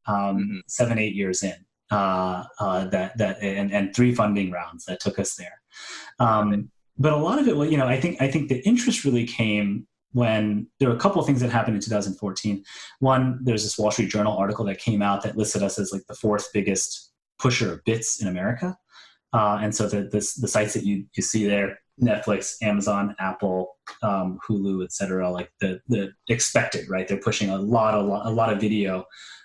um, 0.07 0.17
mm-hmm. 0.17 0.57
seven, 0.67 0.99
eight 0.99 1.15
years 1.15 1.43
in. 1.43 1.55
Uh, 1.91 2.45
uh, 2.59 2.87
that 2.87 3.19
that 3.19 3.39
and, 3.43 3.71
and 3.71 3.95
three 3.95 4.15
funding 4.15 4.51
rounds 4.51 4.87
that 4.87 4.99
took 4.99 5.19
us 5.19 5.35
there. 5.35 5.61
Um, 6.21 6.71
but 6.97 7.13
a 7.13 7.17
lot 7.17 7.39
of 7.39 7.47
it, 7.47 7.71
you 7.71 7.77
know, 7.77 7.87
I 7.87 8.01
think 8.01 8.23
I 8.23 8.31
think 8.31 8.49
the 8.49 8.67
interest 8.67 9.05
really 9.05 9.27
came 9.27 9.87
when 10.13 10.67
there 10.79 10.89
were 10.89 10.95
a 10.95 10.99
couple 10.99 11.21
of 11.21 11.27
things 11.27 11.41
that 11.41 11.51
happened 11.51 11.77
in 11.77 11.83
2014. 11.83 12.65
One, 13.01 13.39
there's 13.43 13.63
this 13.63 13.79
Wall 13.79 13.91
Street 13.91 14.11
Journal 14.11 14.37
article 14.37 14.65
that 14.67 14.79
came 14.79 15.03
out 15.03 15.23
that 15.23 15.37
listed 15.37 15.63
us 15.63 15.79
as 15.79 15.93
like 15.93 16.07
the 16.07 16.15
fourth 16.15 16.49
biggest 16.53 17.12
pusher 17.43 17.73
of 17.73 17.85
bits 17.85 18.23
in 18.23 18.29
America. 18.29 18.77
Uh, 19.33 19.59
and 19.63 19.75
so 19.75 19.89
the, 19.89 20.03
the, 20.13 20.21
sites 20.21 20.75
that 20.75 20.85
you, 20.85 21.05
you 21.17 21.23
see 21.23 21.47
there, 21.47 21.79
Netflix, 22.01 22.55
Amazon, 22.63 23.17
Apple, 23.19 23.77
um, 24.03 24.39
Hulu, 24.49 24.85
etc., 24.85 25.31
like 25.31 25.51
the, 25.61 25.81
the 25.89 26.13
expected, 26.29 26.89
right? 26.89 27.09
They're 27.09 27.19
pushing 27.19 27.51
a 27.51 27.57
lot, 27.57 27.95
a 27.95 28.01
lot, 28.01 28.27
a 28.27 28.31
lot 28.31 28.53
of 28.53 28.61
video. 28.61 29.05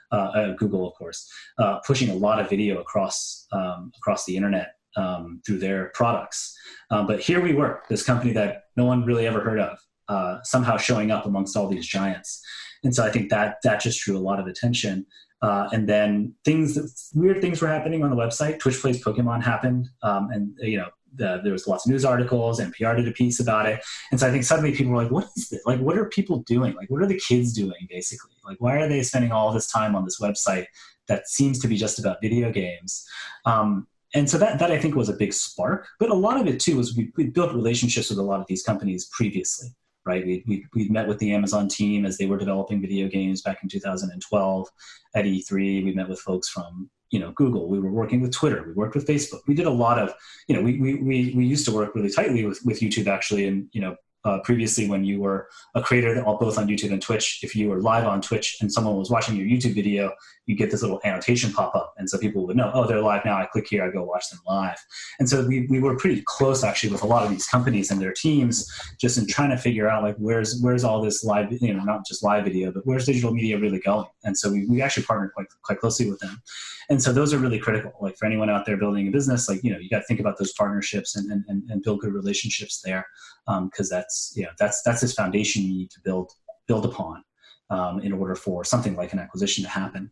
Uh, 0.09 0.15
uh, 0.15 0.53
Google, 0.55 0.87
of 0.87 0.93
course, 0.93 1.29
uh, 1.59 1.79
pushing 1.85 2.09
a 2.09 2.13
lot 2.13 2.39
of 2.39 2.49
video 2.49 2.79
across 2.79 3.45
um, 3.51 3.91
across 3.97 4.25
the 4.25 4.37
internet 4.37 4.69
um, 4.95 5.41
through 5.45 5.59
their 5.59 5.91
products. 5.93 6.57
Um, 6.91 7.07
but 7.07 7.19
here 7.19 7.41
we 7.41 7.53
were, 7.53 7.83
this 7.89 8.03
company 8.03 8.31
that 8.33 8.63
no 8.77 8.85
one 8.85 9.05
really 9.05 9.27
ever 9.27 9.41
heard 9.41 9.59
of, 9.59 9.77
uh, 10.07 10.37
somehow 10.43 10.77
showing 10.77 11.11
up 11.11 11.25
amongst 11.25 11.57
all 11.57 11.67
these 11.67 11.85
giants. 11.85 12.41
And 12.83 12.95
so 12.95 13.05
I 13.05 13.09
think 13.09 13.29
that 13.29 13.57
that 13.63 13.81
just 13.81 14.01
drew 14.01 14.17
a 14.17 14.19
lot 14.19 14.39
of 14.39 14.47
attention. 14.47 15.05
Uh, 15.41 15.69
and 15.71 15.87
then 15.87 16.33
things, 16.43 17.11
weird 17.13 17.41
things 17.41 17.61
were 17.61 17.67
happening 17.67 18.03
on 18.03 18.09
the 18.09 18.15
website. 18.15 18.59
Twitch 18.59 18.79
Plays 18.79 19.03
Pokemon 19.03 19.43
happened, 19.43 19.87
um, 20.01 20.29
and 20.31 20.55
you 20.59 20.77
know 20.77 20.89
the, 21.15 21.41
there 21.43 21.53
was 21.53 21.67
lots 21.67 21.85
of 21.85 21.91
news 21.91 22.03
articles. 22.03 22.59
NPR 22.59 22.97
did 22.97 23.07
a 23.07 23.11
piece 23.11 23.39
about 23.39 23.67
it, 23.67 23.83
and 24.11 24.19
so 24.19 24.27
I 24.27 24.31
think 24.31 24.43
suddenly 24.43 24.73
people 24.73 24.93
were 24.93 25.03
like, 25.03 25.11
"What 25.11 25.27
is 25.37 25.49
this? 25.49 25.61
Like, 25.65 25.79
what 25.79 25.97
are 25.97 26.05
people 26.05 26.39
doing? 26.39 26.73
Like, 26.73 26.89
what 26.89 27.03
are 27.03 27.07
the 27.07 27.19
kids 27.19 27.53
doing? 27.53 27.87
Basically, 27.87 28.31
like, 28.45 28.57
why 28.59 28.77
are 28.77 28.87
they 28.87 29.03
spending 29.03 29.31
all 29.31 29.53
this 29.53 29.71
time 29.71 29.95
on 29.95 30.05
this 30.05 30.19
website 30.19 30.65
that 31.07 31.27
seems 31.27 31.59
to 31.59 31.67
be 31.67 31.77
just 31.77 31.99
about 31.99 32.17
video 32.21 32.51
games?" 32.51 33.05
Um, 33.45 33.87
and 34.15 34.27
so 34.27 34.39
that 34.39 34.57
that 34.57 34.71
I 34.71 34.79
think 34.79 34.95
was 34.95 35.09
a 35.09 35.13
big 35.13 35.33
spark. 35.33 35.87
But 35.99 36.09
a 36.09 36.15
lot 36.15 36.41
of 36.41 36.47
it 36.47 36.59
too 36.59 36.77
was 36.77 36.95
we, 36.95 37.11
we 37.15 37.25
built 37.25 37.53
relationships 37.53 38.09
with 38.09 38.17
a 38.17 38.23
lot 38.23 38.39
of 38.39 38.47
these 38.47 38.63
companies 38.63 39.07
previously 39.11 39.69
right? 40.07 40.25
We, 40.25 40.43
we, 40.47 40.65
we 40.73 40.89
met 40.89 41.07
with 41.07 41.19
the 41.19 41.33
Amazon 41.33 41.67
team 41.67 42.05
as 42.05 42.17
they 42.17 42.25
were 42.25 42.37
developing 42.37 42.81
video 42.81 43.07
games 43.07 43.41
back 43.41 43.59
in 43.61 43.69
2012 43.69 44.67
at 45.15 45.25
E3. 45.25 45.83
We 45.83 45.93
met 45.93 46.09
with 46.09 46.19
folks 46.19 46.49
from, 46.49 46.89
you 47.11 47.19
know, 47.19 47.31
Google. 47.33 47.67
We 47.67 47.79
were 47.79 47.91
working 47.91 48.21
with 48.21 48.31
Twitter. 48.31 48.63
We 48.65 48.73
worked 48.73 48.95
with 48.95 49.05
Facebook. 49.05 49.41
We 49.47 49.53
did 49.53 49.67
a 49.67 49.71
lot 49.71 49.99
of, 49.99 50.13
you 50.47 50.55
know, 50.55 50.61
we, 50.61 50.79
we, 50.79 50.95
we, 50.95 51.33
we 51.35 51.45
used 51.45 51.65
to 51.65 51.73
work 51.73 51.93
really 51.93 52.09
tightly 52.09 52.45
with, 52.45 52.59
with 52.65 52.79
YouTube 52.79 53.07
actually. 53.07 53.47
And, 53.47 53.67
you 53.71 53.81
know, 53.81 53.95
uh, 54.27 54.39
previously 54.39 54.89
when 54.89 55.05
you 55.05 55.21
were 55.21 55.47
a 55.73 55.81
creator 55.81 56.21
both 56.39 56.57
on 56.57 56.67
YouTube 56.67 56.91
and 56.91 57.01
Twitch, 57.01 57.39
if 57.43 57.55
you 57.55 57.69
were 57.69 57.81
live 57.81 58.05
on 58.05 58.21
Twitch 58.21 58.57
and 58.59 58.71
someone 58.71 58.97
was 58.97 59.09
watching 59.09 59.37
your 59.37 59.47
YouTube 59.47 59.73
video, 59.73 60.11
you 60.47 60.55
get 60.55 60.69
this 60.69 60.81
little 60.81 60.99
annotation 61.05 61.51
pop 61.53 61.73
up. 61.75 61.93
And 61.97 62.09
so 62.09 62.17
people 62.17 62.45
would 62.45 62.57
know, 62.57 62.69
oh, 62.73 62.85
they're 62.85 63.01
live 63.01 63.23
now. 63.23 63.37
I 63.37 63.45
click 63.45 63.67
here, 63.69 63.83
I 63.83 63.89
go 63.89 64.03
watch 64.03 64.29
them 64.29 64.39
live. 64.45 64.77
And 65.19 65.29
so 65.29 65.45
we, 65.45 65.67
we 65.67 65.79
were 65.79 65.95
pretty 65.95 66.21
close 66.25 66.63
actually 66.63 66.91
with 66.91 67.03
a 67.03 67.07
lot 67.07 67.23
of 67.23 67.29
these 67.29 67.47
companies 67.47 67.89
and 67.89 68.01
their 68.01 68.13
teams 68.13 68.69
just 68.99 69.17
in 69.17 69.27
trying 69.27 69.49
to 69.51 69.57
figure 69.57 69.87
out 69.87 70.03
like 70.03 70.17
where's 70.17 70.59
where's 70.61 70.83
all 70.83 71.01
this 71.01 71.23
live, 71.23 71.51
you 71.61 71.73
know, 71.73 71.83
not 71.83 72.05
just 72.05 72.23
live 72.23 72.43
video, 72.43 72.71
but 72.71 72.85
where's 72.85 73.05
digital 73.05 73.33
media 73.33 73.57
really 73.57 73.79
going? 73.79 74.07
And 74.25 74.37
so 74.37 74.51
we, 74.51 74.65
we 74.65 74.81
actually 74.81 75.03
partnered 75.03 75.33
quite 75.33 75.47
quite 75.63 75.79
closely 75.79 76.09
with 76.09 76.19
them. 76.19 76.41
And 76.89 77.01
so 77.01 77.11
those 77.11 77.33
are 77.33 77.37
really 77.37 77.59
critical. 77.59 77.93
Like 78.01 78.17
for 78.17 78.25
anyone 78.25 78.49
out 78.49 78.65
there 78.65 78.77
building 78.77 79.07
a 79.07 79.11
business, 79.11 79.49
like, 79.49 79.63
you 79.63 79.71
know, 79.71 79.77
you 79.77 79.89
got 79.89 79.99
to 79.99 80.05
think 80.05 80.19
about 80.19 80.37
those 80.37 80.53
partnerships 80.53 81.15
and, 81.15 81.43
and, 81.47 81.69
and 81.69 81.83
build 81.83 81.99
good 81.99 82.13
relationships 82.13 82.81
there. 82.81 83.05
Um, 83.47 83.69
cause 83.75 83.89
that's, 83.89 84.33
yeah, 84.35 84.49
that's, 84.59 84.81
that's 84.83 85.01
this 85.01 85.13
foundation 85.13 85.63
you 85.63 85.73
need 85.73 85.91
to 85.91 85.99
build, 86.03 86.31
build 86.67 86.85
upon 86.85 87.23
um, 87.69 87.99
in 87.99 88.11
order 88.11 88.35
for 88.35 88.63
something 88.63 88.95
like 88.95 89.13
an 89.13 89.19
acquisition 89.19 89.63
to 89.63 89.69
happen 89.69 90.11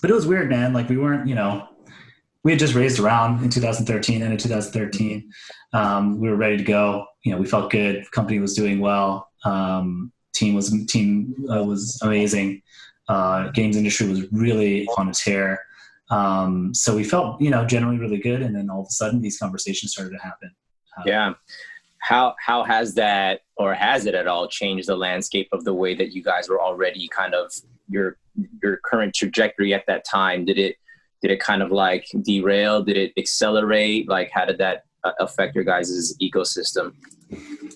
but 0.00 0.10
it 0.10 0.14
was 0.14 0.26
weird, 0.26 0.48
man. 0.48 0.72
Like 0.72 0.88
we 0.88 0.96
weren't, 0.96 1.28
you 1.28 1.34
know, 1.34 1.68
we 2.42 2.52
had 2.52 2.58
just 2.58 2.74
raised 2.74 2.98
around 2.98 3.42
in 3.42 3.50
2013 3.50 4.22
and 4.22 4.32
in 4.32 4.38
2013, 4.38 5.30
um, 5.72 6.18
we 6.18 6.28
were 6.28 6.36
ready 6.36 6.56
to 6.56 6.64
go. 6.64 7.06
You 7.24 7.32
know, 7.32 7.38
we 7.38 7.46
felt 7.46 7.70
good. 7.70 8.10
Company 8.12 8.38
was 8.38 8.54
doing 8.54 8.80
well. 8.80 9.28
Um, 9.44 10.12
team 10.32 10.54
was 10.54 10.70
team 10.86 11.34
uh, 11.52 11.62
was 11.62 11.98
amazing. 12.02 12.62
Uh, 13.08 13.50
games 13.50 13.76
industry 13.76 14.08
was 14.08 14.30
really 14.32 14.86
on 14.96 15.08
its 15.08 15.22
hair. 15.22 15.64
Um, 16.10 16.72
so 16.72 16.96
we 16.96 17.04
felt, 17.04 17.40
you 17.40 17.50
know, 17.50 17.64
generally 17.66 17.98
really 17.98 18.18
good. 18.18 18.42
And 18.42 18.54
then 18.54 18.70
all 18.70 18.80
of 18.80 18.86
a 18.86 18.92
sudden, 18.92 19.20
these 19.20 19.38
conversations 19.38 19.92
started 19.92 20.16
to 20.16 20.22
happen. 20.22 20.50
Uh, 20.96 21.02
yeah. 21.06 21.32
How 22.00 22.34
how 22.44 22.64
has 22.64 22.94
that, 22.94 23.40
or 23.56 23.74
has 23.74 24.06
it 24.06 24.14
at 24.14 24.26
all, 24.26 24.48
changed 24.48 24.88
the 24.88 24.96
landscape 24.96 25.48
of 25.52 25.64
the 25.64 25.74
way 25.74 25.94
that 25.94 26.12
you 26.12 26.22
guys 26.22 26.48
were 26.48 26.60
already 26.60 27.08
kind 27.08 27.34
of 27.34 27.52
your 27.88 28.16
your 28.62 28.78
current 28.84 29.14
trajectory 29.14 29.74
at 29.74 29.84
that 29.86 30.04
time? 30.04 30.44
Did 30.44 30.58
it 30.58 30.76
did 31.22 31.30
it 31.30 31.40
kind 31.40 31.62
of 31.62 31.70
like 31.70 32.06
derail? 32.22 32.82
Did 32.82 32.96
it 32.96 33.12
accelerate? 33.18 34.08
Like 34.08 34.30
how 34.32 34.44
did 34.46 34.58
that 34.58 34.84
uh, 35.04 35.12
affect 35.20 35.54
your 35.54 35.64
guys' 35.64 36.16
ecosystem? 36.22 36.94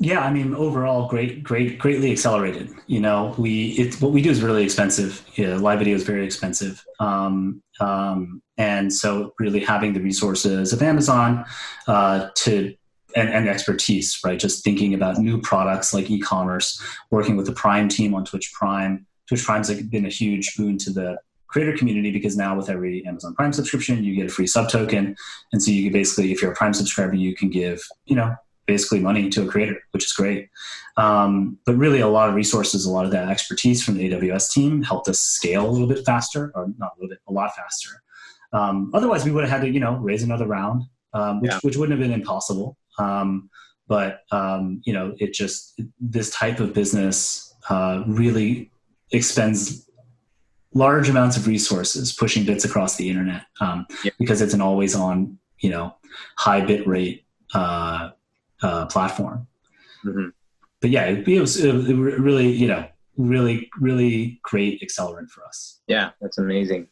Yeah, 0.01 0.21
I 0.21 0.33
mean, 0.33 0.55
overall, 0.55 1.07
great, 1.07 1.43
great, 1.43 1.79
greatly 1.79 2.11
accelerated. 2.11 2.71
You 2.87 3.01
know, 3.01 3.35
we 3.39 3.71
it 3.73 4.01
what 4.01 4.13
we 4.13 4.21
do 4.21 4.31
is 4.31 4.43
really 4.43 4.65
expensive. 4.65 5.25
Yeah, 5.37 5.57
live 5.57 5.79
video 5.79 5.95
is 5.95 6.03
very 6.03 6.25
expensive, 6.25 6.85
um, 6.99 7.63
um, 7.79 8.43
and 8.59 8.93
so 8.93 9.33
really 9.39 9.61
having 9.61 9.93
the 9.93 10.01
resources 10.01 10.73
of 10.73 10.83
Amazon 10.83 11.45
uh, 11.87 12.31
to 12.35 12.75
and, 13.15 13.29
and, 13.29 13.49
expertise, 13.49 14.19
right? 14.25 14.39
Just 14.39 14.65
thinking 14.65 14.95
about 14.95 15.19
new 15.19 15.41
products 15.41 15.95
like 15.95 16.11
e-commerce, 16.11 16.81
working 17.11 17.37
with 17.37 17.47
the 17.47 17.53
Prime 17.53 17.89
team 17.89 18.15
on 18.15 18.25
Twitch 18.25 18.53
Prime, 18.53 19.07
Twitch 19.29 19.45
Prime's 19.45 19.69
like 19.69 19.89
been 19.91 20.07
a 20.07 20.11
huge 20.11 20.57
boon 20.57 20.79
to 20.79 20.91
the 20.91 21.19
creator 21.47 21.77
community 21.77 22.11
because 22.11 22.37
now 22.37 22.57
with 22.57 22.69
every 22.69 23.07
Amazon 23.07 23.35
Prime 23.35 23.53
subscription, 23.53 24.03
you 24.03 24.15
get 24.15 24.27
a 24.27 24.29
free 24.29 24.47
sub 24.47 24.69
token. 24.69 25.15
And 25.53 25.63
so 25.63 25.71
you 25.71 25.85
can 25.85 25.93
basically, 25.93 26.33
if 26.33 26.43
you're 26.43 26.53
a 26.53 26.57
Prime 26.57 26.75
subscriber, 26.75 27.15
you 27.15 27.35
can 27.35 27.49
give, 27.49 27.81
you 28.07 28.17
know, 28.17 28.35
basically 28.67 29.01
money 29.01 29.29
to 29.31 29.43
a 29.45 29.47
creator, 29.47 29.79
which 29.93 30.05
is 30.05 30.13
great. 30.13 30.49
Um, 30.97 31.59
but 31.65 31.75
really, 31.77 32.01
a 32.01 32.09
lot 32.09 32.29
of 32.29 32.35
resources, 32.35 32.87
a 32.87 32.91
lot 32.91 33.05
of 33.05 33.11
that 33.13 33.29
expertise 33.29 33.85
from 33.85 33.97
the 33.97 34.11
AWS 34.11 34.53
team 34.53 34.83
helped 34.83 35.09
us 35.09 35.21
scale 35.21 35.69
a 35.69 35.71
little 35.71 35.89
bit 35.89 36.05
faster, 36.05 36.51
or 36.55 36.73
not 36.79 36.93
a 36.93 37.01
little 37.01 37.11
bit, 37.11 37.19
a 37.29 37.33
lot 37.33 37.55
faster. 37.55 38.03
Um, 38.53 38.91
otherwise, 38.95 39.25
we 39.25 39.31
would 39.31 39.45
have 39.45 39.51
had 39.51 39.67
to, 39.67 39.71
you 39.71 39.81
know, 39.81 39.97
raise 39.97 40.23
another 40.23 40.47
round, 40.47 40.85
um, 41.13 41.41
which, 41.41 41.51
yeah. 41.51 41.59
which 41.63 41.77
wouldn't 41.77 41.99
have 41.99 42.09
been 42.09 42.19
impossible. 42.19 42.77
Um, 42.99 43.51
but 43.87 44.21
um, 44.31 44.81
you 44.85 44.93
know, 44.93 45.15
it 45.19 45.33
just 45.33 45.81
this 46.01 46.31
type 46.31 46.61
of 46.61 46.73
business 46.73 47.55
uh, 47.69 48.03
really 48.07 48.71
expends 49.13 49.89
large 50.75 51.09
amounts 51.09 51.37
of 51.37 51.47
resources 51.47 52.13
pushing 52.13 52.45
bits 52.45 52.65
across 52.65 52.97
the 52.97 53.09
internet 53.09 53.43
um, 53.61 53.87
because 54.19 54.43
it's 54.43 54.55
an 54.55 54.61
always 54.61 54.95
on 54.95 55.39
you 55.61 55.71
know 55.71 55.95
high 56.37 56.65
bit 56.65 56.87
rate 56.87 57.25
uh, 57.55 58.11
uh, 58.63 58.87
platform. 58.87 59.47
Mm-hmm. 60.05 60.29
but 60.83 60.91
yeah 60.91 61.05
it, 61.05 61.27
it 61.27 61.41
was 61.41 61.57
it 61.57 61.73
really 61.73 62.53
you 62.53 62.69
know 62.69 62.87
really 63.17 63.71
really 63.81 64.39
great 64.43 64.83
accelerant 64.83 65.31
for 65.31 65.45
us. 65.47 65.81
Yeah 65.87 66.11
that's 66.21 66.39
amazing 66.39 66.89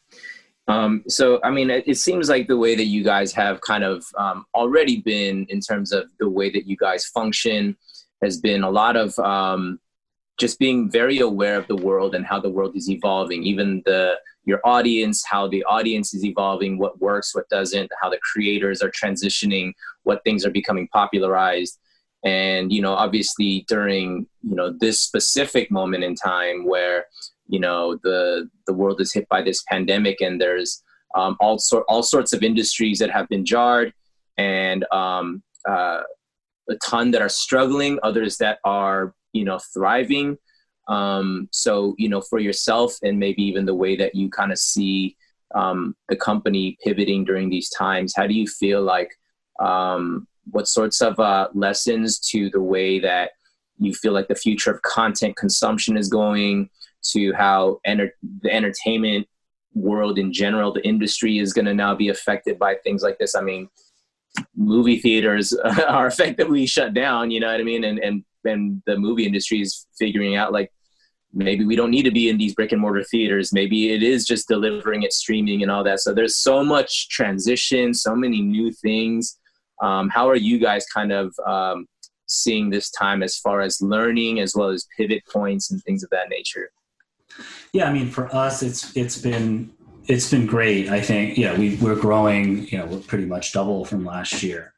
um, 0.67 1.03
so 1.07 1.39
i 1.43 1.51
mean 1.51 1.69
it, 1.69 1.83
it, 1.87 1.97
seems 1.97 2.29
like 2.29 2.47
the 2.47 2.57
way 2.57 2.75
that 2.75 2.85
you 2.85 3.03
guys 3.03 3.33
have 3.33 3.59
kind 3.61 3.83
of 3.83 4.05
um, 4.17 4.45
already 4.55 5.01
been 5.01 5.45
in 5.49 5.59
terms 5.59 5.91
of 5.91 6.09
the 6.19 6.29
way 6.29 6.49
that 6.49 6.67
you 6.67 6.77
guys 6.77 7.05
function 7.05 7.75
has 8.21 8.39
been 8.39 8.63
a 8.63 8.69
lot 8.69 8.95
of 8.95 9.17
um, 9.19 9.79
just 10.39 10.57
being 10.57 10.89
very 10.89 11.19
aware 11.19 11.57
of 11.57 11.67
the 11.67 11.75
world 11.75 12.15
and 12.15 12.25
how 12.25 12.39
the 12.39 12.49
world 12.49 12.75
is 12.75 12.89
evolving 12.89 13.43
even 13.43 13.81
the 13.85 14.15
your 14.45 14.59
audience 14.65 15.23
how 15.25 15.47
the 15.47 15.63
audience 15.65 16.13
is 16.13 16.25
evolving 16.25 16.77
what 16.77 16.99
works 16.99 17.35
what 17.35 17.47
doesn't 17.49 17.89
how 18.01 18.09
the 18.09 18.19
creators 18.31 18.81
are 18.81 18.91
transitioning 18.91 19.73
what 20.03 20.23
things 20.23 20.45
are 20.45 20.51
becoming 20.51 20.87
popularized. 20.89 21.79
And 22.23 22.71
you 22.71 22.81
know 22.81 22.93
obviously 22.93 23.65
during 23.67 24.27
you 24.41 24.55
know 24.55 24.73
this 24.79 25.01
specific 25.01 25.69
moment 25.69 26.03
in 26.03 26.15
time 26.15 26.65
where 26.65 27.05
you 27.53 27.59
know 27.59 27.99
the 28.03 28.49
the 28.65 28.73
world 28.73 28.99
is 28.99 29.13
hit 29.13 29.29
by 29.29 29.41
this 29.43 29.63
pandemic 29.69 30.21
and 30.21 30.41
there's 30.41 30.81
um, 31.15 31.37
all 31.39 31.59
sort 31.59 31.85
all 31.87 32.01
sorts 32.01 32.33
of 32.33 32.41
industries 32.41 32.97
that 32.97 33.11
have 33.11 33.29
been 33.29 33.45
jarred 33.45 33.93
and 34.39 34.83
um, 34.91 35.43
uh, 35.69 36.01
a 36.67 36.75
ton 36.83 37.11
that 37.11 37.21
are 37.21 37.29
struggling 37.29 37.99
others 38.01 38.37
that 38.37 38.57
are 38.65 39.13
you 39.33 39.45
know 39.45 39.59
thriving. 39.71 40.35
Um, 40.87 41.47
so 41.51 41.93
you 41.99 42.09
know 42.09 42.21
for 42.21 42.39
yourself 42.39 42.95
and 43.03 43.19
maybe 43.19 43.43
even 43.43 43.67
the 43.67 43.75
way 43.75 43.95
that 43.97 44.15
you 44.15 44.31
kind 44.31 44.51
of 44.51 44.57
see 44.57 45.15
um, 45.53 45.95
the 46.09 46.15
company 46.15 46.75
pivoting 46.83 47.23
during 47.23 47.49
these 47.51 47.69
times 47.69 48.13
how 48.15 48.25
do 48.25 48.33
you 48.33 48.47
feel 48.47 48.81
like 48.81 49.11
um, 49.59 50.27
what 50.49 50.67
sorts 50.67 50.99
of 51.01 51.19
uh, 51.19 51.47
lessons 51.53 52.19
to 52.31 52.49
the 52.49 52.61
way 52.61 52.99
that 52.99 53.31
you 53.77 53.93
feel 53.93 54.11
like 54.11 54.27
the 54.27 54.43
future 54.45 54.71
of 54.71 54.81
content 54.81 55.37
consumption 55.37 55.95
is 55.95 56.09
going 56.09 56.69
to 57.11 57.33
how 57.33 57.79
enter- 57.85 58.15
the 58.41 58.51
entertainment 58.51 59.27
world 59.73 60.19
in 60.19 60.31
general, 60.31 60.71
the 60.71 60.85
industry 60.85 61.39
is 61.39 61.53
going 61.53 61.65
to 61.65 61.73
now 61.73 61.95
be 61.95 62.09
affected 62.09 62.59
by 62.59 62.75
things 62.75 63.03
like 63.03 63.17
this. 63.17 63.35
I 63.35 63.41
mean, 63.41 63.69
movie 64.55 64.99
theaters 64.99 65.53
are 65.87 66.07
effectively 66.07 66.65
shut 66.65 66.93
down. 66.93 67.31
You 67.31 67.39
know 67.39 67.51
what 67.51 67.59
I 67.59 67.63
mean? 67.63 67.83
And 67.83 67.99
and 67.99 68.23
and 68.45 68.81
the 68.85 68.97
movie 68.97 69.25
industry 69.25 69.61
is 69.61 69.87
figuring 69.97 70.35
out 70.35 70.51
like 70.51 70.71
maybe 71.33 71.65
we 71.65 71.75
don't 71.75 71.91
need 71.91 72.03
to 72.03 72.11
be 72.11 72.29
in 72.29 72.37
these 72.37 72.53
brick 72.53 72.71
and 72.71 72.81
mortar 72.81 73.03
theaters. 73.03 73.53
Maybe 73.53 73.91
it 73.91 74.03
is 74.03 74.25
just 74.25 74.47
delivering 74.47 75.03
it 75.03 75.13
streaming 75.13 75.61
and 75.61 75.71
all 75.71 75.83
that. 75.83 75.99
So 75.99 76.13
there's 76.13 76.35
so 76.35 76.63
much 76.63 77.09
transition, 77.09 77.93
so 77.93 78.15
many 78.15 78.41
new 78.41 78.71
things. 78.71 79.39
Um, 79.81 80.09
how 80.09 80.29
are 80.29 80.35
you 80.35 80.59
guys 80.59 80.85
kind 80.93 81.11
of 81.11 81.33
um, 81.47 81.87
seeing 82.27 82.69
this 82.69 82.91
time 82.91 83.23
as 83.23 83.37
far 83.37 83.61
as 83.61 83.81
learning 83.81 84.39
as 84.39 84.55
well 84.55 84.69
as 84.69 84.87
pivot 84.95 85.23
points 85.31 85.71
and 85.71 85.81
things 85.83 86.03
of 86.03 86.09
that 86.11 86.29
nature? 86.29 86.69
Yeah, 87.73 87.89
I 87.89 87.93
mean, 87.93 88.09
for 88.09 88.33
us, 88.33 88.61
it's 88.63 88.95
it's 88.95 89.17
been 89.17 89.71
it's 90.07 90.29
been 90.29 90.45
great. 90.45 90.89
I 90.89 91.01
think 91.01 91.37
yeah, 91.37 91.57
we 91.57 91.75
we're 91.77 91.95
growing. 91.95 92.67
You 92.67 92.79
know, 92.79 92.85
we're 92.85 92.99
pretty 92.99 93.25
much 93.25 93.53
double 93.53 93.85
from 93.85 94.05
last 94.05 94.43
year 94.43 94.73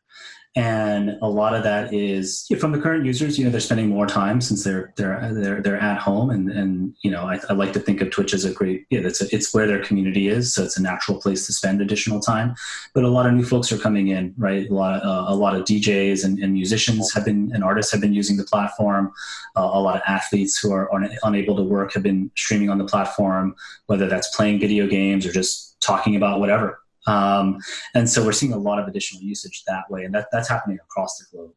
and 0.57 1.17
a 1.21 1.27
lot 1.27 1.53
of 1.53 1.63
that 1.63 1.93
is 1.93 2.47
from 2.61 2.71
the 2.71 2.79
current 2.79 3.05
users 3.05 3.37
you 3.37 3.43
know 3.43 3.51
they're 3.51 3.59
spending 3.59 3.89
more 3.89 4.07
time 4.07 4.39
since 4.39 4.63
they're 4.63 4.93
they're 4.95 5.33
they're, 5.33 5.61
they're 5.61 5.79
at 5.79 5.97
home. 5.97 6.29
And 6.29 6.49
and 6.49 6.95
you 7.01 7.11
know 7.11 7.23
I, 7.23 7.39
I 7.49 7.53
like 7.53 7.73
to 7.73 7.79
think 7.79 7.99
of 7.99 8.09
twitch 8.09 8.33
as 8.33 8.45
a 8.45 8.53
great 8.53 8.85
yeah 8.89 9.01
it's 9.01 9.21
a, 9.21 9.35
it's 9.35 9.53
where 9.53 9.67
their 9.67 9.83
community 9.83 10.29
is. 10.29 10.53
So 10.53 10.63
it's 10.63 10.77
a 10.77 10.81
natural 10.81 11.19
place 11.19 11.45
to 11.47 11.53
spend 11.53 11.81
additional 11.81 12.21
time. 12.21 12.55
But 12.93 13.03
a 13.03 13.09
lot 13.09 13.25
of 13.25 13.33
new 13.33 13.43
folks 13.43 13.71
are 13.73 13.77
coming 13.77 14.07
in 14.07 14.33
right? 14.37 14.69
A 14.69 14.73
lot 14.73 15.01
of, 15.01 15.03
uh, 15.03 15.33
a 15.33 15.35
lot 15.35 15.55
of 15.55 15.63
djs 15.63 16.23
and, 16.23 16.39
and, 16.39 16.53
musicians 16.53 17.13
have 17.13 17.25
been 17.25 17.51
and 17.53 17.63
artists 17.63 17.91
have 17.91 17.99
been 17.99 18.13
using 18.13 18.37
the 18.37 18.45
platform. 18.45 19.11
Uh, 19.57 19.69
a 19.73 19.81
lot 19.81 19.97
of 19.97 20.01
athletes 20.07 20.57
who 20.57 20.71
are 20.71 20.93
un- 20.95 21.17
unable 21.23 21.57
to 21.57 21.63
work 21.63 21.93
have 21.93 22.03
been 22.03 22.31
streaming 22.35 22.69
on 22.69 22.77
the 22.77 22.85
platform 22.85 23.55
whether 23.87 24.07
that's 24.07 24.33
playing 24.35 24.59
video 24.59 24.87
games 24.87 25.25
or 25.25 25.33
just 25.33 25.79
talking 25.81 26.15
about 26.15 26.39
whatever 26.39 26.79
um, 27.07 27.57
and 27.93 28.09
so 28.09 28.23
we're 28.23 28.31
seeing 28.31 28.53
a 28.53 28.57
lot 28.57 28.79
of 28.79 28.87
additional 28.87 29.23
usage 29.23 29.63
that 29.67 29.89
way, 29.89 30.03
and 30.03 30.13
that, 30.13 30.27
that's 30.31 30.49
happening 30.49 30.77
across 30.81 31.17
the 31.17 31.25
globe. 31.31 31.51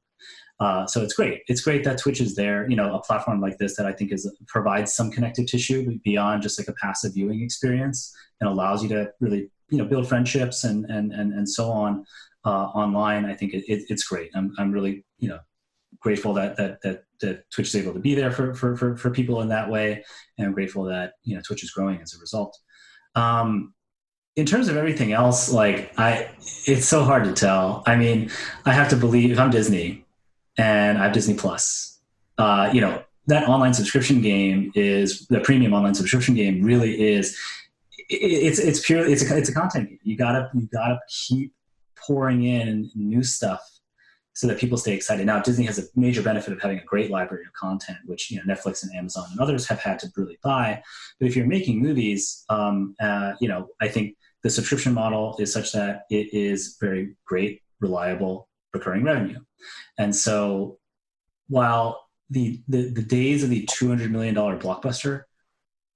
Uh, 0.61 0.87
so 0.87 1.03
it's 1.03 1.15
great. 1.15 1.43
It's 1.47 1.61
great 1.61 1.85
that 1.85 1.99
Twitch 1.99 2.21
is 2.21 2.35
there. 2.35 2.69
You 2.69 2.77
know, 2.77 2.95
a 2.95 3.01
platform 3.01 3.41
like 3.41 3.59
this 3.59 3.77
that 3.77 3.87
I 3.87 3.93
think 3.93 4.13
is 4.13 4.31
provides 4.49 4.93
some 4.93 5.11
connective 5.11 5.47
tissue 5.47 5.99
beyond 6.05 6.43
just 6.43 6.59
like 6.59 6.69
a 6.69 6.73
passive 6.73 7.15
viewing 7.15 7.43
experience, 7.43 8.15
and 8.41 8.49
allows 8.49 8.83
you 8.83 8.89
to 8.91 9.13
really 9.21 9.51
you 9.71 9.79
know 9.79 9.85
build 9.85 10.09
friendships 10.09 10.65
and 10.65 10.85
and 10.87 11.13
and, 11.13 11.33
and 11.33 11.49
so 11.49 11.71
on 11.71 12.05
uh, 12.45 12.67
online. 12.75 13.25
I 13.25 13.35
think 13.35 13.55
it, 13.55 13.65
it, 13.69 13.85
it's 13.89 14.05
great. 14.05 14.31
I'm 14.35 14.53
I'm 14.59 14.73
really 14.73 15.05
you 15.19 15.29
know 15.29 15.39
grateful 16.01 16.35
that 16.35 16.57
that 16.57 16.83
that 16.83 17.05
that 17.21 17.51
Twitch 17.51 17.69
is 17.69 17.77
able 17.77 17.95
to 17.95 18.01
be 18.01 18.15
there 18.15 18.33
for 18.33 18.53
for 18.55 18.77
for, 18.77 18.97
for 18.97 19.11
people 19.11 19.41
in 19.43 19.49
that 19.51 19.71
way, 19.71 20.05
and 20.39 20.47
I'm 20.47 20.55
grateful 20.55 20.85
that 20.85 21.13
you 21.23 21.37
know 21.37 21.43
Twitch 21.47 21.63
is 21.63 21.71
growing 21.71 22.01
as 22.01 22.15
a 22.15 22.19
result. 22.19 22.59
Um, 23.15 23.75
in 24.39 24.47
terms 24.47 24.69
of 24.69 24.77
everything 24.77 25.13
else, 25.13 25.51
like 25.51 25.93
I, 25.99 26.29
it's 26.65 26.87
so 26.87 27.03
hard 27.03 27.25
to 27.25 27.33
tell. 27.33 27.83
I 27.87 27.97
mean, 27.97 28.31
I 28.65 28.73
have 28.73 28.89
to 28.91 28.97
believe 28.97 29.33
if 29.33 29.39
I'm 29.41 29.51
Disney 29.51 30.07
and 30.57 30.97
I 30.97 31.03
have 31.03 31.13
Disney 31.13 31.35
Plus, 31.35 31.99
uh, 32.39 32.71
you 32.73 32.81
know, 32.81 33.03
that 33.27 33.49
online 33.49 33.75
subscription 33.75 34.23
game 34.23 34.71
is 34.77 35.27
the 35.27 35.41
premium 35.41 35.75
online 35.75 35.97
subscription 35.97 36.37
game 36.37 36.63
really 36.63 37.15
is. 37.15 37.37
It's 38.09 38.61
it's 38.61 38.87
purely 38.87 39.13
it's 39.13 39.29
a 39.29 39.37
it's 39.37 39.49
a 39.49 39.53
content 39.53 39.89
game. 39.89 39.99
You 40.05 40.17
gotta 40.17 40.49
you 40.55 40.69
gotta 40.73 41.01
keep 41.09 41.53
pouring 41.97 42.45
in 42.45 42.93
new 42.95 43.25
stuff 43.25 43.61
so 44.35 44.47
that 44.47 44.57
people 44.57 44.79
stay 44.79 44.95
excited. 44.95 45.27
Now, 45.27 45.41
Disney 45.41 45.65
has 45.65 45.81
a 45.81 45.83
major 45.97 46.23
benefit 46.23 46.53
of 46.53 46.63
having 46.63 46.79
a 46.79 46.85
great 46.85 47.11
library 47.11 47.45
of 47.45 47.53
content, 47.55 47.99
which 48.07 48.31
you 48.31 48.39
know 48.39 48.55
Netflix 48.55 48.85
and 48.85 48.95
Amazon 48.95 49.27
and 49.33 49.41
others 49.41 49.67
have 49.67 49.81
had 49.81 49.99
to 49.99 50.09
really 50.17 50.39
buy. 50.45 50.81
But 51.19 51.27
if 51.27 51.35
you're 51.35 51.45
making 51.45 51.83
movies, 51.83 52.45
um, 52.49 52.95
uh, 53.01 53.33
you 53.41 53.49
know, 53.49 53.67
I 53.81 53.89
think 53.89 54.15
the 54.43 54.51
subscription 54.51 54.95
model 54.95 55.37
is 55.39 55.53
such 55.53 55.73
that 55.73 56.03
it 56.11 56.33
is 56.33 56.77
very 56.81 57.17
great, 57.27 57.63
reliable, 57.81 58.49
recurring 58.73 59.05
revenue. 59.05 59.41
And 59.99 60.15
so 60.15 60.79
while 61.49 62.07
the, 62.31 62.63
the, 62.69 62.91
the 62.91 63.03
days 63.03 63.43
of 63.43 63.51
the 63.51 63.67
$200 63.67 64.11
million 64.11 64.35
blockbuster, 64.35 65.23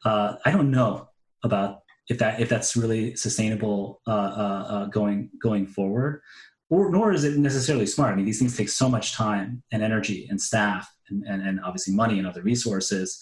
uh, 0.05 0.37
I 0.45 0.51
don't 0.51 0.71
know 0.71 1.09
about 1.45 1.83
if 2.09 2.19
that 2.19 2.41
if 2.41 2.49
that's 2.49 2.77
really 2.77 3.15
sustainable 3.15 4.01
uh, 4.07 4.11
uh, 4.11 4.67
uh, 4.69 4.85
going 4.87 5.31
going 5.41 5.67
forward, 5.67 6.21
or 6.69 6.91
nor 6.91 7.13
is 7.13 7.25
it 7.25 7.39
necessarily 7.39 7.87
smart. 7.87 8.13
I 8.13 8.17
mean, 8.17 8.25
these 8.25 8.39
things 8.39 8.57
take 8.57 8.69
so 8.69 8.89
much 8.89 9.13
time 9.13 9.63
and 9.73 9.83
energy 9.83 10.27
and 10.29 10.41
staff 10.41 10.93
and, 11.09 11.25
and, 11.25 11.47
and 11.47 11.61
obviously 11.61 11.95
money 11.95 12.19
and 12.19 12.27
other 12.27 12.43
resources 12.43 13.19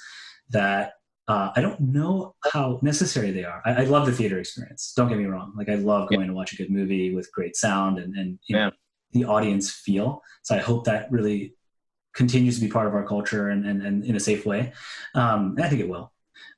that 0.49 0.93
uh, 1.31 1.53
I 1.55 1.61
don't 1.61 1.79
know 1.81 2.35
how 2.53 2.81
necessary 2.83 3.31
they 3.31 3.45
are. 3.45 3.63
I, 3.65 3.83
I, 3.83 3.85
love 3.85 4.05
the 4.05 4.13
theater 4.13 4.41
experience. 4.41 4.93
Don't 4.97 5.09
get 5.09 5.17
me 5.17 5.27
wrong. 5.27 5.53
Like 5.57 5.69
I 5.69 5.77
love 5.77 6.09
going 6.09 6.23
yeah. 6.23 6.27
to 6.27 6.33
watch 6.33 6.53
a 6.53 6.57
good 6.57 6.71
movie 6.71 7.15
with 7.15 7.31
great 7.31 7.55
sound 7.55 8.01
and, 8.01 8.17
and 8.17 8.41
yeah. 8.49 8.67
know, 8.67 8.73
the 9.13 9.25
audience 9.27 9.71
feel. 9.71 10.23
So 10.43 10.57
I 10.57 10.59
hope 10.59 10.87
that 10.87 11.11
really 11.13 11.55
continues 12.15 12.57
to 12.57 12.61
be 12.61 12.69
part 12.69 12.89
of 12.89 12.95
our 12.95 13.07
culture 13.07 13.51
and, 13.51 13.65
and, 13.65 13.81
and 13.81 14.05
in 14.05 14.17
a 14.17 14.21
safe 14.21 14.45
way. 14.45 14.73
Um, 15.15 15.55
and 15.57 15.65
I 15.65 15.69
think 15.69 15.81
it 15.81 15.89
will. 15.89 16.13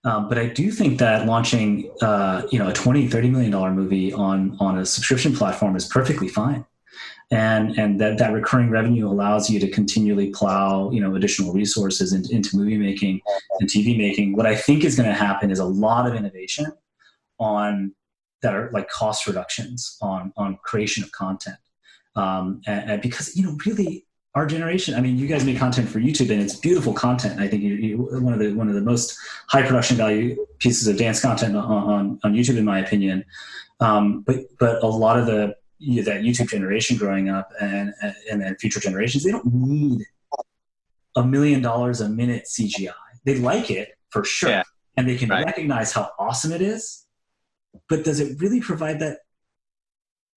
Um, 0.05 0.31
but 0.31 0.39
I 0.39 0.47
do 0.47 0.71
think 0.71 0.99
that 1.01 1.27
launching, 1.27 1.93
uh, 2.01 2.47
you 2.51 2.59
know, 2.59 2.69
a 2.69 2.73
20, 2.73 3.09
30 3.09 3.29
million 3.29 3.51
dollar 3.51 3.73
movie 3.73 4.11
on, 4.15 4.57
on 4.59 4.79
a 4.79 4.87
subscription 4.87 5.37
platform 5.37 5.77
is 5.77 5.87
perfectly 5.87 6.29
fine 6.29 6.65
and 7.33 7.79
and 7.79 7.99
that 7.99 8.19
that 8.19 8.33
recurring 8.33 8.69
revenue 8.69 9.09
allows 9.09 9.49
you 9.49 9.59
to 9.59 9.69
continually 9.71 10.31
plow 10.31 10.91
you 10.91 11.01
know 11.01 11.15
additional 11.17 11.53
resources 11.53 12.13
into, 12.13 12.57
movie 12.57 12.77
making 12.77 13.21
and 13.59 13.69
TV 13.69 13.97
making. 13.97 14.37
What 14.37 14.47
I 14.47 14.55
think 14.55 14.85
is 14.85 14.95
going 14.95 15.09
to 15.09 15.15
happen 15.15 15.51
is 15.51 15.59
a 15.59 15.65
lot 15.65 16.07
of 16.07 16.15
innovation 16.15 16.67
on 17.41 17.95
that 18.43 18.55
are 18.55 18.71
like 18.73 18.89
cost 18.91 19.27
reductions 19.27 19.97
on 20.03 20.33
on 20.37 20.59
creation 20.63 21.03
of 21.03 21.11
content, 21.13 21.57
um, 22.17 22.61
and, 22.67 22.91
and 22.93 23.03
because 23.03 23.35
you 23.35 23.45
know 23.45 23.57
really 23.65 24.05
our 24.35 24.47
generation. 24.47 24.95
I 24.95 25.01
mean, 25.01 25.17
you 25.17 25.27
guys 25.27 25.45
make 25.45 25.59
content 25.59 25.89
for 25.89 26.01
YouTube, 26.01 26.31
and 26.31 26.41
it's 26.41 26.57
beautiful 26.57 26.93
content. 26.93 27.41
I 27.41 27.49
think 27.49 27.63
you, 27.63 27.75
you, 27.75 27.97
one 27.99 28.35
of 28.35 28.39
the 28.41 28.53
one 28.53 28.69
of 28.69 28.75
the 28.75 28.83
most 28.83 29.17
high 29.49 29.63
production 29.63 29.97
value 29.97 30.37
pieces 30.59 30.87
of 30.87 30.99
dance 30.99 31.21
content 31.21 31.57
on 31.57 31.65
on, 31.65 32.21
on 32.25 32.35
YouTube, 32.35 32.59
in 32.59 32.65
my 32.67 32.79
opinion. 32.79 33.25
Um, 33.81 34.21
but 34.21 34.37
but 34.59 34.83
a 34.83 34.87
lot 34.87 35.19
of 35.19 35.25
the 35.25 35.57
that 36.05 36.23
YouTube 36.23 36.49
generation 36.49 36.97
growing 36.97 37.29
up 37.29 37.51
and 37.61 37.93
and 38.31 38.41
then 38.41 38.57
future 38.57 38.81
generations, 38.81 39.25
they 39.25 39.31
don't 39.31 39.53
need 39.53 40.05
a 41.17 41.25
million 41.25 41.61
dollars 41.61 42.01
a 42.01 42.09
minute 42.09 42.45
CGI. 42.45 42.93
They 43.25 43.37
like 43.37 43.71
it 43.71 43.91
for 44.11 44.25
sure, 44.25 44.51
yeah. 44.51 44.63
and 44.97 45.09
they 45.09 45.17
can 45.17 45.29
right. 45.29 45.45
recognize 45.45 45.93
how 45.93 46.11
awesome 46.19 46.53
it 46.53 46.63
is. 46.63 47.07
But 47.89 48.05
does 48.05 48.21
it 48.21 48.41
really 48.41 48.61
provide 48.61 49.01
that? 49.01 49.19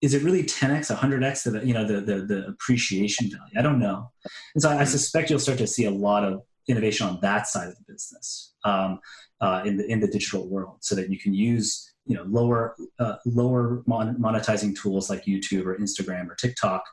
Is 0.02 0.14
it 0.14 0.24
really 0.24 0.44
10x, 0.44 0.96
100x 0.96 1.52
the 1.52 1.66
you 1.66 1.74
know 1.74 1.86
the, 1.86 2.02
the 2.02 2.26
the 2.26 2.48
appreciation 2.48 3.30
value? 3.30 3.54
I 3.58 3.62
don't 3.62 3.80
know, 3.80 4.12
and 4.54 4.62
so 4.62 4.70
I, 4.70 4.82
I 4.82 4.84
suspect 4.84 5.30
you'll 5.30 5.40
start 5.40 5.58
to 5.60 5.68
see 5.68 5.86
a 5.86 5.92
lot 5.92 6.24
of 6.24 6.42
innovation 6.68 7.08
on 7.08 7.20
that 7.22 7.48
side 7.48 7.68
of 7.68 7.76
the 7.76 7.94
business 7.94 8.54
um, 8.64 9.00
uh, 9.42 9.62
in 9.66 9.78
the 9.78 9.86
in 9.92 10.00
the 10.00 10.08
digital 10.08 10.48
world, 10.48 10.78
so 10.82 10.96
that 10.96 11.10
you 11.10 11.20
can 11.20 11.34
use 11.34 11.95
you 12.06 12.16
know 12.16 12.24
lower 12.24 12.76
uh, 13.00 13.16
lower 13.26 13.84
mon- 13.88 14.18
monetizing 14.18 14.76
tools 14.80 15.10
like 15.10 15.26
YouTube 15.26 15.66
or 15.66 15.78
Instagram 15.78 16.30
or 16.30 16.36
TikTok, 16.36 16.84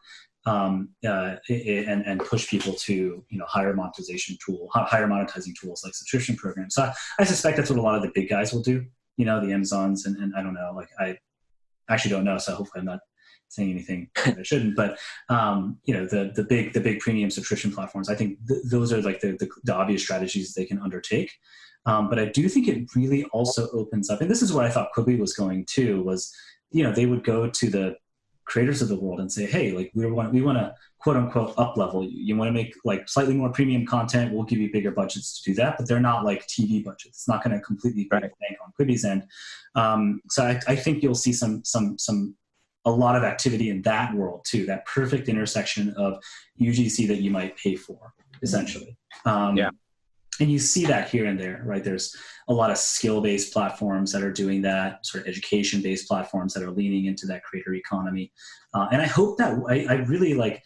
um, 0.46 0.90
uh, 1.06 1.36
and 1.48 2.04
and 2.06 2.20
push 2.20 2.48
people 2.48 2.72
to 2.74 3.24
you 3.28 3.38
know 3.38 3.46
higher 3.46 3.74
monetization 3.74 4.36
tool 4.44 4.68
higher 4.72 5.06
monetizing 5.06 5.54
tools 5.60 5.82
like 5.84 5.94
subscription 5.94 6.36
programs. 6.36 6.74
So 6.74 6.82
I, 6.82 6.94
I, 7.20 7.24
suspect 7.24 7.56
that's 7.56 7.70
what 7.70 7.78
a 7.78 7.82
lot 7.82 7.94
of 7.94 8.02
the 8.02 8.10
big 8.14 8.28
guys 8.28 8.52
will 8.52 8.62
do. 8.62 8.84
You 9.16 9.26
know, 9.26 9.44
the 9.44 9.52
Amazons 9.52 10.06
and, 10.06 10.16
and 10.16 10.34
I 10.36 10.42
don't 10.42 10.54
know. 10.54 10.72
Like 10.74 10.88
I 10.98 11.18
actually 11.88 12.12
don't 12.12 12.24
know, 12.24 12.38
so 12.38 12.54
hopefully 12.54 12.80
I'm 12.80 12.86
not 12.86 13.00
saying 13.52 13.70
anything 13.70 14.08
that 14.24 14.38
I 14.38 14.42
shouldn't. 14.42 14.76
But 14.76 14.98
um, 15.28 15.78
you 15.84 15.94
know, 15.94 16.06
the 16.06 16.32
the 16.34 16.44
big 16.44 16.72
the 16.72 16.80
big 16.80 17.00
premium 17.00 17.30
subscription 17.30 17.72
platforms. 17.72 18.08
I 18.08 18.14
think 18.14 18.38
th- 18.48 18.62
those 18.70 18.92
are 18.92 19.02
like 19.02 19.20
the, 19.20 19.32
the, 19.32 19.48
the 19.64 19.74
obvious 19.74 20.02
strategies 20.02 20.54
they 20.54 20.64
can 20.64 20.78
undertake. 20.78 21.32
Um, 21.86 22.08
but 22.08 22.18
I 22.18 22.26
do 22.26 22.48
think 22.48 22.68
it 22.68 22.94
really 22.94 23.24
also 23.26 23.68
opens 23.70 24.08
up, 24.08 24.20
and 24.20 24.30
this 24.30 24.42
is 24.42 24.52
where 24.52 24.64
I 24.64 24.70
thought 24.70 24.90
Quibi 24.96 25.18
was 25.18 25.34
going 25.34 25.64
too. 25.66 26.02
Was 26.02 26.32
you 26.70 26.82
know 26.82 26.92
they 26.92 27.06
would 27.06 27.24
go 27.24 27.48
to 27.48 27.70
the 27.70 27.96
creators 28.44 28.82
of 28.82 28.88
the 28.88 28.98
world 28.98 29.20
and 29.20 29.32
say, 29.32 29.46
hey, 29.46 29.72
like 29.72 29.90
we 29.94 30.10
want 30.10 30.32
we 30.32 30.42
want 30.42 30.58
to 30.58 30.74
quote 30.98 31.16
unquote 31.16 31.54
up 31.56 31.76
level 31.76 32.04
you. 32.04 32.10
You 32.10 32.36
want 32.36 32.48
to 32.48 32.52
make 32.52 32.74
like 32.84 33.08
slightly 33.08 33.34
more 33.34 33.50
premium 33.50 33.86
content. 33.86 34.32
We'll 34.32 34.44
give 34.44 34.58
you 34.58 34.70
bigger 34.72 34.90
budgets 34.90 35.40
to 35.40 35.50
do 35.50 35.54
that, 35.56 35.76
but 35.78 35.88
they're 35.88 36.00
not 36.00 36.24
like 36.24 36.46
TV 36.46 36.84
budgets. 36.84 37.18
It's 37.18 37.28
not 37.28 37.42
going 37.42 37.56
to 37.56 37.64
completely 37.64 38.04
break 38.04 38.22
bank 38.22 38.58
on 38.64 38.72
Quibi's 38.78 39.04
end. 39.04 39.24
Um, 39.74 40.20
so 40.28 40.44
I, 40.44 40.60
I 40.68 40.76
think 40.76 41.02
you'll 41.02 41.14
see 41.14 41.32
some 41.32 41.64
some 41.64 41.98
some 41.98 42.36
a 42.84 42.90
lot 42.90 43.14
of 43.14 43.22
activity 43.22 43.70
in 43.70 43.82
that 43.82 44.14
world 44.14 44.44
too. 44.44 44.66
That 44.66 44.84
perfect 44.86 45.28
intersection 45.28 45.94
of 45.96 46.22
UGC 46.60 47.08
that 47.08 47.20
you 47.20 47.30
might 47.30 47.56
pay 47.56 47.76
for, 47.76 48.12
essentially. 48.42 48.96
Um, 49.24 49.56
yeah 49.56 49.70
and 50.40 50.50
you 50.50 50.58
see 50.58 50.86
that 50.86 51.10
here 51.10 51.26
and 51.26 51.38
there 51.38 51.62
right? 51.64 51.84
There's 51.84 52.14
a 52.48 52.54
lot 52.54 52.70
of 52.70 52.78
skill-based 52.78 53.52
platforms 53.52 54.12
that 54.12 54.22
are 54.22 54.32
doing 54.32 54.62
that 54.62 55.04
sort 55.06 55.22
of 55.22 55.28
education-based 55.28 56.08
platforms 56.08 56.54
that 56.54 56.62
are 56.62 56.70
leaning 56.70 57.06
into 57.06 57.26
that 57.26 57.44
creator 57.44 57.74
economy. 57.74 58.32
Uh, 58.74 58.88
and 58.90 59.02
i 59.02 59.06
hope 59.06 59.38
that 59.38 59.54
I, 59.68 59.84
I, 59.88 59.94
really 60.06 60.34
like 60.34 60.62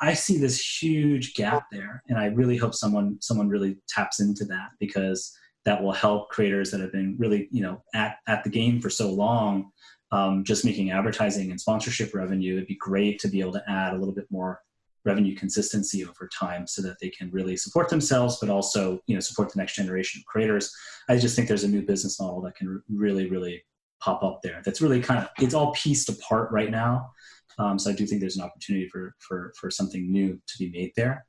i 0.00 0.12
see 0.12 0.38
this 0.38 0.82
huge 0.82 1.34
gap 1.34 1.66
there 1.70 2.02
and 2.08 2.18
i 2.18 2.26
really 2.26 2.56
hope 2.56 2.74
someone 2.74 3.16
someone 3.20 3.48
really 3.48 3.76
taps 3.88 4.18
into 4.18 4.44
that 4.46 4.70
because 4.80 5.32
that 5.64 5.80
will 5.80 5.92
help 5.92 6.30
creators 6.30 6.70
that 6.72 6.80
have 6.80 6.92
been 6.92 7.14
really 7.16 7.48
you 7.52 7.62
know 7.62 7.82
at, 7.94 8.16
at 8.26 8.42
the 8.42 8.50
game 8.50 8.80
for 8.80 8.90
so 8.90 9.10
long 9.10 9.70
um, 10.14 10.44
just 10.44 10.64
making 10.64 10.92
advertising 10.92 11.50
and 11.50 11.60
sponsorship 11.60 12.14
revenue. 12.14 12.54
It'd 12.54 12.68
be 12.68 12.76
great 12.76 13.18
to 13.18 13.28
be 13.28 13.40
able 13.40 13.54
to 13.54 13.64
add 13.68 13.94
a 13.94 13.98
little 13.98 14.14
bit 14.14 14.26
more 14.30 14.60
revenue 15.04 15.34
consistency 15.34 16.04
over 16.04 16.28
time 16.36 16.66
so 16.66 16.80
that 16.82 16.96
they 17.00 17.10
can 17.10 17.30
really 17.30 17.56
support 17.56 17.88
themselves 17.88 18.38
but 18.40 18.48
also 18.48 18.98
you 19.06 19.14
know 19.14 19.20
support 19.20 19.52
the 19.52 19.58
next 19.58 19.76
generation 19.76 20.20
of 20.20 20.26
creators. 20.26 20.72
I 21.08 21.16
just 21.18 21.36
think 21.36 21.48
there's 21.48 21.64
a 21.64 21.68
new 21.68 21.82
business 21.82 22.20
model 22.20 22.40
that 22.42 22.56
can 22.56 22.82
really 22.88 23.28
really 23.28 23.62
pop 24.00 24.22
up 24.22 24.40
there 24.42 24.60
that's 24.64 24.82
really 24.82 25.00
kind 25.00 25.20
of 25.20 25.28
it's 25.38 25.54
all 25.54 25.72
pieced 25.72 26.08
apart 26.08 26.50
right 26.52 26.70
now. 26.70 27.10
Um, 27.58 27.78
so 27.78 27.90
i 27.90 27.94
do 27.94 28.04
think 28.06 28.20
there's 28.20 28.36
an 28.36 28.42
opportunity 28.44 28.88
for 28.88 29.14
for 29.18 29.52
for 29.58 29.70
something 29.70 30.10
new 30.10 30.40
to 30.46 30.58
be 30.58 30.70
made 30.70 30.92
there. 30.96 31.26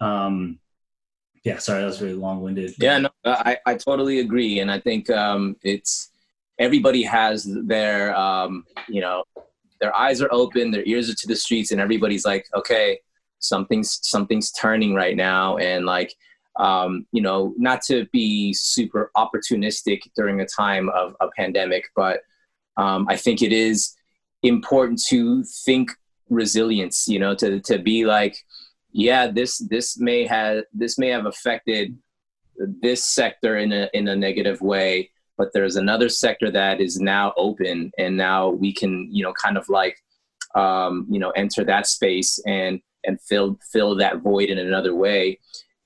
Um, 0.00 0.58
yeah 1.44 1.58
sorry 1.58 1.80
that 1.80 1.86
was 1.86 2.00
really 2.00 2.14
long-winded 2.14 2.72
yeah 2.78 2.98
no 2.98 3.10
i 3.24 3.56
i 3.66 3.74
totally 3.74 4.20
agree. 4.20 4.60
And 4.60 4.70
i 4.70 4.78
think 4.78 5.10
um, 5.10 5.56
it's 5.62 6.10
everybody 6.58 7.02
has 7.02 7.44
their 7.66 8.16
um, 8.16 8.64
you 8.88 9.00
know 9.00 9.24
their 9.80 9.94
eyes 9.96 10.22
are 10.22 10.32
open 10.32 10.70
their 10.70 10.84
ears 10.84 11.10
are 11.10 11.14
to 11.14 11.26
the 11.26 11.36
streets 11.36 11.72
and 11.72 11.80
everybody's 11.80 12.24
like 12.24 12.46
okay 12.54 12.98
something's 13.42 13.98
something's 14.02 14.50
turning 14.52 14.94
right 14.94 15.16
now. 15.16 15.56
And 15.58 15.84
like 15.86 16.14
um, 16.56 17.06
you 17.12 17.22
know 17.22 17.54
not 17.56 17.82
to 17.82 18.06
be 18.12 18.52
super 18.52 19.10
opportunistic 19.16 20.02
during 20.16 20.40
a 20.40 20.46
time 20.46 20.90
of 20.90 21.16
a 21.20 21.28
pandemic 21.34 21.84
but 21.96 22.20
um, 22.76 23.06
i 23.08 23.16
think 23.16 23.40
it 23.40 23.54
is 23.54 23.96
important 24.42 25.00
to 25.08 25.42
think 25.64 25.90
resilience 26.28 27.08
you 27.08 27.18
know 27.18 27.34
to 27.34 27.58
to 27.60 27.78
be 27.78 28.04
like 28.04 28.36
yeah 28.92 29.26
this 29.26 29.58
this 29.70 29.98
may 29.98 30.26
have 30.26 30.64
this 30.74 30.98
may 30.98 31.08
have 31.08 31.24
affected 31.24 31.96
this 32.82 33.02
sector 33.02 33.56
in 33.56 33.72
a 33.72 33.88
in 33.94 34.08
a 34.08 34.16
negative 34.16 34.60
way 34.60 35.08
but 35.38 35.54
there's 35.54 35.76
another 35.76 36.10
sector 36.10 36.50
that 36.50 36.82
is 36.82 37.00
now 37.00 37.32
open 37.38 37.90
and 37.96 38.14
now 38.14 38.50
we 38.50 38.74
can 38.74 39.08
you 39.10 39.24
know 39.24 39.32
kind 39.32 39.56
of 39.56 39.66
like 39.70 39.96
um, 40.54 41.06
you 41.10 41.18
know 41.18 41.30
enter 41.30 41.64
that 41.64 41.86
space. 41.86 42.38
And 42.46 42.80
and 43.04 43.20
fill 43.20 43.58
fill 43.70 43.96
that 43.96 44.18
void 44.18 44.48
in 44.48 44.58
another 44.58 44.94
way. 44.94 45.38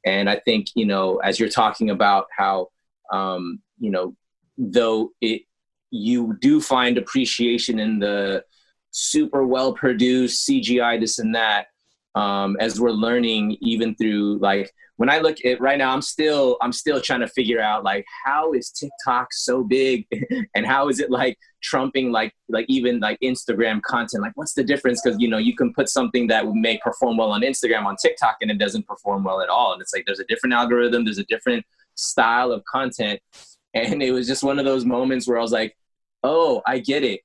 And 0.04 0.28
I 0.30 0.36
think 0.36 0.68
you 0.74 0.86
know, 0.86 1.16
as 1.18 1.38
you're 1.38 1.48
talking 1.48 1.90
about 1.90 2.26
how 2.36 2.68
um, 3.12 3.60
you 3.78 3.90
know, 3.90 4.16
though 4.58 5.10
it 5.20 5.42
you 5.90 6.36
do 6.40 6.60
find 6.60 6.98
appreciation 6.98 7.78
in 7.78 7.98
the 7.98 8.44
super 8.90 9.46
well 9.46 9.72
produced 9.72 10.48
CGI, 10.48 11.00
this 11.00 11.18
and 11.18 11.34
that. 11.34 11.66
Um, 12.14 12.56
as 12.60 12.80
we're 12.80 12.90
learning, 12.90 13.58
even 13.60 13.94
through 13.94 14.38
like 14.38 14.72
when 14.96 15.10
I 15.10 15.18
look 15.18 15.44
at 15.44 15.60
right 15.60 15.76
now, 15.76 15.92
I'm 15.92 16.02
still 16.02 16.56
I'm 16.60 16.72
still 16.72 17.00
trying 17.00 17.20
to 17.20 17.28
figure 17.28 17.60
out 17.60 17.84
like 17.84 18.04
how 18.24 18.52
is 18.52 18.70
TikTok 18.70 19.32
so 19.32 19.62
big, 19.62 20.06
and 20.54 20.66
how 20.66 20.88
is 20.88 21.00
it 21.00 21.10
like 21.10 21.38
trumping 21.62 22.12
like 22.12 22.34
like 22.48 22.66
even 22.68 23.00
like 23.00 23.18
Instagram 23.22 23.82
content? 23.82 24.22
Like 24.22 24.32
what's 24.36 24.54
the 24.54 24.64
difference? 24.64 25.02
Because 25.02 25.20
you 25.20 25.28
know 25.28 25.38
you 25.38 25.54
can 25.54 25.72
put 25.74 25.88
something 25.88 26.26
that 26.28 26.46
may 26.52 26.78
perform 26.78 27.18
well 27.18 27.32
on 27.32 27.42
Instagram 27.42 27.84
on 27.84 27.96
TikTok, 27.96 28.38
and 28.40 28.50
it 28.50 28.58
doesn't 28.58 28.86
perform 28.86 29.24
well 29.24 29.42
at 29.42 29.50
all. 29.50 29.74
And 29.74 29.82
it's 29.82 29.92
like 29.94 30.04
there's 30.06 30.20
a 30.20 30.24
different 30.24 30.54
algorithm, 30.54 31.04
there's 31.04 31.18
a 31.18 31.24
different 31.24 31.64
style 31.94 32.50
of 32.50 32.64
content, 32.64 33.20
and 33.74 34.02
it 34.02 34.12
was 34.12 34.26
just 34.26 34.42
one 34.42 34.58
of 34.58 34.64
those 34.64 34.86
moments 34.86 35.28
where 35.28 35.38
I 35.38 35.42
was 35.42 35.52
like, 35.52 35.76
oh, 36.24 36.62
I 36.66 36.78
get 36.78 37.04
it. 37.04 37.20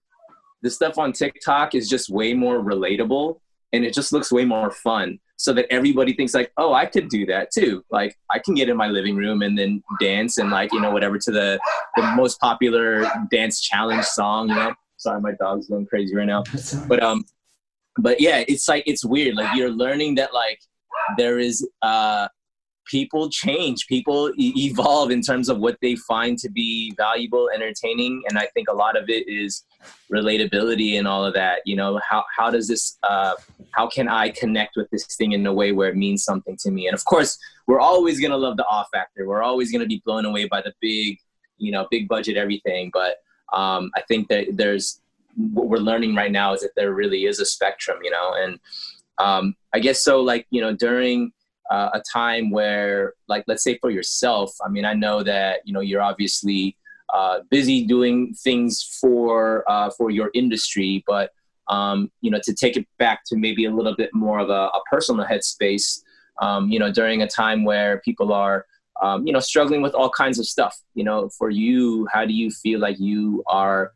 The 0.61 0.69
stuff 0.69 0.97
on 0.97 1.13
TikTok 1.13 1.74
is 1.74 1.89
just 1.89 2.09
way 2.09 2.34
more 2.34 2.59
relatable, 2.59 3.39
and 3.72 3.86
it 3.86 3.93
just 3.93 4.11
looks 4.11 4.32
way 4.32 4.43
more 4.43 4.72
fun 4.72 5.19
so 5.41 5.53
that 5.53 5.65
everybody 5.71 6.13
thinks 6.13 6.35
like, 6.35 6.51
oh, 6.57 6.71
I 6.71 6.85
could 6.85 7.09
do 7.09 7.25
that 7.25 7.49
too. 7.51 7.83
Like 7.89 8.15
I 8.29 8.37
can 8.37 8.53
get 8.53 8.69
in 8.69 8.77
my 8.77 8.85
living 8.85 9.15
room 9.15 9.41
and 9.41 9.57
then 9.57 9.81
dance 9.99 10.37
and 10.37 10.51
like, 10.51 10.71
you 10.71 10.79
know, 10.79 10.91
whatever 10.91 11.17
to 11.17 11.31
the, 11.31 11.59
the 11.95 12.03
most 12.15 12.39
popular 12.39 13.11
dance 13.31 13.59
challenge 13.59 14.05
song, 14.05 14.49
you 14.49 14.55
know, 14.55 14.75
sorry, 14.97 15.19
my 15.19 15.31
dog's 15.39 15.67
going 15.67 15.87
crazy 15.87 16.15
right 16.15 16.27
now, 16.27 16.43
but, 16.87 17.01
um, 17.01 17.25
but 17.97 18.21
yeah, 18.21 18.43
it's 18.47 18.69
like, 18.69 18.83
it's 18.85 19.03
weird. 19.03 19.33
Like 19.33 19.55
you're 19.55 19.71
learning 19.71 20.13
that 20.15 20.31
like 20.31 20.59
there 21.17 21.39
is, 21.39 21.67
uh, 21.81 22.27
people 22.85 23.27
change. 23.31 23.87
People 23.87 24.31
e- 24.37 24.53
evolve 24.55 25.09
in 25.09 25.23
terms 25.23 25.49
of 25.49 25.57
what 25.57 25.77
they 25.81 25.95
find 25.95 26.37
to 26.37 26.51
be 26.51 26.93
valuable 26.97 27.49
entertaining. 27.53 28.21
And 28.27 28.37
i 28.37 28.47
think 28.53 28.67
a 28.69 28.75
lot 28.75 28.95
of 28.97 29.09
it 29.09 29.27
is 29.27 29.63
relatability 30.11 30.97
and 30.97 31.07
all 31.07 31.25
of 31.25 31.34
that 31.34 31.59
you 31.65 31.75
know 31.75 31.99
how, 32.07 32.23
how 32.38 32.49
does 32.49 32.67
this 32.67 32.97
uh, 33.03 33.34
how 33.71 33.88
can 33.88 34.07
i 34.07 34.29
connect 34.29 34.75
with 34.75 34.89
this 34.89 35.05
thing 35.15 35.32
in 35.32 35.45
a 35.45 35.53
way 35.53 35.71
where 35.71 35.89
it 35.89 35.95
means 35.95 36.23
something 36.23 36.57
to 36.57 36.71
me? 36.71 36.88
And 36.88 36.95
of 36.95 37.05
course 37.05 37.38
we're 37.67 37.79
always 37.79 38.19
going 38.19 38.32
to 38.32 38.38
love 38.38 38.57
the 38.57 38.65
off 38.65 38.88
factor. 38.91 39.25
We're 39.27 39.43
always 39.43 39.71
going 39.71 39.82
to 39.82 39.88
be 39.88 40.01
blown 40.03 40.25
away 40.25 40.45
by 40.45 40.61
the 40.61 40.73
big 40.82 41.19
you 41.61 41.71
know 41.71 41.88
big 41.89 42.07
budget 42.09 42.36
everything 42.36 42.89
but 42.91 43.17
um, 43.53 43.91
i 43.95 44.01
think 44.01 44.27
that 44.27 44.47
there's 44.53 45.01
what 45.36 45.69
we're 45.69 45.77
learning 45.77 46.13
right 46.15 46.32
now 46.32 46.53
is 46.53 46.61
that 46.61 46.71
there 46.75 46.93
really 46.93 47.25
is 47.25 47.39
a 47.39 47.45
spectrum 47.45 47.99
you 48.03 48.11
know 48.11 48.34
and 48.34 48.59
um, 49.19 49.55
i 49.73 49.79
guess 49.79 50.03
so 50.03 50.21
like 50.21 50.45
you 50.49 50.59
know 50.59 50.73
during 50.75 51.32
uh, 51.69 51.89
a 51.93 52.01
time 52.11 52.49
where 52.49 53.13
like 53.29 53.43
let's 53.47 53.63
say 53.63 53.77
for 53.77 53.91
yourself 53.91 54.51
i 54.65 54.69
mean 54.69 54.84
i 54.84 54.93
know 54.93 55.23
that 55.23 55.61
you 55.63 55.71
know 55.71 55.79
you're 55.79 56.01
obviously 56.01 56.75
uh, 57.14 57.39
busy 57.49 57.86
doing 57.86 58.34
things 58.34 58.84
for 58.99 59.64
uh, 59.70 59.89
for 59.97 60.09
your 60.09 60.30
industry 60.34 61.03
but 61.07 61.32
um, 61.70 62.12
you 62.22 62.32
know 62.32 62.39
to 62.43 62.53
take 62.53 62.76
it 62.78 62.88
back 62.97 63.22
to 63.26 63.38
maybe 63.38 63.66
a 63.66 63.72
little 63.72 63.95
bit 63.95 64.09
more 64.14 64.39
of 64.39 64.49
a, 64.49 64.70
a 64.78 64.82
personal 64.89 65.26
headspace 65.26 66.01
um, 66.41 66.70
you 66.70 66.80
know 66.80 66.91
during 66.91 67.22
a 67.22 67.28
time 67.28 67.64
where 67.64 68.01
people 68.03 68.34
are 68.34 68.66
um, 69.01 69.26
you 69.26 69.34
know 69.34 69.39
struggling 69.39 69.82
with 69.82 69.93
all 69.93 70.09
kinds 70.09 70.39
of 70.39 70.45
stuff 70.45 70.78
you 70.93 71.03
know 71.03 71.30
for 71.38 71.49
you 71.49 72.07
how 72.12 72.26
do 72.26 72.34
you 72.34 72.49
feel 72.51 72.80
like 72.80 72.99
you 72.99 73.43
are 73.47 73.91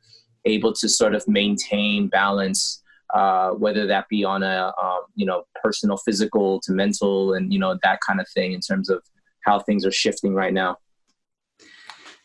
able 0.45 0.73
to 0.73 0.87
sort 0.87 1.15
of 1.15 1.27
maintain 1.27 2.07
balance 2.07 2.81
uh, 3.13 3.51
whether 3.51 3.85
that 3.87 4.07
be 4.09 4.23
on 4.23 4.43
a 4.43 4.73
um, 4.81 5.01
you 5.15 5.25
know 5.25 5.43
personal, 5.63 5.97
physical 5.97 6.59
to 6.61 6.71
mental, 6.71 7.33
and 7.33 7.53
you 7.53 7.59
know 7.59 7.77
that 7.83 7.99
kind 8.05 8.19
of 8.19 8.27
thing 8.29 8.53
in 8.53 8.59
terms 8.59 8.89
of 8.89 9.03
how 9.45 9.59
things 9.59 9.85
are 9.85 9.91
shifting 9.91 10.33
right 10.33 10.53
now. 10.53 10.77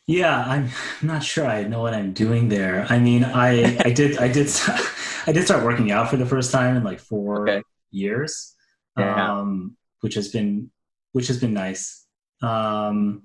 Yeah, 0.06 0.44
I'm 0.44 0.70
not 1.02 1.22
sure 1.22 1.46
I 1.46 1.64
know 1.64 1.82
what 1.82 1.94
I'm 1.94 2.12
doing 2.12 2.48
there. 2.48 2.86
I 2.88 2.98
mean, 2.98 3.24
I 3.24 3.78
I 3.84 3.90
did 3.94 4.18
I 4.18 4.28
did 4.28 4.48
I 5.26 5.32
did 5.32 5.44
start 5.44 5.64
working 5.64 5.90
out 5.90 6.10
for 6.10 6.16
the 6.16 6.26
first 6.26 6.50
time 6.50 6.76
in 6.76 6.84
like 6.84 7.00
four 7.00 7.48
okay. 7.48 7.62
years, 7.90 8.54
yeah. 8.98 9.38
um, 9.38 9.76
which 10.00 10.14
has 10.14 10.28
been 10.28 10.70
which 11.12 11.28
has 11.28 11.40
been 11.40 11.54
nice. 11.54 12.06
Um, 12.42 13.24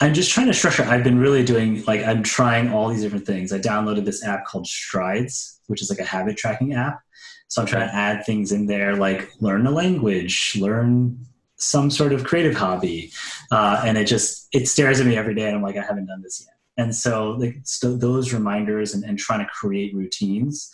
I'm 0.00 0.14
just 0.14 0.30
trying 0.30 0.46
to 0.46 0.54
structure. 0.54 0.84
I've 0.84 1.02
been 1.02 1.18
really 1.18 1.44
doing 1.44 1.84
like 1.84 2.02
I'm 2.04 2.22
trying 2.22 2.72
all 2.72 2.88
these 2.88 3.02
different 3.02 3.26
things. 3.26 3.52
I 3.52 3.58
downloaded 3.58 4.04
this 4.04 4.24
app 4.24 4.44
called 4.44 4.66
Strides, 4.66 5.60
which 5.66 5.82
is 5.82 5.90
like 5.90 5.98
a 5.98 6.04
habit 6.04 6.36
tracking 6.36 6.74
app. 6.74 7.00
So 7.48 7.62
I'm 7.62 7.68
trying 7.68 7.88
to 7.88 7.94
add 7.94 8.24
things 8.24 8.52
in 8.52 8.66
there 8.66 8.96
like 8.96 9.28
learn 9.40 9.66
a 9.66 9.70
language, 9.70 10.56
learn 10.60 11.18
some 11.64 11.90
sort 11.90 12.12
of 12.12 12.24
creative 12.24 12.54
hobby, 12.54 13.12
uh, 13.50 13.82
and 13.84 13.98
it 13.98 14.06
just 14.06 14.48
it 14.52 14.68
stares 14.68 15.00
at 15.00 15.06
me 15.06 15.16
every 15.16 15.34
day, 15.34 15.46
and 15.46 15.56
I'm 15.56 15.62
like, 15.62 15.76
I 15.76 15.82
haven't 15.82 16.06
done 16.06 16.22
this 16.22 16.44
yet. 16.44 16.54
And 16.76 16.94
so, 16.94 17.32
like 17.32 17.58
so 17.62 17.96
those 17.96 18.32
reminders 18.32 18.94
and, 18.94 19.04
and 19.04 19.18
trying 19.18 19.40
to 19.40 19.46
create 19.46 19.94
routines 19.94 20.70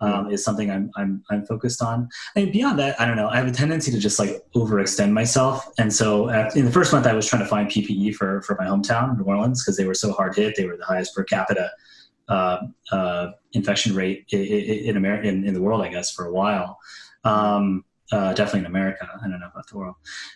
um, 0.00 0.30
is 0.30 0.44
something 0.44 0.70
I'm, 0.70 0.90
I'm, 0.96 1.22
I'm 1.30 1.46
focused 1.46 1.80
on. 1.80 2.08
And 2.36 2.52
beyond 2.52 2.78
that, 2.78 3.00
I 3.00 3.06
don't 3.06 3.16
know. 3.16 3.28
I 3.28 3.36
have 3.36 3.46
a 3.46 3.52
tendency 3.52 3.90
to 3.92 3.98
just 3.98 4.18
like 4.18 4.42
overextend 4.54 5.12
myself. 5.12 5.66
And 5.78 5.92
so 5.92 6.28
at, 6.28 6.56
in 6.56 6.64
the 6.64 6.72
first 6.72 6.92
month, 6.92 7.06
I 7.06 7.14
was 7.14 7.26
trying 7.26 7.42
to 7.42 7.48
find 7.48 7.68
PPE 7.68 8.14
for 8.14 8.42
for 8.42 8.56
my 8.58 8.66
hometown, 8.66 9.16
New 9.16 9.24
Orleans, 9.24 9.62
because 9.62 9.76
they 9.76 9.86
were 9.86 9.94
so 9.94 10.12
hard 10.12 10.34
hit. 10.34 10.56
They 10.56 10.66
were 10.66 10.76
the 10.76 10.84
highest 10.84 11.14
per 11.14 11.24
capita 11.24 11.70
uh, 12.28 12.58
uh, 12.90 13.30
infection 13.52 13.94
rate 13.94 14.26
in, 14.30 14.40
in 14.40 14.96
America 14.96 15.28
in, 15.28 15.44
in, 15.46 15.54
the 15.54 15.60
world, 15.60 15.82
I 15.82 15.88
guess, 15.88 16.10
for 16.10 16.26
a 16.26 16.32
while. 16.32 16.78
Um, 17.22 17.84
uh, 18.12 18.34
definitely 18.34 18.60
in 18.60 18.66
America. 18.66 19.08
I 19.22 19.28
don't 19.28 19.40
know 19.40 19.48
about 19.50 19.68
the 19.68 19.78
world. 19.78 19.94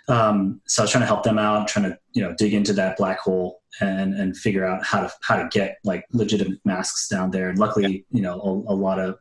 Um, 0.08 0.60
so 0.66 0.82
I 0.82 0.84
was 0.84 0.90
trying 0.90 1.02
to 1.02 1.06
help 1.06 1.22
them 1.22 1.38
out, 1.38 1.68
trying 1.68 1.90
to 1.90 1.98
you 2.12 2.22
know 2.22 2.34
dig 2.36 2.54
into 2.54 2.72
that 2.74 2.96
black 2.96 3.20
hole 3.20 3.62
and 3.80 4.14
and 4.14 4.36
figure 4.36 4.64
out 4.64 4.84
how 4.84 5.02
to 5.02 5.12
how 5.22 5.36
to 5.36 5.48
get 5.50 5.78
like 5.84 6.04
legitimate 6.12 6.60
masks 6.64 7.08
down 7.08 7.30
there. 7.30 7.50
And 7.50 7.58
luckily, 7.58 8.06
you 8.10 8.22
know, 8.22 8.40
a, 8.40 8.72
a 8.72 8.76
lot 8.76 8.98
of 8.98 9.18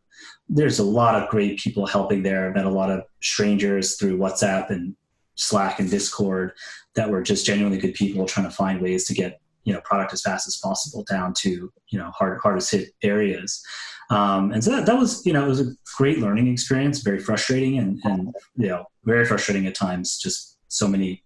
there's 0.49 0.79
a 0.79 0.83
lot 0.83 1.21
of 1.21 1.29
great 1.29 1.59
people 1.59 1.85
helping 1.85 2.23
there. 2.23 2.49
I 2.49 2.53
met 2.53 2.65
a 2.65 2.69
lot 2.69 2.89
of 2.89 3.03
strangers 3.21 3.97
through 3.97 4.17
WhatsApp 4.17 4.69
and 4.69 4.95
Slack 5.35 5.79
and 5.79 5.89
Discord 5.89 6.53
that 6.95 7.09
were 7.09 7.21
just 7.21 7.45
genuinely 7.45 7.77
good 7.77 7.93
people 7.93 8.25
trying 8.25 8.47
to 8.47 8.55
find 8.55 8.81
ways 8.81 9.05
to 9.05 9.13
get 9.13 9.39
you 9.65 9.73
know 9.73 9.81
product 9.81 10.13
as 10.13 10.21
fast 10.21 10.47
as 10.47 10.55
possible 10.57 11.03
down 11.03 11.33
to 11.33 11.71
you 11.89 11.99
know 11.99 12.11
hard, 12.11 12.39
hardest 12.41 12.71
hit 12.71 12.89
areas. 13.03 13.61
Um, 14.09 14.51
and 14.51 14.63
so 14.63 14.71
that, 14.71 14.85
that 14.85 14.97
was 14.97 15.25
you 15.25 15.33
know 15.33 15.45
it 15.45 15.49
was 15.49 15.61
a 15.61 15.71
great 15.97 16.19
learning 16.19 16.47
experience, 16.47 17.01
very 17.01 17.19
frustrating 17.19 17.77
and 17.79 17.99
and 18.03 18.33
you 18.55 18.67
know 18.67 18.85
very 19.03 19.25
frustrating 19.25 19.67
at 19.67 19.75
times. 19.75 20.17
Just 20.17 20.57
so 20.69 20.87
many 20.87 21.23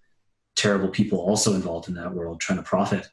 terrible 0.55 0.89
people 0.89 1.19
also 1.19 1.53
involved 1.53 1.87
in 1.87 1.95
that 1.95 2.13
world 2.13 2.39
trying 2.39 2.57
to 2.57 2.63
profit. 2.63 3.07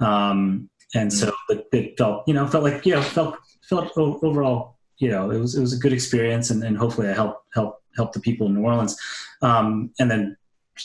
Um, 0.00 0.68
and 0.94 1.12
so 1.12 1.28
mm. 1.28 1.32
it, 1.50 1.66
it, 1.72 1.98
felt 1.98 2.26
you 2.26 2.34
know 2.34 2.46
felt 2.46 2.64
like 2.64 2.84
you 2.86 2.94
know 2.94 3.02
felt 3.02 3.36
felt 3.62 3.92
overall 3.96 4.76
you 5.00 5.08
know, 5.08 5.30
it 5.30 5.38
was 5.38 5.56
it 5.56 5.60
was 5.60 5.72
a 5.72 5.78
good 5.78 5.92
experience, 5.92 6.50
and, 6.50 6.62
and 6.62 6.76
hopefully 6.76 7.08
I 7.08 7.14
helped 7.14 7.46
help 7.54 7.82
help 7.96 8.12
the 8.12 8.20
people 8.20 8.46
in 8.46 8.54
New 8.54 8.62
Orleans. 8.62 8.96
Um, 9.42 9.90
and 9.98 10.10
then 10.10 10.36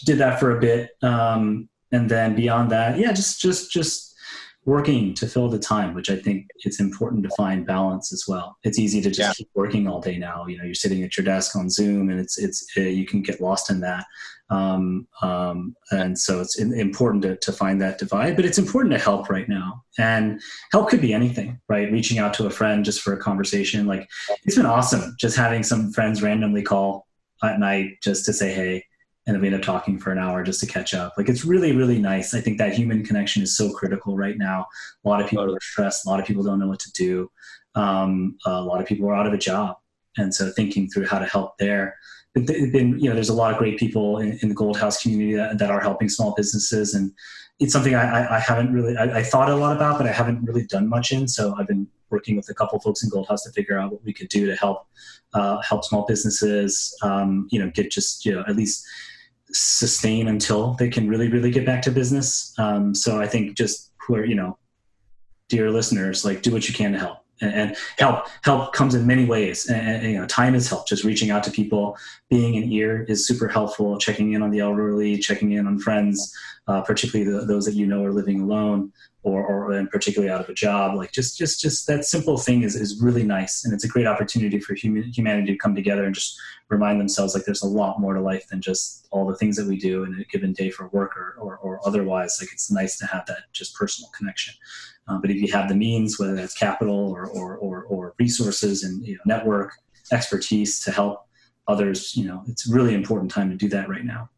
did 0.05 0.17
that 0.17 0.39
for 0.39 0.57
a 0.57 0.59
bit, 0.59 0.91
um, 1.03 1.69
and 1.91 2.09
then 2.09 2.33
beyond 2.33 2.71
that, 2.71 2.97
yeah, 2.97 3.11
just 3.11 3.41
just 3.41 3.71
just 3.71 4.14
working 4.66 5.13
to 5.13 5.28
fill 5.28 5.47
the 5.47 5.59
time, 5.59 5.93
which 5.93 6.09
I 6.09 6.16
think 6.16 6.47
it's 6.63 6.80
important 6.80 7.24
to 7.24 7.30
find 7.38 7.66
balance 7.66 8.11
as 8.11 8.26
well. 8.28 8.57
It's 8.63 8.80
easy 8.80 8.99
to 9.01 9.09
just 9.09 9.20
yeah. 9.20 9.34
keep 9.34 9.49
working 9.53 9.88
all 9.88 10.01
day 10.01 10.18
now. 10.18 10.47
You 10.47 10.57
know, 10.57 10.63
you're 10.63 10.74
sitting 10.74 11.03
at 11.03 11.16
your 11.16 11.24
desk 11.24 11.55
on 11.55 11.70
Zoom, 11.70 12.09
and 12.09 12.20
it's 12.20 12.38
it's 12.38 12.66
uh, 12.76 12.82
you 12.82 13.05
can 13.05 13.22
get 13.22 13.39
lost 13.39 13.70
in 13.70 13.80
that. 13.82 14.05
Um, 14.49 15.07
um, 15.22 15.76
and 15.91 16.18
so 16.18 16.39
it's 16.39 16.59
important 16.59 17.24
to, 17.24 17.36
to 17.38 17.51
find 17.51 17.82
that 17.82 17.97
divide, 17.97 18.36
but 18.36 18.45
it's 18.45 18.59
important 18.59 18.93
to 18.93 18.99
help 18.99 19.30
right 19.30 19.49
now. 19.49 19.84
And 19.97 20.39
help 20.72 20.89
could 20.89 21.01
be 21.01 21.13
anything, 21.13 21.59
right? 21.68 21.91
Reaching 21.91 22.20
out 22.20 22.34
to 22.36 22.45
a 22.45 22.51
friend 22.51 22.86
just 22.86 23.01
for 23.01 23.13
a 23.13 23.18
conversation. 23.18 23.88
Like 23.88 24.07
it's 24.43 24.55
been 24.55 24.66
awesome 24.66 25.16
just 25.20 25.36
having 25.36 25.63
some 25.63 25.91
friends 25.93 26.22
randomly 26.22 26.61
call 26.61 27.07
at 27.43 27.59
night 27.59 27.97
just 28.03 28.26
to 28.26 28.34
say, 28.34 28.53
hey, 28.53 28.86
and 29.26 29.34
then 29.34 29.41
we 29.41 29.47
end 29.47 29.55
up 29.55 29.61
talking 29.61 29.97
for 29.97 30.11
an 30.11 30.17
hour 30.17 30.43
just 30.43 30.59
to 30.59 30.67
catch 30.67 30.93
up. 30.93 31.13
Like 31.17 31.30
it's 31.30 31.45
really, 31.45 31.71
really 31.71 31.99
nice. 31.99 32.34
I 32.34 32.41
think 32.41 32.57
that 32.59 32.73
human 32.73 33.03
connection 33.03 33.41
is 33.41 33.57
so 33.57 33.71
critical 33.71 34.15
right 34.15 34.38
now. 34.38 34.67
A 35.03 35.09
lot 35.09 35.21
of 35.21 35.30
people 35.30 35.53
are 35.53 35.59
stressed. 35.61 36.05
A 36.05 36.09
lot 36.09 36.19
of 36.19 36.26
people 36.26 36.43
don't 36.43 36.59
know 36.59 36.67
what 36.67 36.80
to 36.82 36.91
do. 36.91 37.32
Um, 37.73 38.38
a 38.45 38.61
lot 38.61 38.82
of 38.82 38.88
people 38.88 39.09
are 39.09 39.15
out 39.15 39.28
of 39.28 39.34
a 39.34 39.38
job, 39.38 39.78
and 40.17 40.34
so 40.34 40.51
thinking 40.51 40.89
through 40.89 41.07
how 41.07 41.19
to 41.19 41.26
help 41.26 41.57
there 41.57 41.97
been, 42.43 42.99
you 42.99 43.09
know, 43.09 43.15
there's 43.15 43.30
a 43.30 43.34
lot 43.34 43.51
of 43.51 43.57
great 43.57 43.78
people 43.78 44.19
in, 44.19 44.38
in 44.41 44.49
the 44.49 44.55
Gold 44.55 44.78
House 44.78 45.01
community 45.01 45.36
that, 45.36 45.57
that, 45.57 45.71
are 45.71 45.80
helping 45.80 46.09
small 46.09 46.34
businesses, 46.36 46.93
and 46.93 47.13
it's 47.59 47.71
something 47.71 47.95
I, 47.95 48.36
I 48.36 48.39
haven't 48.39 48.73
really, 48.73 48.97
I, 48.97 49.19
I, 49.19 49.23
thought 49.23 49.49
a 49.49 49.55
lot 49.55 49.76
about, 49.76 49.97
but 49.97 50.07
I 50.07 50.11
haven't 50.11 50.43
really 50.43 50.65
done 50.65 50.89
much 50.89 51.13
in. 51.13 51.28
So 51.30 51.55
I've 51.57 51.67
been 51.67 51.88
working 52.09 52.36
with 52.36 52.49
a 52.49 52.53
couple 52.53 52.78
folks 52.80 53.03
in 53.03 53.09
Gold 53.09 53.30
House 53.30 53.43
to 53.43 53.51
figure 53.51 53.80
out 53.80 53.93
what 53.93 54.03
we 54.03 54.11
could 54.11 54.28
do 54.28 54.45
to 54.47 54.55
help 54.57 54.86
uh, 55.34 55.61
help 55.61 55.86
small 55.86 56.05
businesses, 56.05 56.93
um, 57.01 57.47
you 57.51 57.59
know, 57.59 57.71
get 57.73 57.89
just 57.89 58.26
you 58.26 58.34
know 58.34 58.43
at 58.47 58.57
least 58.57 58.86
sustain 59.56 60.28
until 60.28 60.74
they 60.74 60.89
can 60.89 61.08
really, 61.08 61.30
really 61.30 61.51
get 61.51 61.66
back 61.66 61.82
to 61.84 61.91
business. 61.91 62.53
Um, 62.58 62.93
so 62.93 63.20
I 63.22 63.28
think 63.28 63.58
just 63.58 63.91
who 63.97 64.16
are 64.16 64.26
you 64.26 64.36
know, 64.36 64.58
dear 65.49 65.72
listeners, 65.72 66.24
like 66.26 66.41
do 66.41 66.51
what 66.51 66.68
you 66.68 66.74
can 66.74 66.91
to 66.93 66.99
help 66.99 67.24
and, 67.41 67.75
help 67.97 68.27
help 68.43 68.73
comes 68.73 68.95
in 68.95 69.05
many 69.05 69.25
ways. 69.25 69.67
And, 69.67 70.03
and, 70.03 70.11
you 70.13 70.19
know 70.19 70.25
time 70.27 70.55
is 70.55 70.69
help. 70.69 70.88
Just 70.88 71.03
reaching 71.03 71.31
out 71.31 71.43
to 71.43 71.51
people 71.51 71.97
being 72.29 72.55
an 72.57 72.71
ear 72.71 73.03
is 73.03 73.27
super 73.27 73.47
helpful. 73.47 73.97
Checking 73.97 74.33
in 74.33 74.41
on 74.41 74.51
the 74.51 74.59
elderly 74.59 75.17
checking 75.17 75.51
in 75.51 75.67
on 75.67 75.79
friends 75.79 76.33
uh, 76.67 76.81
particularly 76.81 77.31
the, 77.31 77.45
those 77.45 77.65
that 77.65 77.75
you 77.75 77.86
know 77.86 78.03
are 78.03 78.11
living 78.11 78.41
alone 78.41 78.91
or, 79.23 79.45
or 79.45 79.71
and 79.71 79.89
particularly 79.89 80.31
out 80.31 80.41
of 80.41 80.49
a 80.49 80.53
job. 80.53 80.95
Like 80.95 81.11
just 81.11 81.38
just 81.38 81.61
just 81.61 81.88
that 81.88 82.05
simple 82.05 82.38
thing 82.38 82.63
is, 82.63 82.75
is 82.75 83.01
really 83.01 83.23
nice. 83.23 83.65
And 83.65 83.73
it's 83.73 83.83
a 83.83 83.88
great 83.88 84.07
opportunity 84.07 84.59
for 84.59 84.73
human, 84.73 85.03
humanity 85.03 85.51
to 85.51 85.57
come 85.57 85.75
together 85.75 86.05
and 86.05 86.13
just 86.13 86.39
remind 86.69 86.99
themselves 86.99 87.33
like 87.33 87.45
there's 87.45 87.63
a 87.63 87.67
lot 87.67 87.99
more 87.99 88.13
to 88.13 88.21
life 88.21 88.47
than 88.47 88.61
just 88.61 89.07
all 89.11 89.27
the 89.27 89.36
things 89.36 89.55
that 89.57 89.67
we 89.67 89.77
do 89.77 90.03
in 90.03 90.19
a 90.19 90.23
given 90.25 90.53
day 90.53 90.69
for 90.69 90.88
work 90.89 91.15
or, 91.15 91.36
or, 91.39 91.57
or 91.57 91.79
otherwise. 91.88 92.38
Like 92.39 92.51
it's 92.51 92.71
nice 92.71 92.97
to 92.99 93.05
have 93.05 93.25
that 93.27 93.43
just 93.51 93.75
personal 93.75 94.09
connection 94.17 94.53
uh, 95.08 95.18
but 95.18 95.30
if 95.30 95.38
you 95.38 95.51
have 95.51 95.70
the 95.70 95.76
means, 95.76 96.20
whether 96.20 96.36
that's 96.36 96.56
capital 96.56 97.12
or, 97.12 97.28
or, 97.28 97.58
or, 97.58 97.84
or 97.84 98.14
resources 98.20 98.84
and 98.84 99.06
you 99.06 99.14
know, 99.14 99.22
network 99.26 99.74
expertise 100.12 100.80
to 100.82 100.91
help 100.91 101.28
others, 101.68 102.16
you 102.16 102.26
know, 102.26 102.43
it's 102.47 102.68
really 102.68 102.93
important 102.93 103.32
time 103.32 103.49
to 103.49 103.56
do 103.56 103.70
that 103.70 103.89
right 103.89 104.06
now. 104.06 104.30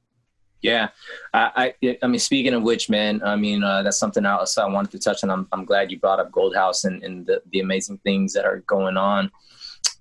Yeah, 0.62 0.90
I, 1.34 1.74
I, 1.84 1.98
I 2.02 2.08
mean, 2.08 2.20
speaking 2.20 2.54
of 2.54 2.64
which, 2.64 2.90
man, 2.90 3.22
I 3.24 3.36
mean, 3.36 3.64
uh, 3.64 3.84
that's 3.84 4.00
something 4.00 4.26
else 4.26 4.58
I 4.58 4.66
wanted 4.66 4.92
to 4.92 5.00
touch 5.00 5.24
on. 5.24 5.30
I'm, 5.30 5.48
I'm 5.52 5.66
glad 5.66 5.92
you 5.92 6.00
brought 6.00 6.20
up 6.20 6.32
Gold 6.32 6.56
House 6.56 6.84
and, 6.84 7.04
and 7.04 7.26
the, 7.28 7.42
the 7.52 7.60
amazing 7.60 8.00
things 8.00 8.34
that 8.34 8.44
are 8.44 8.64
going 8.68 8.98
on. 8.98 9.32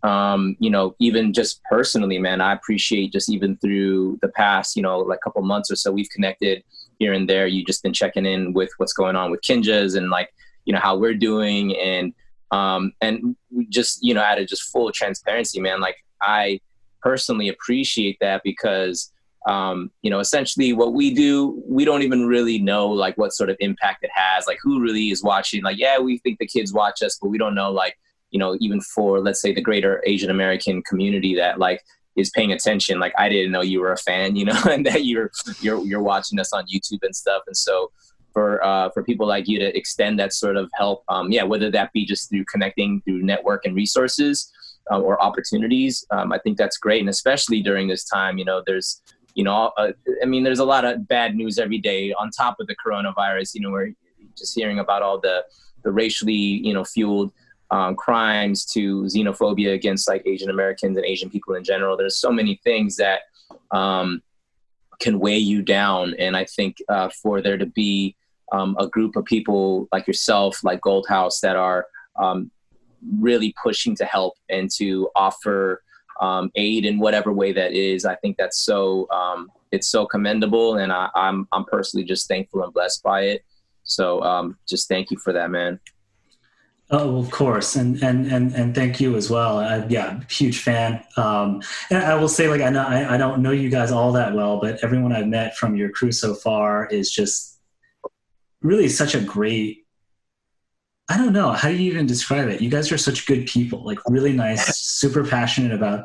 Um, 0.03 0.57
you 0.59 0.71
know, 0.71 0.95
even 0.99 1.33
just 1.33 1.63
personally, 1.65 2.19
man, 2.19 2.41
I 2.41 2.53
appreciate 2.55 3.13
just 3.13 3.31
even 3.31 3.57
through 3.59 4.19
the 4.23 4.29
past, 4.29 4.77
you 4.77 4.83
know, 4.83 4.99
like 4.99 5.21
couple 5.21 5.43
months 5.43 5.71
or 5.71 5.77
so, 5.77 5.93
we've 5.93 6.11
connected 6.11 6.65
here 6.99 7.13
and 7.13 7.29
there. 7.29 7.47
You've 7.47 7.67
just 7.67 7.83
been 7.83 7.93
checking 7.93 8.25
in 8.25 8.53
with 8.53 8.71
what's 8.79 8.93
going 8.93 9.17
on 9.17 9.31
with 9.31 9.43
Kinjaz 9.43 9.97
and 9.97 10.11
like 10.11 10.33
you 10.67 10.73
know 10.73 10.81
how 10.81 10.97
we're 10.97 11.15
doing 11.15 11.77
and 11.77 12.13
um 12.51 12.93
and 13.01 13.35
just 13.69 13.99
you 14.03 14.13
know 14.13 14.21
out 14.21 14.39
of 14.39 14.47
just 14.47 14.71
full 14.71 14.93
transparency 14.93 15.61
man 15.61 15.81
like 15.81 15.97
i 16.21 16.61
personally 17.01 17.49
appreciate 17.49 18.19
that 18.21 18.43
because 18.45 19.13
um, 19.47 19.93
you 20.03 20.11
know, 20.11 20.19
essentially 20.19 20.73
what 20.73 20.93
we 20.93 21.15
do, 21.15 21.63
we 21.69 21.85
don't 21.85 22.03
even 22.03 22.27
really 22.27 22.59
know 22.59 22.89
like 22.89 23.17
what 23.17 23.33
sort 23.33 23.49
of 23.49 23.57
impact 23.61 24.03
it 24.03 24.11
has, 24.13 24.45
like 24.47 24.59
who 24.61 24.83
really 24.83 25.11
is 25.11 25.23
watching. 25.23 25.63
Like, 25.63 25.79
yeah, 25.79 25.99
we 26.01 26.19
think 26.19 26.41
the 26.41 26.49
kids 26.49 26.73
watch 26.73 27.01
us, 27.01 27.17
but 27.23 27.29
we 27.29 27.39
don't 27.39 27.55
know 27.55 27.71
like, 27.71 27.97
you 28.31 28.41
know, 28.41 28.57
even 28.61 28.81
for 28.81 29.21
let's 29.21 29.41
say 29.41 29.55
the 29.55 29.61
greater 29.61 30.03
Asian 30.05 30.31
American 30.31 30.83
community 30.83 31.37
that 31.37 31.61
like 31.61 31.81
is 32.17 32.29
paying 32.31 32.51
attention. 32.51 32.99
Like, 32.99 33.15
I 33.17 33.29
didn't 33.29 33.53
know 33.53 33.63
you 33.63 33.81
were 33.81 33.93
a 33.93 33.97
fan, 33.97 34.35
you 34.35 34.47
know, 34.47 34.61
and 34.71 34.85
that 34.85 35.05
you're 35.05 35.31
you're 35.61 35.85
you're 35.87 36.03
watching 36.03 36.41
us 36.41 36.53
on 36.53 36.65
YouTube 36.65 37.03
and 37.03 37.15
stuff. 37.15 37.43
And 37.47 37.57
so, 37.57 37.93
for 38.37 38.63
uh, 38.63 38.91
for 38.91 39.03
people 39.03 39.27
like 39.27 39.49
you 39.49 39.59
to 39.59 39.75
extend 39.75 40.19
that 40.19 40.35
sort 40.35 40.59
of 40.59 40.71
help. 40.75 41.03
Um, 41.09 41.33
yeah, 41.33 41.43
whether 41.43 41.71
that 41.71 41.91
be 41.95 42.05
just 42.05 42.29
through 42.29 42.45
connecting 42.45 43.01
through 43.01 43.23
network 43.23 43.65
and 43.65 43.75
resources 43.75 44.53
uh, 44.91 45.01
or 45.01 45.19
opportunities. 45.23 46.05
Um, 46.11 46.33
I 46.35 46.39
think 46.41 46.59
that's 46.59 46.77
great, 46.77 47.01
and 47.01 47.09
especially 47.09 47.63
during 47.63 47.89
this 47.89 48.05
time, 48.05 48.37
you 48.37 48.45
know, 48.45 48.63
there's 48.67 49.01
you 49.35 49.43
know, 49.43 49.73
uh, 49.79 49.93
I 50.23 50.27
mean, 50.27 50.45
there's 50.45 50.59
a 50.59 50.67
lot 50.67 50.85
of 50.85 51.09
bad 51.09 51.35
news 51.35 51.59
every 51.59 51.79
day 51.79 52.13
on 52.13 52.31
top 52.31 52.57
of 52.61 52.67
the 52.67 52.77
coronavirus. 52.77 53.55
You 53.55 53.63
know, 53.63 53.71
we're 53.71 53.95
just 54.37 54.55
hearing 54.55 54.81
about 54.81 55.01
all 55.01 55.19
the 55.19 55.43
the 55.83 55.91
racially 55.91 56.35
you 56.35 56.75
know 56.75 56.85
fueled 56.85 57.33
um, 57.71 57.97
crimes 57.97 58.67
to 58.67 59.05
xenophobia 59.05 59.73
against 59.73 60.11
like 60.11 60.27
Asian 60.27 60.51
Americans 60.51 60.99
and 60.99 61.07
Asian 61.07 61.31
people 61.31 61.55
in 61.55 61.65
general. 61.65 61.97
There's 61.97 62.19
so 62.19 62.31
many 62.31 62.61
things 62.63 62.97
that 62.97 63.21
um, 63.71 64.23
can 65.01 65.21
weigh 65.21 65.39
you 65.39 65.63
down, 65.63 66.13
and 66.19 66.37
I 66.37 66.45
think 66.45 66.77
uh, 66.91 67.09
for 67.23 67.41
there 67.41 67.57
to 67.57 67.65
be 67.65 68.15
um, 68.53 68.77
a 68.79 68.87
group 68.87 69.17
of 69.17 69.25
people 69.25 69.89
like 69.93 70.07
yourself, 70.07 70.63
like 70.63 70.81
Goldhouse, 70.81 71.41
that 71.41 71.57
are 71.57 71.87
um, 72.19 72.51
really 73.19 73.55
pushing 73.63 73.95
to 73.97 74.05
help 74.05 74.35
and 74.49 74.71
to 74.77 75.09
offer 75.15 75.83
um, 76.21 76.51
aid 76.55 76.85
in 76.85 76.99
whatever 76.99 77.33
way 77.33 77.53
that 77.53 77.73
is. 77.73 78.05
I 78.05 78.15
think 78.17 78.37
that's 78.37 78.61
so 78.61 79.09
um, 79.11 79.51
it's 79.73 79.89
so 79.89 80.07
commendable, 80.07 80.77
and 80.77 80.93
I, 80.93 81.05
am 81.05 81.11
I'm, 81.15 81.49
I'm 81.53 81.65
personally 81.65 82.05
just 82.05 82.29
thankful 82.29 82.63
and 82.63 82.73
blessed 82.73 83.03
by 83.03 83.23
it. 83.23 83.45
So 83.85 84.23
um, 84.23 84.59
just 84.69 84.89
thank 84.89 85.11
you 85.11 85.19
for 85.19 85.33
that, 85.33 85.51
man. 85.51 85.81
Oh, 86.89 87.19
of 87.19 87.33
course, 87.33 87.75
and 87.75 88.01
and 88.01 88.27
and 88.29 88.55
and 88.55 88.73
thank 88.73 89.01
you 89.01 89.17
as 89.17 89.29
well. 89.29 89.59
I, 89.59 89.85
yeah, 89.89 90.21
huge 90.31 90.61
fan. 90.61 91.03
Um, 91.17 91.61
and 91.91 91.99
I 92.05 92.15
will 92.15 92.29
say, 92.29 92.49
like, 92.49 92.61
I 92.61 92.71
know 92.71 92.85
I, 92.85 93.15
I 93.15 93.17
don't 93.17 93.43
know 93.43 93.51
you 93.51 93.69
guys 93.71 93.91
all 93.91 94.13
that 94.13 94.35
well, 94.35 94.61
but 94.61 94.83
everyone 94.85 95.13
I've 95.13 95.27
met 95.27 95.57
from 95.57 95.75
your 95.75 95.91
crew 95.91 96.13
so 96.13 96.35
far 96.35 96.87
is 96.87 97.11
just 97.11 97.56
really 98.67 98.89
such 98.89 99.15
a 99.15 99.21
great 99.21 99.83
I 101.09 101.17
don't 101.17 101.33
know. 101.33 101.53
How 101.53 101.69
do 101.69 101.77
you 101.77 101.89
even 101.93 102.07
describe 102.07 102.49
it? 102.49 102.61
You 102.61 102.69
guys 102.69 102.91
are 102.91 102.99
such 102.99 103.27
good 103.27 103.47
people, 103.47 103.85
like 103.85 103.99
really 104.09 104.33
nice, 104.33 104.77
super 104.77 105.25
passionate 105.25 105.73
about 105.73 106.05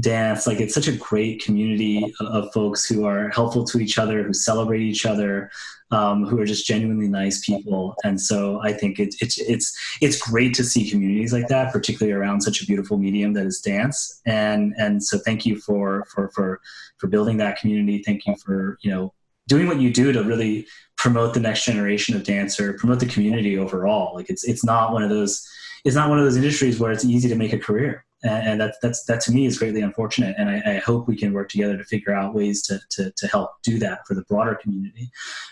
dance. 0.00 0.48
Like 0.48 0.60
it's 0.60 0.74
such 0.74 0.88
a 0.88 0.96
great 0.96 1.44
community 1.44 2.12
of 2.18 2.52
folks 2.52 2.84
who 2.84 3.04
are 3.06 3.28
helpful 3.30 3.64
to 3.66 3.78
each 3.78 3.98
other, 3.98 4.24
who 4.24 4.32
celebrate 4.32 4.80
each 4.80 5.06
other, 5.06 5.48
um, 5.92 6.26
who 6.26 6.40
are 6.40 6.44
just 6.46 6.66
genuinely 6.66 7.06
nice 7.06 7.44
people. 7.44 7.94
And 8.02 8.20
so 8.20 8.60
I 8.62 8.72
think 8.72 8.98
it, 8.98 9.14
it, 9.20 9.34
it's 9.38 9.78
it's 10.00 10.18
great 10.18 10.54
to 10.54 10.64
see 10.64 10.90
communities 10.90 11.32
like 11.32 11.46
that, 11.48 11.72
particularly 11.72 12.12
around 12.12 12.40
such 12.40 12.62
a 12.62 12.66
beautiful 12.66 12.98
medium 12.98 13.34
that 13.34 13.46
is 13.46 13.60
dance. 13.60 14.20
And 14.26 14.74
and 14.76 15.04
so 15.04 15.18
thank 15.18 15.46
you 15.46 15.60
for 15.60 16.04
for 16.12 16.30
for 16.30 16.60
for 16.98 17.06
building 17.06 17.36
that 17.36 17.58
community. 17.58 18.02
Thank 18.02 18.26
you 18.26 18.34
for 18.36 18.78
you 18.80 18.90
know 18.90 19.14
doing 19.48 19.66
what 19.66 19.80
you 19.80 19.92
do 19.92 20.12
to 20.12 20.22
really 20.22 20.66
promote 20.96 21.34
the 21.34 21.40
next 21.40 21.64
generation 21.64 22.14
of 22.14 22.24
dancer, 22.24 22.74
promote 22.74 23.00
the 23.00 23.06
community 23.06 23.58
overall. 23.58 24.14
Like 24.14 24.30
it's 24.30 24.44
it's 24.44 24.64
not 24.64 24.92
one 24.92 25.02
of 25.02 25.10
those 25.10 25.46
it's 25.84 25.96
not 25.96 26.08
one 26.08 26.18
of 26.18 26.24
those 26.24 26.36
industries 26.36 26.78
where 26.78 26.92
it's 26.92 27.04
easy 27.04 27.28
to 27.28 27.34
make 27.34 27.52
a 27.52 27.58
career. 27.58 28.04
And, 28.22 28.48
and 28.48 28.60
that 28.60 28.76
that's 28.80 29.04
that 29.06 29.20
to 29.22 29.32
me 29.32 29.46
is 29.46 29.58
greatly 29.58 29.80
unfortunate. 29.80 30.36
And 30.38 30.48
I, 30.48 30.62
I, 30.64 30.78
hope 30.78 31.08
we 31.08 31.16
can 31.16 31.32
work 31.32 31.48
together 31.48 31.76
to 31.76 31.82
figure 31.84 32.14
out 32.14 32.34
ways 32.34 32.62
to 32.62 32.80
to, 32.90 33.10
to 33.10 33.26
help 33.26 33.50
do 33.64 33.78
that 33.80 34.06
for 34.06 34.14
the 34.14 34.22
broader 34.22 34.54
community. 34.54 35.10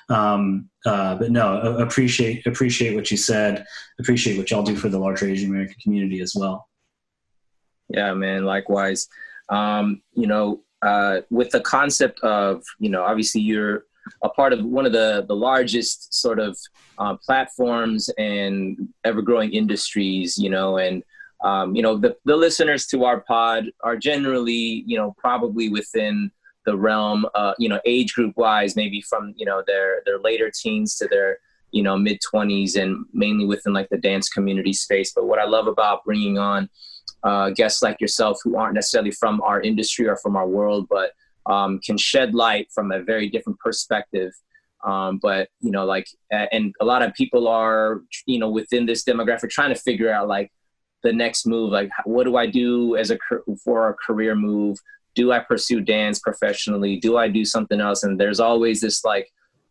Um, 0.09 0.71
uh, 0.87 1.17
but 1.17 1.33
no, 1.33 1.61
appreciate 1.79 2.47
appreciate 2.47 2.95
what 2.95 3.11
you 3.11 3.17
said. 3.17 3.65
Appreciate 3.99 4.39
what 4.39 4.53
y'all 4.53 4.63
do 4.63 4.77
for 4.77 4.89
the 4.89 5.01
larger 5.01 5.27
Asian 5.27 5.51
American 5.51 5.77
community 5.83 6.21
as 6.21 6.35
well. 6.37 6.69
Yeah, 7.89 8.15
man. 8.15 8.45
Likewise. 8.45 9.09
Um, 9.49 10.03
you 10.13 10.29
know, 10.29 10.63
uh, 10.83 11.21
with 11.31 11.51
the 11.51 11.61
concept 11.61 12.21
of 12.21 12.63
you 12.79 12.91
know, 12.91 13.03
obviously 13.03 13.41
you're 13.41 13.85
a 14.23 14.29
part 14.29 14.53
of 14.53 14.65
one 14.65 14.87
of 14.87 14.93
the, 14.93 15.25
the 15.29 15.37
largest 15.37 16.13
sort 16.15 16.39
of 16.39 16.59
uh, 16.99 17.17
platforms 17.17 18.11
and 18.19 18.89
ever 19.05 19.23
growing 19.23 19.53
industries, 19.53 20.39
you 20.39 20.51
know, 20.51 20.79
and, 20.79 21.03
um, 21.43 21.75
you 21.75 21.83
know, 21.83 21.97
the, 21.97 22.17
the 22.25 22.37
listeners 22.37 22.87
to 22.87 23.05
our 23.05 23.21
pod 23.21 23.67
are 23.83 23.97
generally, 23.97 24.85
you 24.87 24.97
know, 24.97 25.15
probably 25.19 25.69
within 25.69 26.31
the 26.67 26.77
realm, 26.77 27.27
uh, 27.35 27.55
you 27.59 27.69
know, 27.69 27.81
age 27.87 28.15
group 28.15 28.37
wise, 28.37 28.77
maybe 28.77 29.01
from, 29.01 29.35
you 29.37 29.47
know, 29.47 29.63
their, 29.67 30.03
their 30.05 30.19
later 30.19 30.51
teens 30.55 30.97
to 30.97 31.09
their, 31.09 31.39
you 31.71 31.83
know, 31.83 31.97
mid 31.97 32.21
20s 32.35 32.77
and 32.81 33.07
mainly 33.13 33.47
within 33.47 33.73
like 33.73 33.89
the 33.89 33.97
dance 33.97 34.29
community 34.29 34.73
space. 34.73 35.13
But 35.15 35.27
what 35.27 35.39
I 35.39 35.47
love 35.47 35.67
about 35.67 36.05
bringing 36.05 36.37
on 36.37 36.69
uh, 37.23 37.51
guests 37.51 37.83
like 37.83 38.01
yourself 38.01 38.39
who 38.43 38.57
aren't 38.57 38.75
necessarily 38.75 39.11
from 39.11 39.41
our 39.43 39.61
industry 39.61 40.09
or 40.09 40.17
from 40.17 40.37
our 40.37 40.49
world, 40.49 40.87
but 40.89 41.13
um, 41.47 41.79
can 41.81 41.99
shed 41.99 42.35
light 42.35 42.69
from 42.75 42.93
a 42.93 43.03
very 43.03 43.29
different 43.29 43.59
perspective 43.59 44.33
Um, 44.85 45.19
but 45.19 45.49
you 45.61 45.71
know, 45.71 45.85
like, 45.85 46.07
and 46.31 46.75
a 46.81 46.85
lot 46.85 47.03
of 47.03 47.13
people 47.15 47.49
are, 47.49 48.03
you 48.27 48.39
know, 48.39 48.51
within 48.51 48.87
this 48.87 49.05
demographic 49.05 49.51
trying 49.51 49.75
to 49.75 49.81
figure 49.81 50.13
out 50.13 50.29
like 50.29 50.51
the 51.03 51.13
next 51.13 51.47
move. 51.47 51.71
Like, 51.71 51.91
what 52.05 52.25
do 52.25 52.37
I 52.37 52.47
do 52.47 52.97
as 52.97 53.11
a 53.11 53.19
for 53.65 53.91
a 53.91 53.95
career 53.95 54.35
move? 54.35 54.79
Do 55.15 55.33
I 55.33 55.41
pursue 55.41 55.81
dance 55.81 56.19
professionally? 56.21 56.97
Do 56.99 57.19
I 57.19 57.29
do 57.29 57.45
something 57.45 57.81
else? 57.81 58.05
And 58.05 58.19
there's 58.19 58.41
always 58.41 58.81
this 58.81 59.05
like, 59.05 59.29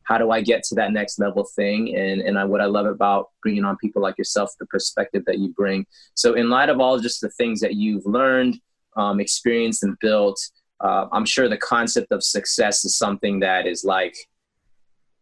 how 0.10 0.18
do 0.18 0.32
I 0.32 0.42
get 0.42 0.64
to 0.64 0.76
that 0.76 0.92
next 0.92 1.20
level 1.20 1.48
thing? 1.56 1.96
And 1.96 2.22
and 2.22 2.38
I, 2.40 2.44
what 2.44 2.62
I 2.62 2.66
love 2.66 2.88
about 2.88 3.28
bringing 3.44 3.64
on 3.64 3.78
people 3.78 4.02
like 4.02 4.18
yourself, 4.18 4.52
the 4.60 4.66
perspective 4.66 5.24
that 5.28 5.38
you 5.38 5.50
bring. 5.50 5.86
So, 6.16 6.34
in 6.34 6.50
light 6.50 6.70
of 6.70 6.80
all 6.80 7.00
just 7.00 7.22
the 7.22 7.30
things 7.30 7.60
that 7.62 7.76
you've 7.76 8.06
learned, 8.08 8.60
um, 8.98 9.20
experienced, 9.20 9.84
and 9.84 9.96
built, 10.02 10.42
uh, 10.84 11.06
I'm 11.12 11.26
sure 11.26 11.48
the 11.48 11.58
concept 11.58 12.12
of 12.12 12.24
success 12.24 12.84
is 12.84 12.98
something 12.98 13.40
that 13.42 13.68
is 13.68 13.84
like 13.84 14.16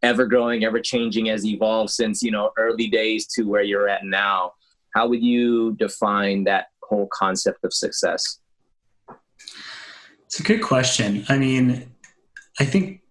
ever 0.03 0.25
growing, 0.25 0.63
ever 0.63 0.79
changing, 0.79 1.29
as 1.29 1.45
evolved 1.45 1.91
since 1.91 2.23
you 2.23 2.31
know 2.31 2.51
early 2.57 2.87
days 2.87 3.27
to 3.35 3.43
where 3.43 3.63
you're 3.63 3.89
at 3.89 4.05
now. 4.05 4.53
How 4.95 5.05
would 5.09 5.21
you 5.21 5.75
define 5.75 6.45
that 6.45 6.67
whole 6.81 7.09
concept 7.11 7.59
of 7.65 7.73
success? 7.73 8.39
It's 10.27 10.39
a 10.39 10.43
good 10.43 10.61
question. 10.61 11.25
I 11.27 11.37
mean, 11.37 11.91
I 12.57 12.63
think 12.63 13.01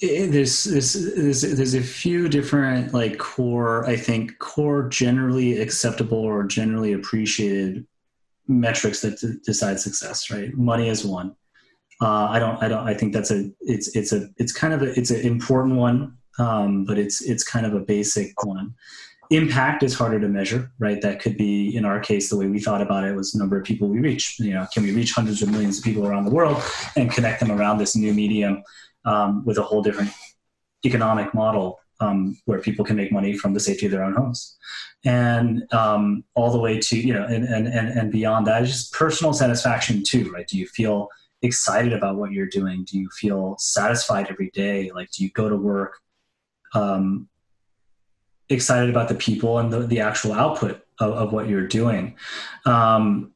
there's, 0.00 0.64
there's 0.64 1.42
there's 1.42 1.74
a 1.74 1.82
few 1.82 2.28
different 2.28 2.94
like 2.94 3.18
core 3.18 3.84
I 3.86 3.96
think 3.96 4.38
core 4.38 4.88
generally 4.88 5.60
acceptable 5.60 6.18
or 6.18 6.44
generally 6.44 6.92
appreciated 6.92 7.86
metrics 8.46 9.00
that 9.02 9.20
d- 9.20 9.34
decide 9.44 9.80
success. 9.80 10.30
Right, 10.30 10.54
money 10.54 10.88
is 10.88 11.04
one. 11.04 11.34
Uh, 12.00 12.28
I 12.30 12.38
don't. 12.38 12.62
I 12.62 12.68
don't. 12.68 12.86
I 12.86 12.94
think 12.94 13.12
that's 13.12 13.30
a. 13.30 13.50
It's. 13.60 13.94
It's 13.96 14.12
a. 14.12 14.28
It's 14.36 14.52
kind 14.52 14.72
of 14.72 14.82
a. 14.82 14.98
It's 14.98 15.10
an 15.10 15.20
important 15.20 15.76
one, 15.76 16.16
um, 16.38 16.84
but 16.84 16.98
it's. 16.98 17.20
It's 17.22 17.42
kind 17.42 17.66
of 17.66 17.74
a 17.74 17.80
basic 17.80 18.44
one. 18.44 18.74
Impact 19.30 19.82
is 19.82 19.94
harder 19.94 20.18
to 20.20 20.28
measure, 20.28 20.72
right? 20.78 21.02
That 21.02 21.20
could 21.20 21.36
be, 21.36 21.76
in 21.76 21.84
our 21.84 22.00
case, 22.00 22.30
the 22.30 22.36
way 22.36 22.46
we 22.46 22.60
thought 22.60 22.80
about 22.80 23.04
it 23.04 23.14
was 23.14 23.34
number 23.34 23.58
of 23.58 23.64
people 23.64 23.88
we 23.88 23.98
reach. 23.98 24.36
You 24.38 24.54
know, 24.54 24.66
can 24.72 24.84
we 24.84 24.92
reach 24.92 25.12
hundreds 25.12 25.42
of 25.42 25.50
millions 25.50 25.78
of 25.78 25.84
people 25.84 26.06
around 26.06 26.24
the 26.24 26.30
world 26.30 26.62
and 26.96 27.10
connect 27.10 27.40
them 27.40 27.50
around 27.50 27.76
this 27.78 27.94
new 27.94 28.14
medium 28.14 28.62
um, 29.04 29.44
with 29.44 29.58
a 29.58 29.62
whole 29.62 29.82
different 29.82 30.10
economic 30.84 31.32
model 31.34 31.80
um, 32.00 32.38
where 32.44 32.60
people 32.60 32.84
can 32.84 32.96
make 32.96 33.10
money 33.10 33.36
from 33.36 33.52
the 33.52 33.60
safety 33.60 33.86
of 33.86 33.92
their 33.92 34.04
own 34.04 34.14
homes 34.14 34.56
and 35.04 35.62
um, 35.72 36.24
all 36.34 36.50
the 36.50 36.58
way 36.58 36.78
to 36.78 36.96
you 36.96 37.12
know 37.12 37.24
and, 37.24 37.44
and 37.44 37.66
and 37.66 37.88
and 37.88 38.12
beyond 38.12 38.46
that 38.46 38.62
is 38.62 38.70
just 38.70 38.92
personal 38.92 39.32
satisfaction 39.32 40.02
too 40.04 40.30
right 40.32 40.46
do 40.46 40.56
you 40.56 40.66
feel 40.66 41.08
excited 41.42 41.92
about 41.92 42.16
what 42.16 42.32
you're 42.32 42.46
doing? 42.46 42.84
Do 42.84 42.98
you 42.98 43.08
feel 43.10 43.56
satisfied 43.58 44.28
every 44.30 44.50
day? 44.50 44.90
Like, 44.92 45.10
do 45.10 45.22
you 45.22 45.30
go 45.30 45.48
to 45.48 45.56
work 45.56 45.98
um, 46.74 47.28
excited 48.48 48.90
about 48.90 49.08
the 49.08 49.14
people 49.14 49.58
and 49.58 49.72
the, 49.72 49.80
the 49.80 50.00
actual 50.00 50.32
output 50.32 50.84
of, 51.00 51.12
of 51.12 51.32
what 51.32 51.48
you're 51.48 51.66
doing? 51.66 52.16
Um, 52.64 53.32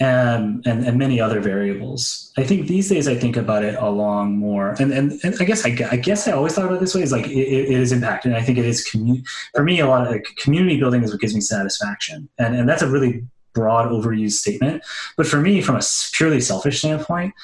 and, 0.00 0.64
and, 0.66 0.84
and 0.84 0.96
many 0.96 1.20
other 1.20 1.40
variables. 1.40 2.32
I 2.36 2.44
think 2.44 2.68
these 2.68 2.88
days 2.88 3.08
I 3.08 3.16
think 3.16 3.36
about 3.36 3.64
it 3.64 3.74
along 3.76 4.38
more, 4.38 4.76
and, 4.78 4.92
and, 4.92 5.18
and 5.24 5.34
I 5.40 5.44
guess 5.44 5.66
I, 5.66 5.76
I 5.90 5.96
guess 5.96 6.28
I 6.28 6.32
always 6.32 6.54
thought 6.54 6.66
about 6.66 6.76
it 6.76 6.80
this 6.80 6.94
way 6.94 7.02
is 7.02 7.12
like 7.12 7.26
it, 7.26 7.32
it 7.32 7.70
is 7.70 7.92
impact, 7.92 8.24
and 8.24 8.34
I 8.36 8.42
think 8.42 8.58
it 8.58 8.64
is 8.64 8.88
commu- 8.88 9.26
for 9.54 9.64
me 9.64 9.80
a 9.80 9.88
lot 9.88 10.06
of 10.06 10.12
like, 10.12 10.26
community 10.36 10.78
building 10.78 11.02
is 11.02 11.10
what 11.10 11.20
gives 11.20 11.34
me 11.34 11.40
satisfaction, 11.40 12.28
and 12.38 12.54
and 12.54 12.68
that's 12.68 12.82
a 12.82 12.88
really 12.88 13.24
broad, 13.54 13.90
overused 13.90 14.32
statement. 14.32 14.84
But 15.16 15.26
for 15.26 15.40
me, 15.40 15.60
from 15.60 15.76
a 15.76 15.82
purely 16.12 16.40
selfish 16.40 16.78
standpoint, 16.78 17.34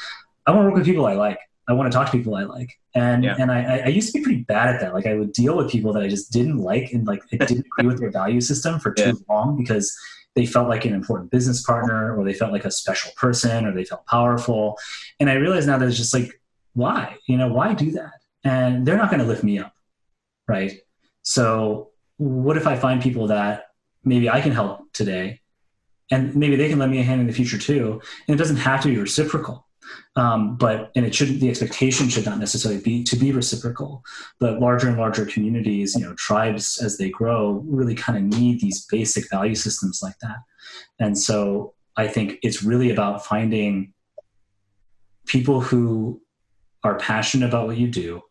I 0.47 0.53
want 0.53 0.63
to 0.63 0.67
work 0.69 0.75
with 0.77 0.87
people 0.87 1.07
I 1.07 1.15
like. 1.15 1.39
I 1.67 1.73
want 1.73 1.91
to 1.91 1.97
talk 1.97 2.11
to 2.11 2.17
people 2.17 2.35
I 2.35 2.45
like. 2.45 2.79
And 2.95 3.25
yeah. 3.25 3.37
and 3.39 3.51
I, 3.51 3.79
I 3.79 3.89
used 3.89 4.13
to 4.13 4.19
be 4.19 4.23
pretty 4.23 4.43
bad 4.43 4.75
at 4.75 4.81
that. 4.81 4.95
Like 4.95 5.07
I 5.07 5.15
would 5.15 5.33
deal 5.33 5.57
with 5.57 5.71
people 5.71 5.93
that 5.95 6.03
I 6.03 6.09
just 6.09 6.31
didn't 6.31 6.59
like 6.59 6.93
and 6.93 7.07
like 7.07 7.23
I 7.33 7.37
didn't 7.37 7.67
agree 7.67 7.87
with 7.87 7.99
their 7.99 8.11
value 8.11 8.41
system 8.41 8.79
for 8.79 8.93
too 8.93 9.03
yeah. 9.03 9.13
long 9.35 9.57
because 9.57 9.97
they 10.35 10.47
felt 10.47 10.69
like 10.69 10.85
an 10.85 10.95
important 10.95 11.31
business 11.31 11.63
partner 11.63 12.17
or 12.17 12.25
they 12.25 12.35
felt 12.35 12.53
like 12.53 12.65
a 12.65 12.71
special 12.71 13.13
person 13.17 13.67
or 13.67 13.73
they 13.73 13.85
felt 13.85 14.07
powerful. 14.07 14.79
And 15.21 15.31
I 15.31 15.35
realize 15.35 15.67
now 15.67 15.79
that 15.79 15.89
it's 15.89 15.97
just 15.97 16.15
like, 16.15 16.41
why? 16.73 17.17
You 17.27 17.37
know, 17.37 17.49
why 17.49 17.75
do 17.75 17.93
that? 17.93 18.15
And 18.43 18.85
they're 18.87 18.97
not 18.97 19.11
going 19.11 19.21
to 19.21 19.27
lift 19.27 19.45
me 19.45 19.59
up. 19.59 19.75
Right. 20.47 20.81
So 21.23 21.91
what 22.17 22.57
if 22.57 22.67
I 22.67 22.77
find 22.77 23.03
people 23.03 23.29
that 23.29 23.67
maybe 24.05 24.29
I 24.29 24.41
can 24.41 24.53
help 24.53 24.93
today 24.93 25.41
and 26.11 26.35
maybe 26.37 26.57
they 26.57 26.69
can 26.69 26.79
lend 26.79 26.93
me 26.93 27.01
a 27.01 27.05
hand 27.05 27.21
in 27.21 27.27
the 27.27 27.33
future 27.33 27.59
too. 27.59 28.01
And 28.29 28.35
it 28.35 28.39
doesn't 28.39 28.57
have 28.57 28.83
to 28.83 28.89
be 28.89 28.99
reciprocal. 28.99 29.67
Um, 30.17 30.57
but 30.57 30.91
and 30.95 31.05
it 31.05 31.15
shouldn't 31.15 31.41
the 31.41 31.51
expectation 31.51 32.09
should 32.09 32.27
not 32.27 32.39
necessarily 32.39 32.81
be 32.81 33.03
to 33.05 33.17
be 33.17 33.33
reciprocal 33.33 34.05
but 34.39 34.61
larger 34.61 34.89
and 34.89 34.97
larger 34.97 35.27
communities 35.27 35.97
you 35.97 36.05
know 36.05 36.15
tribes 36.15 36.79
as 36.81 36.99
they 36.99 37.11
grow 37.11 37.65
really 37.67 37.95
kind 37.95 38.17
of 38.17 38.39
need 38.39 38.61
these 38.61 38.87
basic 38.87 39.29
value 39.29 39.57
systems 39.57 40.01
like 40.03 40.19
that 40.21 40.37
and 41.01 41.19
so 41.19 41.75
i 41.97 42.07
think 42.07 42.39
it's 42.43 42.63
really 42.63 42.91
about 42.91 43.27
finding 43.27 43.93
people 45.27 45.61
who 45.61 46.21
are 46.85 46.97
passionate 46.99 47.49
about 47.49 47.67
what 47.67 47.77
you 47.77 47.89
do 47.89 48.23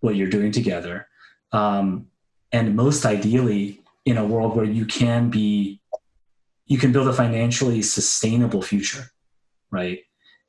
what 0.00 0.16
you're 0.16 0.30
doing 0.30 0.50
together 0.50 1.08
um, 1.52 2.06
and 2.52 2.74
most 2.74 3.04
ideally 3.04 3.82
in 4.06 4.16
a 4.16 4.24
world 4.24 4.56
where 4.56 4.64
you 4.64 4.86
can 4.86 5.28
be 5.28 5.78
you 6.68 6.78
can 6.78 6.92
build 6.92 7.08
a 7.08 7.12
financially 7.12 7.82
sustainable 7.82 8.62
future, 8.62 9.10
right? 9.70 10.00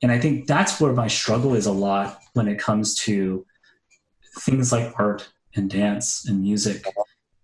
And 0.01 0.11
I 0.11 0.19
think 0.19 0.47
that's 0.47 0.79
where 0.79 0.93
my 0.93 1.07
struggle 1.07 1.55
is 1.55 1.65
a 1.65 1.71
lot 1.71 2.21
when 2.33 2.47
it 2.47 2.59
comes 2.59 2.95
to 2.99 3.45
things 4.39 4.71
like 4.71 4.93
art 4.97 5.29
and 5.55 5.69
dance 5.69 6.25
and 6.27 6.41
music, 6.41 6.85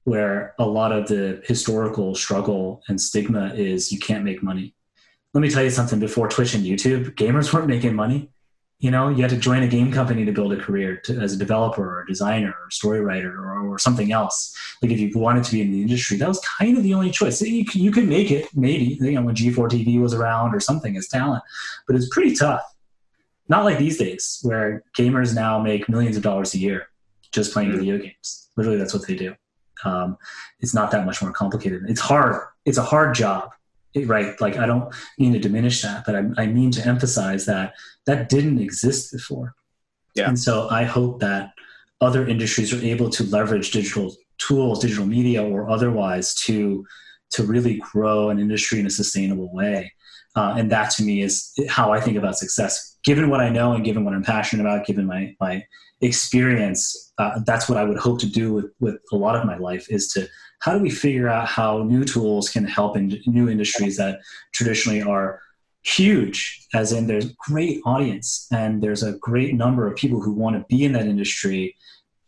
where 0.04 0.54
a 0.60 0.66
lot 0.66 0.92
of 0.92 1.08
the 1.08 1.42
historical 1.46 2.16
struggle 2.16 2.82
and 2.88 3.00
stigma 3.00 3.54
is 3.56 3.92
you 3.92 4.00
can't 4.00 4.24
make 4.24 4.42
money. 4.42 4.74
Let 5.34 5.42
me 5.42 5.50
tell 5.50 5.64
you 5.64 5.70
something 5.70 6.00
before 6.00 6.30
Twitch 6.30 6.54
and 6.54 6.64
YouTube, 6.64 7.16
gamers 7.16 7.54
weren't 7.54 7.68
making 7.68 7.94
money 7.94 8.32
you 8.86 8.92
know 8.92 9.10
you 9.10 9.24
had 9.24 9.32
to 9.32 9.38
join 9.38 9.64
a 9.64 9.68
game 9.68 9.92
company 9.92 10.24
to 10.26 10.32
build 10.32 10.54
a 10.54 10.58
career 10.58 10.98
to, 11.06 11.18
as 11.20 11.34
a 11.34 11.38
developer 11.38 11.84
or 11.84 12.02
a 12.04 12.06
designer 12.06 12.54
or 12.64 12.70
story 12.70 13.02
writer 13.02 13.34
or, 13.36 13.68
or, 13.68 13.80
something 13.80 14.12
else. 14.12 14.56
Like 14.80 14.92
if 14.92 15.00
you 15.00 15.12
wanted 15.16 15.44
to 15.44 15.52
be 15.52 15.62
in 15.64 15.72
the 15.72 15.82
industry 15.82 16.18
that 16.18 16.28
was 16.28 16.40
kind 16.60 16.78
of 16.78 16.84
the 16.84 16.94
only 16.94 17.10
choice. 17.10 17.42
You, 17.42 17.66
you 17.74 17.92
could 17.92 18.08
make 18.08 18.30
it 18.30 18.48
maybe 18.54 19.00
you 19.02 19.14
know 19.14 19.24
when 19.24 19.34
g4 19.34 19.68
tv 19.72 20.00
was 20.00 20.14
around 20.14 20.54
or 20.54 20.60
something 20.60 20.96
as 20.98 21.08
talent 21.08 21.44
but 21.88 21.96
it's 21.96 22.10
pretty 22.10 22.36
tough. 22.36 22.62
Not 23.50 23.66
like 23.66 23.80
these 23.80 23.98
days 23.98 24.40
where 24.44 24.84
gamers 24.96 25.34
now 25.34 25.58
make 25.60 25.90
millions 25.90 26.16
of 26.16 26.22
dollars 26.22 26.54
a 26.54 26.60
year 26.60 26.90
just 27.32 27.54
playing 27.54 27.70
mm-hmm. 27.70 27.80
video 27.80 27.98
games. 27.98 28.50
Literally 28.56 28.78
that's 28.78 28.94
what 28.94 29.08
they 29.08 29.16
do. 29.16 29.34
Um, 29.84 30.16
it's 30.60 30.76
not 30.76 30.92
that 30.92 31.08
much 31.08 31.24
more 31.24 31.32
complicated. 31.32 31.90
It's 31.90 32.02
hard. 32.02 32.40
It's 32.66 32.78
a 32.78 32.84
hard 32.84 33.16
job. 33.16 33.50
Right 33.98 34.40
like 34.42 34.58
i 34.58 34.66
don't 34.66 34.94
mean 35.18 35.32
to 35.32 35.40
diminish 35.40 35.82
that 35.82 36.06
but 36.06 36.16
I, 36.18 36.24
I, 36.38 36.48
mean 36.48 36.70
to 36.72 36.86
emphasize 36.86 37.46
that 37.46 37.76
that 38.06 38.30
didn't 38.30 38.60
exist 38.60 39.12
before. 39.12 39.54
Yeah. 40.16 40.30
and 40.30 40.40
so 40.40 40.70
i 40.70 40.84
hope 40.86 41.20
that 41.20 41.52
other 42.00 42.26
industries 42.26 42.72
are 42.74 42.82
able 42.94 43.10
to 43.10 43.24
leverage 43.26 43.72
digital 43.72 44.16
tools 44.38 44.80
digital 44.80 45.06
media 45.06 45.44
or 45.44 45.70
otherwise 45.70 46.34
to 46.46 46.86
to 47.32 47.44
really 47.44 47.78
grow 47.78 48.30
an 48.30 48.40
industry 48.40 48.80
in 48.80 48.86
a 48.86 48.90
sustainable 48.90 49.54
way. 49.54 49.92
Uh, 50.36 50.56
and 50.58 50.72
that 50.72 50.90
to 50.92 51.04
me 51.04 51.22
is 51.22 51.54
how 51.70 51.92
i 51.92 52.00
think 52.00 52.18
about 52.18 52.38
success. 52.38 52.98
Given 53.04 53.30
what 53.30 53.40
i 53.40 53.50
know 53.50 53.74
and 53.74 53.86
given 53.86 54.04
what 54.04 54.14
i'm 54.14 54.24
passionate 54.24 54.64
about 54.64 54.86
given 54.86 55.06
my 55.06 55.36
my 55.40 55.64
experience 56.02 57.14
uh, 57.18 57.40
that's 57.46 57.70
what 57.70 57.78
i 57.78 57.84
would 57.84 57.98
hope 57.98 58.20
to 58.20 58.28
do 58.28 58.54
with 58.54 58.66
with 58.80 58.96
a 59.14 59.16
lot 59.16 59.36
of 59.36 59.46
my 59.46 59.58
life 59.58 59.86
is 59.90 60.08
to 60.10 60.28
how 60.60 60.74
do 60.74 60.80
we 60.80 60.90
figure 60.90 61.30
out 61.30 61.48
how 61.48 61.84
new 61.84 62.04
tools 62.04 62.50
can 62.50 62.66
help 62.66 62.98
in 62.98 63.22
new 63.28 63.48
industries 63.50 63.96
that 63.98 64.20
traditionally 64.54 65.02
are 65.02 65.40
huge 65.86 66.68
as 66.74 66.92
in 66.92 67.06
there's 67.06 67.32
great 67.34 67.80
audience 67.86 68.48
and 68.52 68.82
there's 68.82 69.04
a 69.04 69.14
great 69.20 69.54
number 69.54 69.86
of 69.88 69.96
people 69.96 70.20
who 70.20 70.32
want 70.32 70.56
to 70.56 70.66
be 70.68 70.84
in 70.84 70.94
that 70.94 71.06
industry 71.06 71.76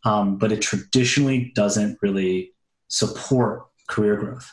um, 0.05 0.37
but 0.37 0.51
it 0.51 0.61
traditionally 0.61 1.51
doesn't 1.55 1.97
really 2.03 2.53
support 2.87 3.65
career 3.89 4.15
growth 4.15 4.47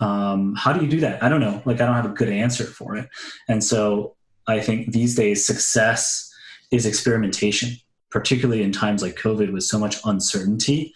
um, 0.00 0.54
how 0.54 0.72
do 0.72 0.84
you 0.84 0.88
do 0.88 1.00
that 1.00 1.20
i 1.20 1.28
don't 1.28 1.40
know 1.40 1.60
like 1.64 1.80
i 1.80 1.86
don't 1.86 1.96
have 1.96 2.06
a 2.06 2.10
good 2.10 2.28
answer 2.28 2.64
for 2.64 2.96
it 2.96 3.08
and 3.48 3.62
so 3.62 4.14
i 4.46 4.60
think 4.60 4.92
these 4.92 5.16
days 5.16 5.44
success 5.44 6.32
is 6.70 6.86
experimentation 6.86 7.70
particularly 8.10 8.62
in 8.62 8.70
times 8.70 9.02
like 9.02 9.16
covid 9.16 9.52
with 9.52 9.64
so 9.64 9.80
much 9.80 9.96
uncertainty 10.04 10.94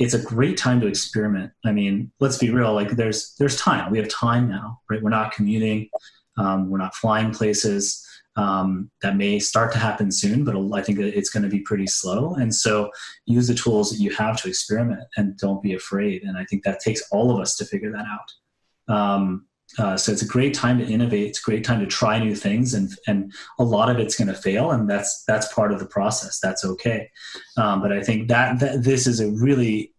it's 0.00 0.14
a 0.14 0.18
great 0.18 0.56
time 0.56 0.80
to 0.80 0.88
experiment. 0.88 1.52
I 1.64 1.70
mean, 1.70 2.10
let's 2.18 2.36
be 2.36 2.50
real. 2.50 2.74
Like, 2.74 2.90
there's 2.90 3.34
there's 3.38 3.56
time. 3.56 3.92
We 3.92 3.98
have 3.98 4.08
time 4.08 4.48
now, 4.48 4.80
right? 4.90 5.00
We're 5.00 5.10
not 5.10 5.30
commuting. 5.30 5.88
Um, 6.36 6.70
we're 6.70 6.78
not 6.78 6.94
flying 6.94 7.32
places. 7.32 8.00
Um, 8.36 8.90
that 9.00 9.16
may 9.16 9.38
start 9.38 9.72
to 9.72 9.78
happen 9.78 10.10
soon, 10.10 10.44
but 10.44 10.56
I 10.76 10.82
think 10.82 10.98
it's 10.98 11.30
going 11.30 11.44
to 11.44 11.48
be 11.48 11.60
pretty 11.60 11.86
slow. 11.86 12.34
And 12.34 12.52
so, 12.52 12.90
use 13.26 13.46
the 13.46 13.54
tools 13.54 13.90
that 13.90 14.02
you 14.02 14.10
have 14.16 14.36
to 14.42 14.48
experiment, 14.48 15.04
and 15.16 15.36
don't 15.38 15.62
be 15.62 15.74
afraid. 15.74 16.24
And 16.24 16.36
I 16.36 16.44
think 16.46 16.64
that 16.64 16.80
takes 16.80 17.02
all 17.12 17.30
of 17.30 17.38
us 17.40 17.56
to 17.56 17.64
figure 17.64 17.92
that 17.92 18.06
out. 18.06 18.94
Um, 18.94 19.46
Uh, 19.78 19.96
so 19.96 20.12
it's 20.12 20.22
a 20.22 20.26
great 20.36 20.54
time 20.54 20.78
to 20.78 20.84
innovate. 20.84 21.28
It's 21.28 21.40
a 21.40 21.50
great 21.50 21.64
time 21.64 21.80
to 21.80 21.86
try 21.86 22.18
new 22.18 22.36
things, 22.36 22.74
and 22.74 22.90
and 23.06 23.32
a 23.58 23.64
lot 23.64 23.88
of 23.90 23.98
it's 23.98 24.16
going 24.16 24.28
to 24.28 24.42
fail, 24.48 24.70
and 24.70 24.88
that's 24.88 25.24
that's 25.24 25.52
part 25.52 25.72
of 25.72 25.78
the 25.80 25.86
process. 25.86 26.38
That's 26.38 26.64
okay. 26.64 27.10
Um, 27.56 27.80
but 27.82 27.90
I 27.90 28.02
think 28.02 28.28
that, 28.28 28.60
that 28.60 28.84
this 28.84 29.06
is 29.06 29.20
a 29.20 29.30
really 29.30 29.92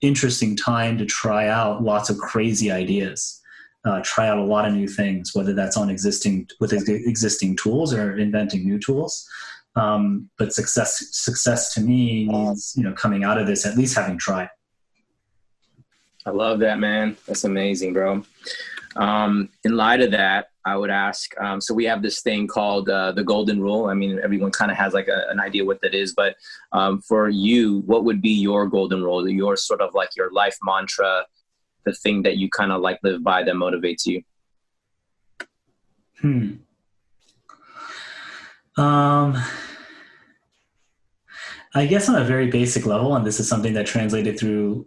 interesting 0.00 0.56
time 0.56 0.98
to 0.98 1.06
try 1.06 1.48
out 1.48 1.82
lots 1.82 2.10
of 2.10 2.18
crazy 2.18 2.70
ideas. 2.70 3.40
Uh, 3.84 4.00
try 4.04 4.28
out 4.28 4.38
a 4.38 4.42
lot 4.42 4.66
of 4.66 4.74
new 4.74 4.88
things, 4.88 5.30
whether 5.32 5.52
that's 5.52 5.76
on 5.76 5.90
existing 5.90 6.48
with 6.58 6.72
existing 6.72 7.56
tools 7.56 7.94
or 7.94 8.16
inventing 8.18 8.64
new 8.64 8.80
tools. 8.80 9.28
Um, 9.76 10.28
but 10.38 10.52
success 10.52 11.06
success 11.12 11.72
to 11.74 11.80
me 11.80 12.26
means 12.26 12.74
you 12.76 12.82
know 12.82 12.94
coming 12.94 13.22
out 13.22 13.38
of 13.38 13.46
this 13.46 13.64
at 13.64 13.76
least 13.76 13.96
having 13.96 14.18
tried. 14.18 14.48
I 16.24 16.30
love 16.30 16.58
that, 16.60 16.80
man. 16.80 17.16
That's 17.26 17.44
amazing, 17.44 17.92
bro. 17.92 18.24
Um, 18.96 19.50
in 19.64 19.76
light 19.76 20.00
of 20.00 20.10
that, 20.10 20.48
I 20.64 20.76
would 20.76 20.90
ask. 20.90 21.38
Um, 21.40 21.60
so 21.60 21.72
we 21.72 21.84
have 21.84 22.02
this 22.02 22.22
thing 22.22 22.48
called 22.48 22.88
uh, 22.88 23.12
the 23.12 23.22
golden 23.22 23.60
rule. 23.60 23.86
I 23.86 23.94
mean, 23.94 24.18
everyone 24.22 24.50
kind 24.50 24.72
of 24.72 24.76
has 24.76 24.94
like 24.94 25.06
a, 25.06 25.26
an 25.30 25.38
idea 25.38 25.64
what 25.64 25.80
that 25.82 25.94
is, 25.94 26.14
but 26.14 26.34
um, 26.72 27.00
for 27.02 27.28
you, 27.28 27.82
what 27.86 28.04
would 28.04 28.20
be 28.20 28.30
your 28.30 28.66
golden 28.66 29.04
rule? 29.04 29.28
Your 29.28 29.56
sort 29.56 29.80
of 29.80 29.94
like 29.94 30.16
your 30.16 30.32
life 30.32 30.56
mantra, 30.64 31.26
the 31.86 31.94
thing 31.94 32.22
that 32.24 32.36
you 32.36 32.50
kind 32.50 32.70
of 32.70 32.82
like 32.82 32.98
live 33.02 33.24
by 33.24 33.42
that 33.42 33.54
motivates 33.54 34.04
you. 34.04 34.22
Hmm. 36.20 36.56
Um. 38.76 39.42
I 41.74 41.84
guess 41.84 42.08
on 42.08 42.16
a 42.16 42.24
very 42.24 42.46
basic 42.46 42.86
level, 42.86 43.14
and 43.16 43.26
this 43.26 43.38
is 43.38 43.46
something 43.46 43.74
that 43.74 43.84
translated 43.84 44.38
through, 44.38 44.86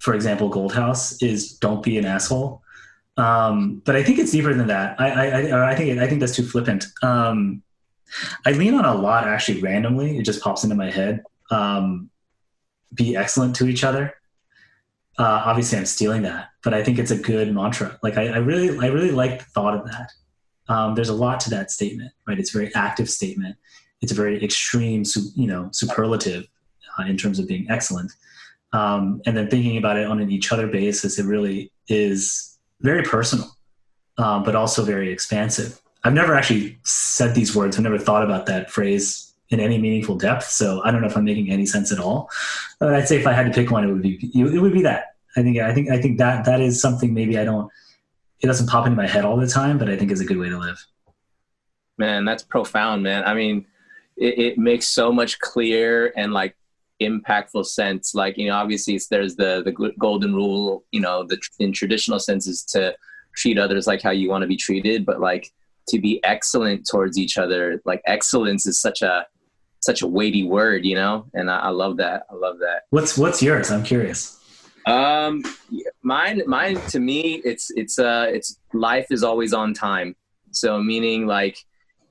for 0.00 0.14
example, 0.14 0.50
Goldhouse, 0.50 1.22
is 1.22 1.52
don't 1.58 1.84
be 1.84 1.98
an 1.98 2.04
asshole. 2.04 2.62
Um, 3.16 3.80
but 3.84 3.94
I 3.94 4.02
think 4.02 4.18
it's 4.18 4.32
deeper 4.32 4.52
than 4.54 4.66
that. 4.66 5.00
I, 5.00 5.50
I, 5.50 5.70
I 5.70 5.74
think 5.76 6.00
I 6.00 6.08
think 6.08 6.18
that's 6.18 6.34
too 6.34 6.44
flippant. 6.44 6.86
Um, 7.02 7.62
I 8.44 8.52
lean 8.52 8.74
on 8.74 8.84
a 8.84 8.94
lot 8.94 9.28
actually 9.28 9.60
randomly. 9.60 10.18
It 10.18 10.24
just 10.24 10.42
pops 10.42 10.64
into 10.64 10.74
my 10.74 10.90
head. 10.90 11.22
Um, 11.52 12.10
be 12.92 13.16
excellent 13.16 13.54
to 13.56 13.68
each 13.68 13.84
other. 13.84 14.14
Uh, 15.16 15.42
obviously, 15.44 15.78
I'm 15.78 15.86
stealing 15.86 16.22
that, 16.22 16.48
but 16.62 16.74
I 16.74 16.82
think 16.82 16.98
it's 16.98 17.10
a 17.10 17.16
good 17.16 17.52
mantra. 17.54 17.98
Like 18.02 18.16
I, 18.16 18.28
I 18.28 18.36
really, 18.38 18.78
I 18.84 18.90
really 18.90 19.12
like 19.12 19.38
the 19.38 19.44
thought 19.44 19.74
of 19.74 19.86
that. 19.86 20.10
Um, 20.68 20.94
there's 20.94 21.08
a 21.08 21.14
lot 21.14 21.40
to 21.40 21.50
that 21.50 21.70
statement, 21.70 22.12
right? 22.26 22.38
It's 22.38 22.54
a 22.54 22.58
very 22.58 22.74
active 22.74 23.08
statement. 23.08 23.56
It's 24.00 24.12
a 24.12 24.14
very 24.14 24.42
extreme, 24.42 25.04
you 25.36 25.46
know, 25.46 25.68
superlative 25.72 26.46
uh, 26.98 27.04
in 27.04 27.16
terms 27.16 27.38
of 27.38 27.46
being 27.46 27.66
excellent. 27.70 28.12
Um, 28.72 29.20
and 29.24 29.36
then 29.36 29.48
thinking 29.48 29.76
about 29.76 29.96
it 29.96 30.06
on 30.06 30.20
an 30.20 30.30
each 30.30 30.52
other 30.52 30.66
basis, 30.66 31.18
it 31.18 31.26
really 31.26 31.70
is 31.88 32.58
very 32.80 33.02
personal, 33.02 33.50
um, 34.18 34.42
but 34.42 34.56
also 34.56 34.84
very 34.84 35.12
expansive. 35.12 35.80
I've 36.02 36.12
never 36.12 36.34
actually 36.34 36.78
said 36.82 37.34
these 37.34 37.54
words. 37.54 37.76
I've 37.76 37.82
never 37.82 37.98
thought 37.98 38.24
about 38.24 38.46
that 38.46 38.70
phrase 38.70 39.33
in 39.54 39.60
any 39.60 39.78
meaningful 39.78 40.16
depth. 40.16 40.44
So 40.44 40.82
I 40.84 40.90
don't 40.90 41.00
know 41.00 41.06
if 41.06 41.16
I'm 41.16 41.24
making 41.24 41.50
any 41.50 41.64
sense 41.64 41.90
at 41.92 41.98
all. 41.98 42.28
But 42.78 42.94
I'd 42.94 43.08
say 43.08 43.16
if 43.16 43.26
I 43.26 43.32
had 43.32 43.46
to 43.46 43.52
pick 43.52 43.70
one, 43.70 43.88
it 43.88 43.92
would 43.92 44.02
be 44.02 44.30
it 44.34 44.60
would 44.60 44.72
be 44.72 44.82
that. 44.82 45.14
I 45.36 45.42
think 45.42 45.58
I 45.58 45.72
think 45.72 45.90
I 45.90 46.00
think 46.00 46.18
that 46.18 46.44
that 46.44 46.60
is 46.60 46.80
something 46.80 47.14
maybe 47.14 47.38
I 47.38 47.44
don't. 47.44 47.70
It 48.40 48.46
doesn't 48.46 48.68
pop 48.68 48.86
into 48.86 48.96
my 48.96 49.06
head 49.06 49.24
all 49.24 49.36
the 49.36 49.46
time, 49.46 49.78
but 49.78 49.88
I 49.88 49.96
think 49.96 50.10
is 50.10 50.20
a 50.20 50.24
good 50.24 50.36
way 50.36 50.50
to 50.50 50.58
live. 50.58 50.84
Man, 51.96 52.24
that's 52.24 52.42
profound, 52.42 53.02
man. 53.02 53.24
I 53.24 53.32
mean, 53.32 53.66
it, 54.16 54.38
it 54.38 54.58
makes 54.58 54.88
so 54.88 55.12
much 55.12 55.38
clear 55.38 56.12
and 56.16 56.32
like 56.32 56.56
impactful 57.00 57.66
sense 57.66 58.14
like 58.14 58.38
you 58.38 58.46
know 58.46 58.54
obviously 58.54 58.98
there's 59.10 59.34
the 59.34 59.62
the 59.64 59.92
golden 59.98 60.32
rule 60.32 60.84
you 60.92 61.00
know 61.00 61.24
the 61.24 61.36
in 61.58 61.72
traditional 61.72 62.20
sense 62.20 62.46
is 62.46 62.62
to 62.62 62.94
treat 63.34 63.58
others 63.58 63.88
like 63.88 64.00
how 64.00 64.12
you 64.12 64.30
want 64.30 64.42
to 64.42 64.46
be 64.46 64.56
treated 64.56 65.04
but 65.04 65.20
like 65.20 65.52
to 65.88 65.98
be 65.98 66.22
excellent 66.22 66.86
towards 66.88 67.18
each 67.18 67.36
other 67.36 67.82
like 67.84 68.00
excellence 68.06 68.64
is 68.64 68.78
such 68.78 69.02
a 69.02 69.26
such 69.84 70.02
a 70.02 70.06
weighty 70.06 70.44
word 70.44 70.84
you 70.84 70.94
know? 70.94 71.26
And 71.34 71.50
i, 71.50 71.58
I 71.58 71.68
love 71.68 71.96
that. 71.98 72.26
I 72.30 72.34
love 72.34 72.58
that. 72.58 72.82
What's 72.90 73.16
what's 73.18 73.42
yours? 73.42 73.70
I'm 73.70 73.84
curious. 73.84 74.40
Um 74.86 75.42
mine 76.02 76.42
mine 76.46 76.80
to 76.88 76.98
me 76.98 77.40
it's 77.44 77.70
it's 77.74 77.98
uh 77.98 78.26
it's 78.28 78.58
life 78.72 79.06
is 79.10 79.22
always 79.22 79.52
on 79.52 79.74
time. 79.74 80.16
So 80.50 80.82
meaning 80.82 81.26
like 81.26 81.56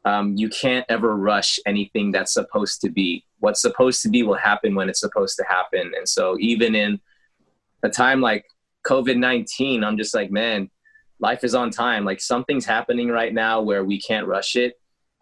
um, 0.06 0.36
you 0.36 0.50
can't 0.50 0.86
ever 0.90 1.16
rush 1.16 1.60
anything 1.66 2.12
that's 2.12 2.34
supposed 2.34 2.82
to 2.82 2.90
be. 2.90 3.26
What's 3.40 3.62
supposed 3.62 4.02
to 4.04 4.10
be 4.10 4.24
will 4.24 4.36
happen 4.36 4.76
when 4.76 4.90
it's 4.90 5.00
supposed 5.00 5.38
to 5.38 5.46
happen. 5.48 5.92
And 5.96 6.08
so 6.08 6.38
even 6.40 6.76
in 6.76 7.00
a 7.84 7.90
time 7.90 8.22
like 8.22 8.46
COVID 8.86 9.18
19, 9.18 9.84
I'm 9.84 9.98
just 9.98 10.14
like, 10.14 10.32
man, 10.32 10.70
life 11.20 11.44
is 11.44 11.56
on 11.56 11.70
time. 11.70 12.04
Like 12.04 12.22
something's 12.22 12.66
happening 12.66 13.10
right 13.10 13.34
now 13.34 13.62
where 13.62 13.84
we 13.84 14.00
can't 14.00 14.28
rush 14.28 14.56
it. 14.56 14.74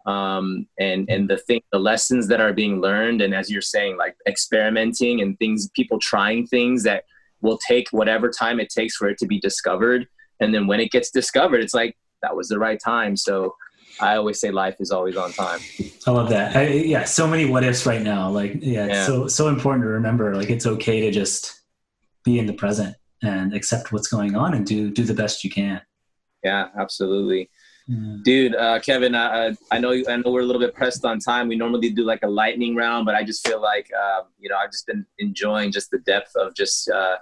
Um, 0.04 0.66
and, 0.78 1.08
and 1.08 1.28
the 1.28 1.36
thing, 1.36 1.62
the 1.70 1.78
lessons 1.78 2.26
that 2.28 2.40
are 2.40 2.52
being 2.52 2.80
learned. 2.80 3.22
And 3.22 3.34
as 3.34 3.50
you're 3.50 3.62
saying, 3.62 3.96
like 3.96 4.16
experimenting 4.26 5.20
and 5.20 5.38
things, 5.38 5.68
people 5.74 5.98
trying 5.98 6.46
things 6.46 6.82
that 6.82 7.04
will 7.40 7.58
take 7.58 7.88
whatever 7.90 8.28
time 8.28 8.58
it 8.60 8.68
takes 8.68 8.96
for 8.96 9.08
it 9.08 9.18
to 9.18 9.26
be 9.26 9.38
discovered. 9.38 10.06
And 10.40 10.52
then 10.52 10.66
when 10.66 10.80
it 10.80 10.90
gets 10.90 11.10
discovered, 11.10 11.60
it's 11.62 11.74
like, 11.74 11.96
that 12.22 12.36
was 12.36 12.48
the 12.48 12.58
right 12.58 12.80
time. 12.80 13.16
So 13.16 13.54
I 14.00 14.16
always 14.16 14.40
say 14.40 14.50
life 14.50 14.76
is 14.80 14.90
always 14.90 15.16
on 15.16 15.32
time. 15.32 15.60
I 16.06 16.10
love 16.10 16.30
that. 16.30 16.56
I, 16.56 16.68
yeah, 16.68 17.04
so 17.04 17.26
many 17.26 17.44
what 17.44 17.62
ifs 17.62 17.84
right 17.84 18.02
now. 18.02 18.30
Like, 18.30 18.54
yeah, 18.60 18.86
yeah, 18.86 19.06
so 19.06 19.26
so 19.26 19.48
important 19.48 19.84
to 19.84 19.88
remember. 19.88 20.34
Like, 20.34 20.48
it's 20.48 20.66
okay 20.66 21.00
to 21.02 21.10
just 21.10 21.62
be 22.24 22.38
in 22.38 22.46
the 22.46 22.52
present 22.52 22.96
and 23.22 23.54
accept 23.54 23.92
what's 23.92 24.08
going 24.08 24.34
on 24.34 24.54
and 24.54 24.64
do 24.64 24.90
do 24.90 25.04
the 25.04 25.14
best 25.14 25.44
you 25.44 25.50
can. 25.50 25.80
Yeah, 26.42 26.68
absolutely. 26.78 27.50
Yeah. 27.88 28.16
Dude, 28.22 28.54
uh, 28.54 28.78
Kevin, 28.80 29.14
uh, 29.14 29.54
I 29.70 29.78
know 29.78 29.92
I 30.08 30.16
know 30.16 30.30
we're 30.30 30.42
a 30.42 30.46
little 30.46 30.60
bit 30.60 30.74
pressed 30.74 31.04
on 31.04 31.18
time. 31.18 31.48
We 31.48 31.56
normally 31.56 31.90
do 31.90 32.04
like 32.04 32.22
a 32.22 32.28
lightning 32.28 32.76
round, 32.76 33.06
but 33.06 33.14
I 33.14 33.24
just 33.24 33.46
feel 33.46 33.60
like 33.60 33.90
uh, 33.96 34.22
you 34.38 34.48
know 34.48 34.56
I've 34.56 34.70
just 34.70 34.86
been 34.86 35.04
enjoying 35.18 35.72
just 35.72 35.90
the 35.90 35.98
depth 35.98 36.32
of 36.36 36.54
just 36.54 36.88
uh, 36.88 37.16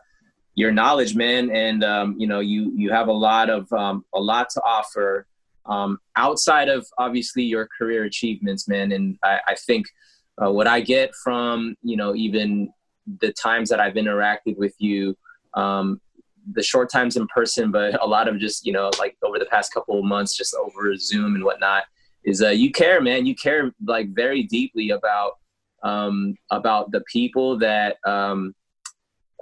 your 0.55 0.71
knowledge, 0.71 1.15
man. 1.15 1.51
And 1.51 1.83
um, 1.83 2.17
you 2.19 2.27
know 2.27 2.41
you 2.41 2.73
you 2.77 2.91
have 2.91 3.09
a 3.09 3.13
lot 3.13 3.49
of 3.49 3.73
um, 3.73 4.05
a 4.15 4.21
lot 4.21 4.51
to 4.51 4.63
offer 4.63 5.27
um, 5.67 5.99
outside 6.17 6.69
of 6.69 6.87
obviously 6.99 7.45
your 7.45 7.69
career 7.79 8.05
achievements, 8.05 8.69
man. 8.69 8.93
And 8.93 9.19
I, 9.23 9.41
I 9.49 9.55
think 9.55 9.87
uh, 10.43 10.51
what 10.51 10.67
I 10.67 10.81
get 10.81 11.15
from, 11.23 11.77
you 11.83 11.97
know, 11.97 12.15
even 12.15 12.73
the 13.21 13.33
times 13.33 13.69
that 13.71 13.81
I've 13.81 13.95
interacted 13.95 14.57
with 14.57 14.75
you, 14.79 15.17
um, 15.55 16.01
the 16.53 16.63
short 16.63 16.91
times 16.91 17.17
in 17.17 17.27
person, 17.29 17.71
but 17.71 18.03
a 18.03 18.07
lot 18.07 18.29
of 18.29 18.39
just, 18.39 18.67
you 18.67 18.73
know, 18.73 18.91
like 18.99 19.17
over 19.23 19.39
the 19.39 19.47
past 19.47 19.73
couple 19.73 19.99
of 19.99 20.05
months, 20.05 20.37
just 20.37 20.55
over 20.55 20.95
Zoom 20.97 21.35
and 21.35 21.45
whatnot, 21.45 21.85
is 22.25 22.43
uh, 22.43 22.49
you 22.49 22.71
care, 22.71 23.01
man. 23.01 23.27
You 23.27 23.35
care 23.35 23.73
like 23.87 24.15
very 24.15 24.43
deeply 24.43 24.91
about 24.91 25.33
um, 25.83 26.35
about 26.51 26.91
the 26.93 27.03
people 27.11 27.59
that 27.59 27.97
um, 28.07 28.55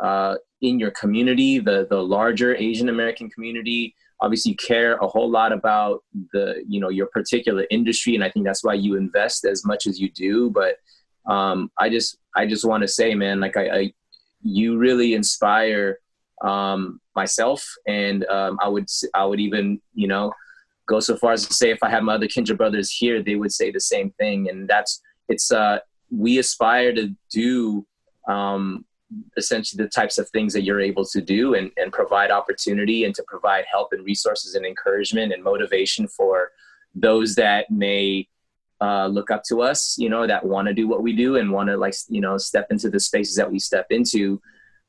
uh, 0.02 0.36
in 0.60 0.78
your 0.78 0.92
community, 0.92 1.58
the 1.58 1.86
the 1.90 2.00
larger 2.00 2.54
Asian 2.54 2.88
American 2.88 3.28
community, 3.30 3.94
obviously 4.20 4.50
you 4.52 4.56
care 4.56 4.96
a 4.96 5.06
whole 5.06 5.30
lot 5.30 5.52
about 5.52 6.02
the 6.32 6.62
you 6.66 6.80
know 6.80 6.88
your 6.88 7.06
particular 7.06 7.66
industry 7.70 8.14
and 8.14 8.24
i 8.24 8.30
think 8.30 8.44
that's 8.44 8.64
why 8.64 8.74
you 8.74 8.96
invest 8.96 9.44
as 9.44 9.64
much 9.64 9.86
as 9.86 10.00
you 10.00 10.10
do 10.10 10.50
but 10.50 10.76
um, 11.32 11.70
i 11.78 11.88
just 11.88 12.18
i 12.36 12.46
just 12.46 12.64
want 12.64 12.82
to 12.82 12.88
say 12.88 13.14
man 13.14 13.40
like 13.40 13.56
I, 13.56 13.68
I, 13.68 13.92
you 14.42 14.78
really 14.78 15.14
inspire 15.14 15.98
um, 16.42 17.00
myself. 17.14 17.66
And 17.86 18.24
um, 18.26 18.58
i 18.62 18.68
would 18.68 18.88
i 19.14 19.24
would 19.24 19.40
even 19.40 19.80
you 19.94 20.08
know 20.08 20.32
go 20.86 21.00
so 21.00 21.16
far 21.16 21.32
as 21.32 21.46
to 21.46 21.52
say 21.52 21.70
if 21.70 21.82
i 21.82 21.90
had 21.90 22.02
my 22.02 22.14
other 22.14 22.28
kindred 22.28 22.56
brothers 22.56 22.90
here 22.90 23.22
they 23.22 23.34
would 23.34 23.52
say 23.52 23.70
the 23.70 23.80
same 23.80 24.10
thing. 24.12 24.48
And 24.48 24.68
that's 24.68 25.00
it's 25.28 25.50
uh 25.52 25.78
we 26.10 26.38
aspire 26.38 26.94
to 26.94 27.14
do 27.30 27.86
um, 28.28 28.84
essentially 29.36 29.82
the 29.82 29.90
types 29.90 30.18
of 30.18 30.28
things 30.30 30.52
that 30.52 30.62
you're 30.62 30.80
able 30.80 31.04
to 31.04 31.20
do 31.20 31.54
and, 31.54 31.70
and 31.76 31.92
provide 31.92 32.30
opportunity 32.30 33.04
and 33.04 33.14
to 33.14 33.24
provide 33.26 33.64
help 33.70 33.92
and 33.92 34.04
resources 34.04 34.54
and 34.54 34.66
encouragement 34.66 35.32
and 35.32 35.42
motivation 35.42 36.06
for 36.06 36.50
those 36.94 37.34
that 37.34 37.70
may 37.70 38.28
uh, 38.80 39.06
look 39.06 39.30
up 39.30 39.42
to 39.48 39.62
us, 39.62 39.96
you 39.98 40.08
know, 40.08 40.26
that 40.26 40.44
want 40.44 40.68
to 40.68 40.74
do 40.74 40.86
what 40.86 41.02
we 41.02 41.14
do 41.14 41.36
and 41.36 41.50
want 41.50 41.68
to 41.68 41.76
like, 41.76 41.94
you 42.08 42.20
know, 42.20 42.36
step 42.36 42.66
into 42.70 42.88
the 42.90 43.00
spaces 43.00 43.34
that 43.36 43.50
we 43.50 43.58
step 43.58 43.86
into, 43.90 44.40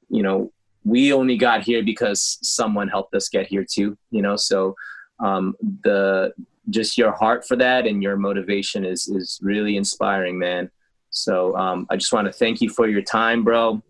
you 0.09 0.21
know, 0.21 0.51
we 0.83 1.13
only 1.13 1.37
got 1.37 1.61
here 1.63 1.83
because 1.83 2.39
someone 2.41 2.87
helped 2.87 3.13
us 3.13 3.29
get 3.29 3.47
here 3.47 3.65
too, 3.69 3.97
you 4.11 4.21
know, 4.21 4.35
so 4.35 4.75
um, 5.19 5.55
the, 5.83 6.33
just 6.69 6.97
your 6.97 7.11
heart 7.11 7.47
for 7.47 7.55
that 7.57 7.85
and 7.85 8.01
your 8.01 8.15
motivation 8.15 8.85
is, 8.85 9.07
is 9.07 9.39
really 9.41 9.75
inspiring, 9.75 10.37
man. 10.37 10.69
So 11.09 11.55
um, 11.57 11.87
I 11.89 11.95
just 11.95 12.13
want 12.13 12.27
to 12.27 12.33
thank 12.33 12.61
you 12.61 12.69
for 12.69 12.87
your 12.87 13.01
time, 13.01 13.43
bro. 13.43 13.81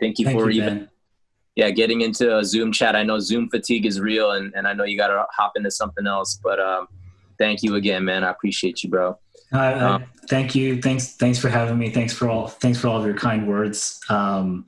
Thank 0.00 0.18
you 0.18 0.26
Thank 0.26 0.38
for 0.38 0.50
you, 0.50 0.62
even 0.62 0.78
ben. 0.78 0.88
yeah 1.54 1.70
getting 1.70 2.02
into 2.02 2.36
a 2.38 2.44
Zoom 2.44 2.72
chat. 2.72 2.96
I 2.96 3.02
know 3.02 3.18
Zoom 3.18 3.48
fatigue 3.48 3.86
is 3.86 4.00
real, 4.00 4.32
and, 4.32 4.52
and 4.54 4.66
I 4.66 4.72
know 4.72 4.84
you 4.84 4.96
got 4.96 5.08
to 5.08 5.24
hop 5.32 5.52
into 5.56 5.70
something 5.70 6.06
else. 6.06 6.38
But 6.42 6.60
um, 6.60 6.88
thank 7.38 7.62
you 7.62 7.76
again, 7.76 8.04
man. 8.04 8.24
I 8.24 8.30
appreciate 8.30 8.82
you, 8.82 8.90
bro. 8.90 9.18
Uh, 9.52 10.00
thank 10.28 10.54
you. 10.54 10.80
Thanks. 10.82 11.14
Thanks 11.16 11.38
for 11.38 11.48
having 11.48 11.78
me. 11.78 11.90
Thanks 11.90 12.12
for 12.12 12.28
all. 12.28 12.48
Thanks 12.48 12.78
for 12.78 12.88
all 12.88 12.98
of 12.98 13.06
your 13.06 13.16
kind 13.16 13.46
words. 13.46 14.00
Um, 14.08 14.66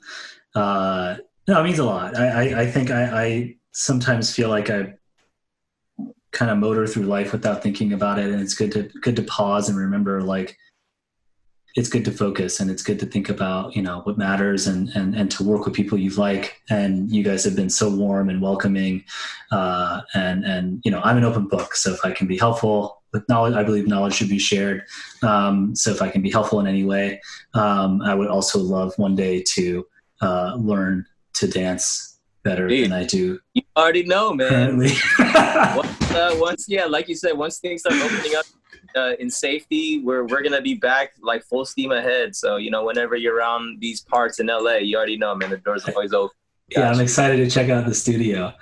uh, 0.54 1.16
no, 1.48 1.60
it 1.60 1.64
means 1.64 1.78
a 1.78 1.84
lot. 1.84 2.16
I, 2.16 2.28
I, 2.28 2.60
I 2.60 2.66
think 2.70 2.90
I, 2.90 3.24
I 3.24 3.56
sometimes 3.72 4.34
feel 4.34 4.50
like 4.50 4.68
I 4.70 4.94
kind 6.30 6.50
of 6.50 6.58
motor 6.58 6.86
through 6.86 7.04
life 7.04 7.32
without 7.32 7.62
thinking 7.62 7.94
about 7.94 8.18
it, 8.18 8.30
and 8.30 8.40
it's 8.40 8.54
good 8.54 8.70
to 8.72 8.82
good 9.00 9.16
to 9.16 9.22
pause 9.22 9.68
and 9.68 9.78
remember 9.78 10.22
like 10.22 10.56
it's 11.74 11.88
good 11.88 12.04
to 12.04 12.10
focus 12.10 12.60
and 12.60 12.70
it's 12.70 12.82
good 12.82 12.98
to 12.98 13.06
think 13.06 13.28
about 13.28 13.74
you 13.76 13.82
know 13.82 14.00
what 14.00 14.18
matters 14.18 14.66
and 14.66 14.88
and 14.90 15.14
and 15.14 15.30
to 15.30 15.44
work 15.44 15.64
with 15.64 15.74
people 15.74 15.96
you 15.98 16.10
like 16.10 16.60
and 16.70 17.10
you 17.10 17.22
guys 17.22 17.44
have 17.44 17.54
been 17.54 17.70
so 17.70 17.88
warm 17.88 18.28
and 18.28 18.42
welcoming 18.42 19.04
uh, 19.52 20.00
and 20.14 20.44
and 20.44 20.80
you 20.84 20.90
know 20.90 21.00
i'm 21.04 21.16
an 21.16 21.24
open 21.24 21.46
book 21.46 21.76
so 21.76 21.92
if 21.92 22.04
i 22.04 22.10
can 22.10 22.26
be 22.26 22.38
helpful 22.38 23.02
with 23.12 23.28
knowledge 23.28 23.54
i 23.54 23.62
believe 23.62 23.86
knowledge 23.86 24.14
should 24.14 24.28
be 24.28 24.38
shared 24.38 24.82
um, 25.22 25.74
so 25.76 25.90
if 25.90 26.02
i 26.02 26.08
can 26.08 26.22
be 26.22 26.30
helpful 26.30 26.58
in 26.58 26.66
any 26.66 26.84
way 26.84 27.20
um, 27.54 28.00
i 28.02 28.14
would 28.14 28.28
also 28.28 28.58
love 28.58 28.92
one 28.96 29.14
day 29.14 29.42
to 29.42 29.86
uh, 30.20 30.54
learn 30.56 31.06
to 31.38 31.48
dance 31.48 32.20
better 32.44 32.68
Dude, 32.68 32.86
than 32.86 32.92
i 32.92 33.04
do 33.04 33.38
you 33.54 33.62
already 33.76 34.04
know 34.04 34.32
man 34.32 34.78
once, 35.18 36.12
uh, 36.12 36.34
once 36.38 36.66
yeah 36.68 36.84
like 36.84 37.08
you 37.08 37.14
said 37.14 37.32
once 37.32 37.58
things 37.58 37.80
start 37.80 37.96
opening 38.00 38.34
up 38.36 38.44
uh, 38.96 39.12
in 39.18 39.30
safety, 39.30 40.00
we're 40.00 40.24
we're 40.24 40.42
gonna 40.42 40.62
be 40.62 40.74
back 40.74 41.12
like 41.22 41.44
full 41.44 41.64
steam 41.64 41.92
ahead. 41.92 42.34
So 42.34 42.56
you 42.56 42.70
know, 42.70 42.84
whenever 42.84 43.16
you're 43.16 43.36
around 43.36 43.80
these 43.80 44.00
parts 44.00 44.40
in 44.40 44.46
LA, 44.46 44.76
you 44.76 44.96
already 44.96 45.16
know, 45.16 45.34
man, 45.34 45.50
the 45.50 45.58
doors 45.58 45.86
are 45.86 45.92
always 45.92 46.12
open. 46.12 46.34
Yeah, 46.70 46.90
I'm 46.90 47.00
excited 47.00 47.38
to 47.38 47.48
check 47.48 47.70
out 47.70 47.86
the 47.86 47.94
studio. 47.94 48.52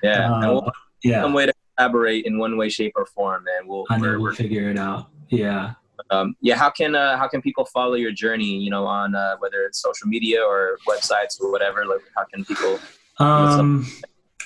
Yeah, 0.00 0.32
um, 0.32 0.40
we'll 0.40 0.72
yeah. 1.02 1.20
Some 1.20 1.32
way 1.32 1.46
to 1.46 1.52
collaborate 1.76 2.24
in 2.24 2.38
one 2.38 2.56
way, 2.56 2.68
shape, 2.68 2.92
or 2.94 3.06
form, 3.06 3.42
man. 3.42 3.66
We'll 3.66 3.86
I 3.90 3.98
know 3.98 4.20
we'll 4.20 4.36
figure 4.36 4.70
it 4.70 4.78
out. 4.78 5.10
Yeah. 5.30 5.72
Um, 6.10 6.36
yeah, 6.40 6.56
how 6.56 6.70
can 6.70 6.94
uh, 6.94 7.16
how 7.16 7.28
can 7.28 7.42
people 7.42 7.64
follow 7.64 7.94
your 7.94 8.12
journey? 8.12 8.58
You 8.58 8.70
know, 8.70 8.86
on 8.86 9.14
uh, 9.14 9.36
whether 9.38 9.64
it's 9.64 9.80
social 9.80 10.08
media 10.08 10.42
or 10.42 10.78
websites 10.88 11.40
or 11.40 11.50
whatever. 11.50 11.86
Like, 11.86 12.02
how 12.16 12.24
can 12.24 12.44
people? 12.44 12.78
Um, 13.18 13.86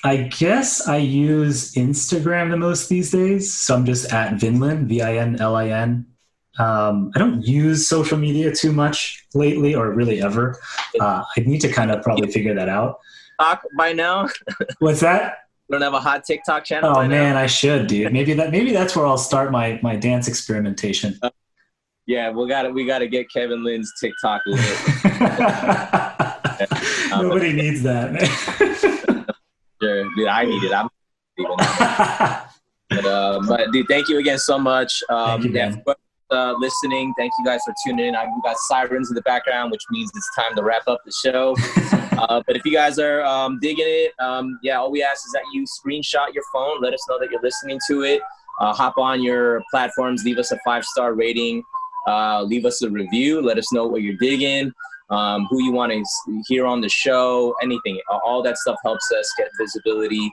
I 0.04 0.16
guess 0.16 0.88
I 0.88 0.98
use 0.98 1.74
Instagram 1.74 2.50
the 2.50 2.56
most 2.56 2.88
these 2.88 3.10
days. 3.10 3.52
So 3.52 3.74
I'm 3.74 3.84
just 3.84 4.12
at 4.12 4.34
Vinlin, 4.34 4.86
V 4.86 5.02
I 5.02 5.16
N 5.16 5.36
L 5.40 5.56
I 5.56 5.68
N. 5.68 6.06
Um, 6.58 7.10
I 7.14 7.18
don't 7.18 7.42
use 7.42 7.88
social 7.88 8.18
media 8.18 8.54
too 8.54 8.72
much 8.72 9.26
lately, 9.34 9.74
or 9.74 9.90
really 9.92 10.22
ever. 10.22 10.58
Uh, 11.00 11.22
I 11.36 11.40
need 11.40 11.60
to 11.60 11.68
kind 11.72 11.90
of 11.90 12.02
probably 12.02 12.30
figure 12.30 12.54
that 12.54 12.68
out. 12.68 12.98
By 13.78 13.92
now. 13.92 14.28
What's 14.78 15.00
that? 15.00 15.38
You 15.68 15.74
don't 15.74 15.82
have 15.82 15.94
a 15.94 16.00
hot 16.00 16.24
TikTok 16.24 16.64
channel. 16.64 16.92
Oh 16.94 17.06
man, 17.06 17.34
now? 17.34 17.40
I 17.40 17.46
should, 17.46 17.86
dude. 17.86 18.12
Maybe 18.12 18.34
that. 18.34 18.50
Maybe 18.50 18.72
that's 18.72 18.96
where 18.96 19.06
I'll 19.06 19.16
start 19.16 19.52
my 19.52 19.78
my 19.82 19.96
dance 19.96 20.28
experimentation. 20.28 21.18
Yeah, 22.06 22.30
we 22.30 22.48
got 22.48 22.62
to 22.62 22.70
we 22.70 22.86
got 22.86 23.00
to 23.00 23.08
get 23.08 23.30
Kevin 23.30 23.62
Lin's 23.62 23.92
TikTok 24.00 24.40
Nobody 27.10 27.52
needs 27.52 27.82
that. 27.82 29.26
Sure, 29.82 30.04
dude. 30.14 30.28
I 30.28 30.44
need 30.44 30.62
it. 30.62 30.72
I'm 30.74 30.90
but, 32.90 33.06
uh, 33.06 33.40
but 33.48 33.72
dude, 33.72 33.86
thank 33.88 34.10
you 34.10 34.18
again 34.18 34.38
so 34.38 34.58
much. 34.58 35.02
Um, 35.08 35.40
thank 35.40 35.54
you, 35.54 35.58
yeah, 35.58 35.74
for, 35.84 35.96
uh, 36.30 36.52
listening. 36.58 37.14
Thank 37.16 37.32
you 37.38 37.46
guys 37.46 37.62
for 37.64 37.72
tuning 37.82 38.08
in. 38.08 38.14
I, 38.14 38.24
we 38.24 38.42
got 38.44 38.56
sirens 38.68 39.10
in 39.10 39.14
the 39.14 39.22
background, 39.22 39.70
which 39.70 39.80
means 39.90 40.10
it's 40.14 40.30
time 40.36 40.54
to 40.56 40.62
wrap 40.62 40.86
up 40.86 41.00
the 41.06 41.12
show. 41.24 41.56
uh, 42.18 42.42
but 42.46 42.56
if 42.56 42.64
you 42.66 42.72
guys 42.72 42.98
are 42.98 43.22
um, 43.22 43.58
digging 43.60 43.86
it, 43.86 44.12
um, 44.20 44.58
yeah, 44.62 44.78
all 44.78 44.90
we 44.90 45.02
ask 45.02 45.24
is 45.26 45.32
that 45.32 45.44
you 45.52 45.64
screenshot 45.64 46.34
your 46.34 46.44
phone. 46.52 46.82
Let 46.82 46.92
us 46.92 47.02
know 47.08 47.18
that 47.18 47.30
you're 47.30 47.42
listening 47.42 47.78
to 47.88 48.02
it. 48.02 48.20
Uh, 48.60 48.74
hop 48.74 48.98
on 48.98 49.22
your 49.22 49.62
platforms, 49.70 50.24
leave 50.24 50.36
us 50.36 50.52
a 50.52 50.58
five 50.62 50.84
star 50.84 51.14
rating, 51.14 51.62
uh, 52.06 52.42
leave 52.42 52.64
us 52.64 52.82
a 52.82 52.90
review. 52.90 53.40
Let 53.42 53.58
us 53.58 53.72
know 53.72 53.86
what 53.86 54.02
you're 54.02 54.16
digging 54.16 54.72
um, 55.10 55.46
who 55.50 55.62
you 55.62 55.72
want 55.72 55.92
to 55.92 56.42
hear 56.48 56.66
on 56.66 56.80
the 56.80 56.88
show, 56.88 57.54
anything. 57.62 58.00
All 58.08 58.42
that 58.42 58.56
stuff 58.58 58.76
helps 58.84 59.10
us 59.12 59.32
get 59.36 59.48
visibility. 59.58 60.32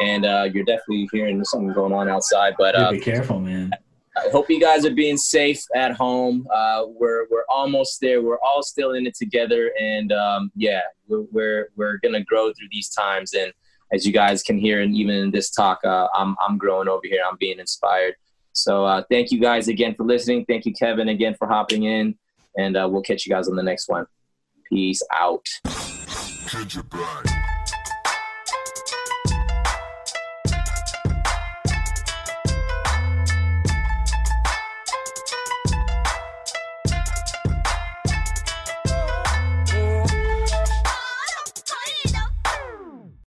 And 0.00 0.26
uh, 0.26 0.48
you're 0.52 0.64
definitely 0.64 1.08
hearing 1.12 1.42
something 1.44 1.72
going 1.72 1.92
on 1.92 2.08
outside. 2.08 2.54
But 2.58 2.74
uh, 2.74 2.92
be 2.92 3.00
careful, 3.00 3.40
man. 3.40 3.72
I 4.16 4.28
hope 4.30 4.50
you 4.50 4.60
guys 4.60 4.84
are 4.84 4.94
being 4.94 5.16
safe 5.16 5.62
at 5.74 5.92
home. 5.92 6.46
Uh, 6.52 6.84
we're 6.86 7.26
we're 7.30 7.44
almost 7.48 8.00
there. 8.00 8.22
We're 8.22 8.40
all 8.40 8.62
still 8.62 8.92
in 8.92 9.06
it 9.06 9.14
together, 9.14 9.72
and 9.78 10.10
um, 10.12 10.50
yeah, 10.56 10.80
we're, 11.06 11.26
we're 11.32 11.68
we're 11.76 11.98
gonna 11.98 12.24
grow 12.24 12.46
through 12.46 12.68
these 12.70 12.88
times. 12.88 13.34
And 13.34 13.52
as 13.92 14.06
you 14.06 14.12
guys 14.12 14.42
can 14.42 14.58
hear, 14.58 14.80
and 14.80 14.94
even 14.94 15.14
in 15.16 15.30
this 15.30 15.50
talk, 15.50 15.80
uh, 15.84 16.08
I'm 16.14 16.34
I'm 16.46 16.56
growing 16.56 16.88
over 16.88 17.02
here. 17.04 17.20
I'm 17.30 17.36
being 17.38 17.58
inspired. 17.58 18.14
So 18.56 18.86
uh, 18.86 19.02
thank 19.10 19.30
you 19.30 19.38
guys 19.38 19.68
again 19.68 19.94
for 19.94 20.04
listening. 20.04 20.46
Thank 20.46 20.64
you, 20.64 20.72
Kevin, 20.72 21.08
again 21.08 21.34
for 21.34 21.46
hopping 21.46 21.84
in, 21.84 22.16
and 22.56 22.76
uh, 22.76 22.88
we'll 22.90 23.02
catch 23.02 23.26
you 23.26 23.32
guys 23.32 23.48
on 23.48 23.56
the 23.56 23.62
next 23.62 23.88
one. 23.88 24.06
Peace 24.70 25.02
out. 25.12 25.46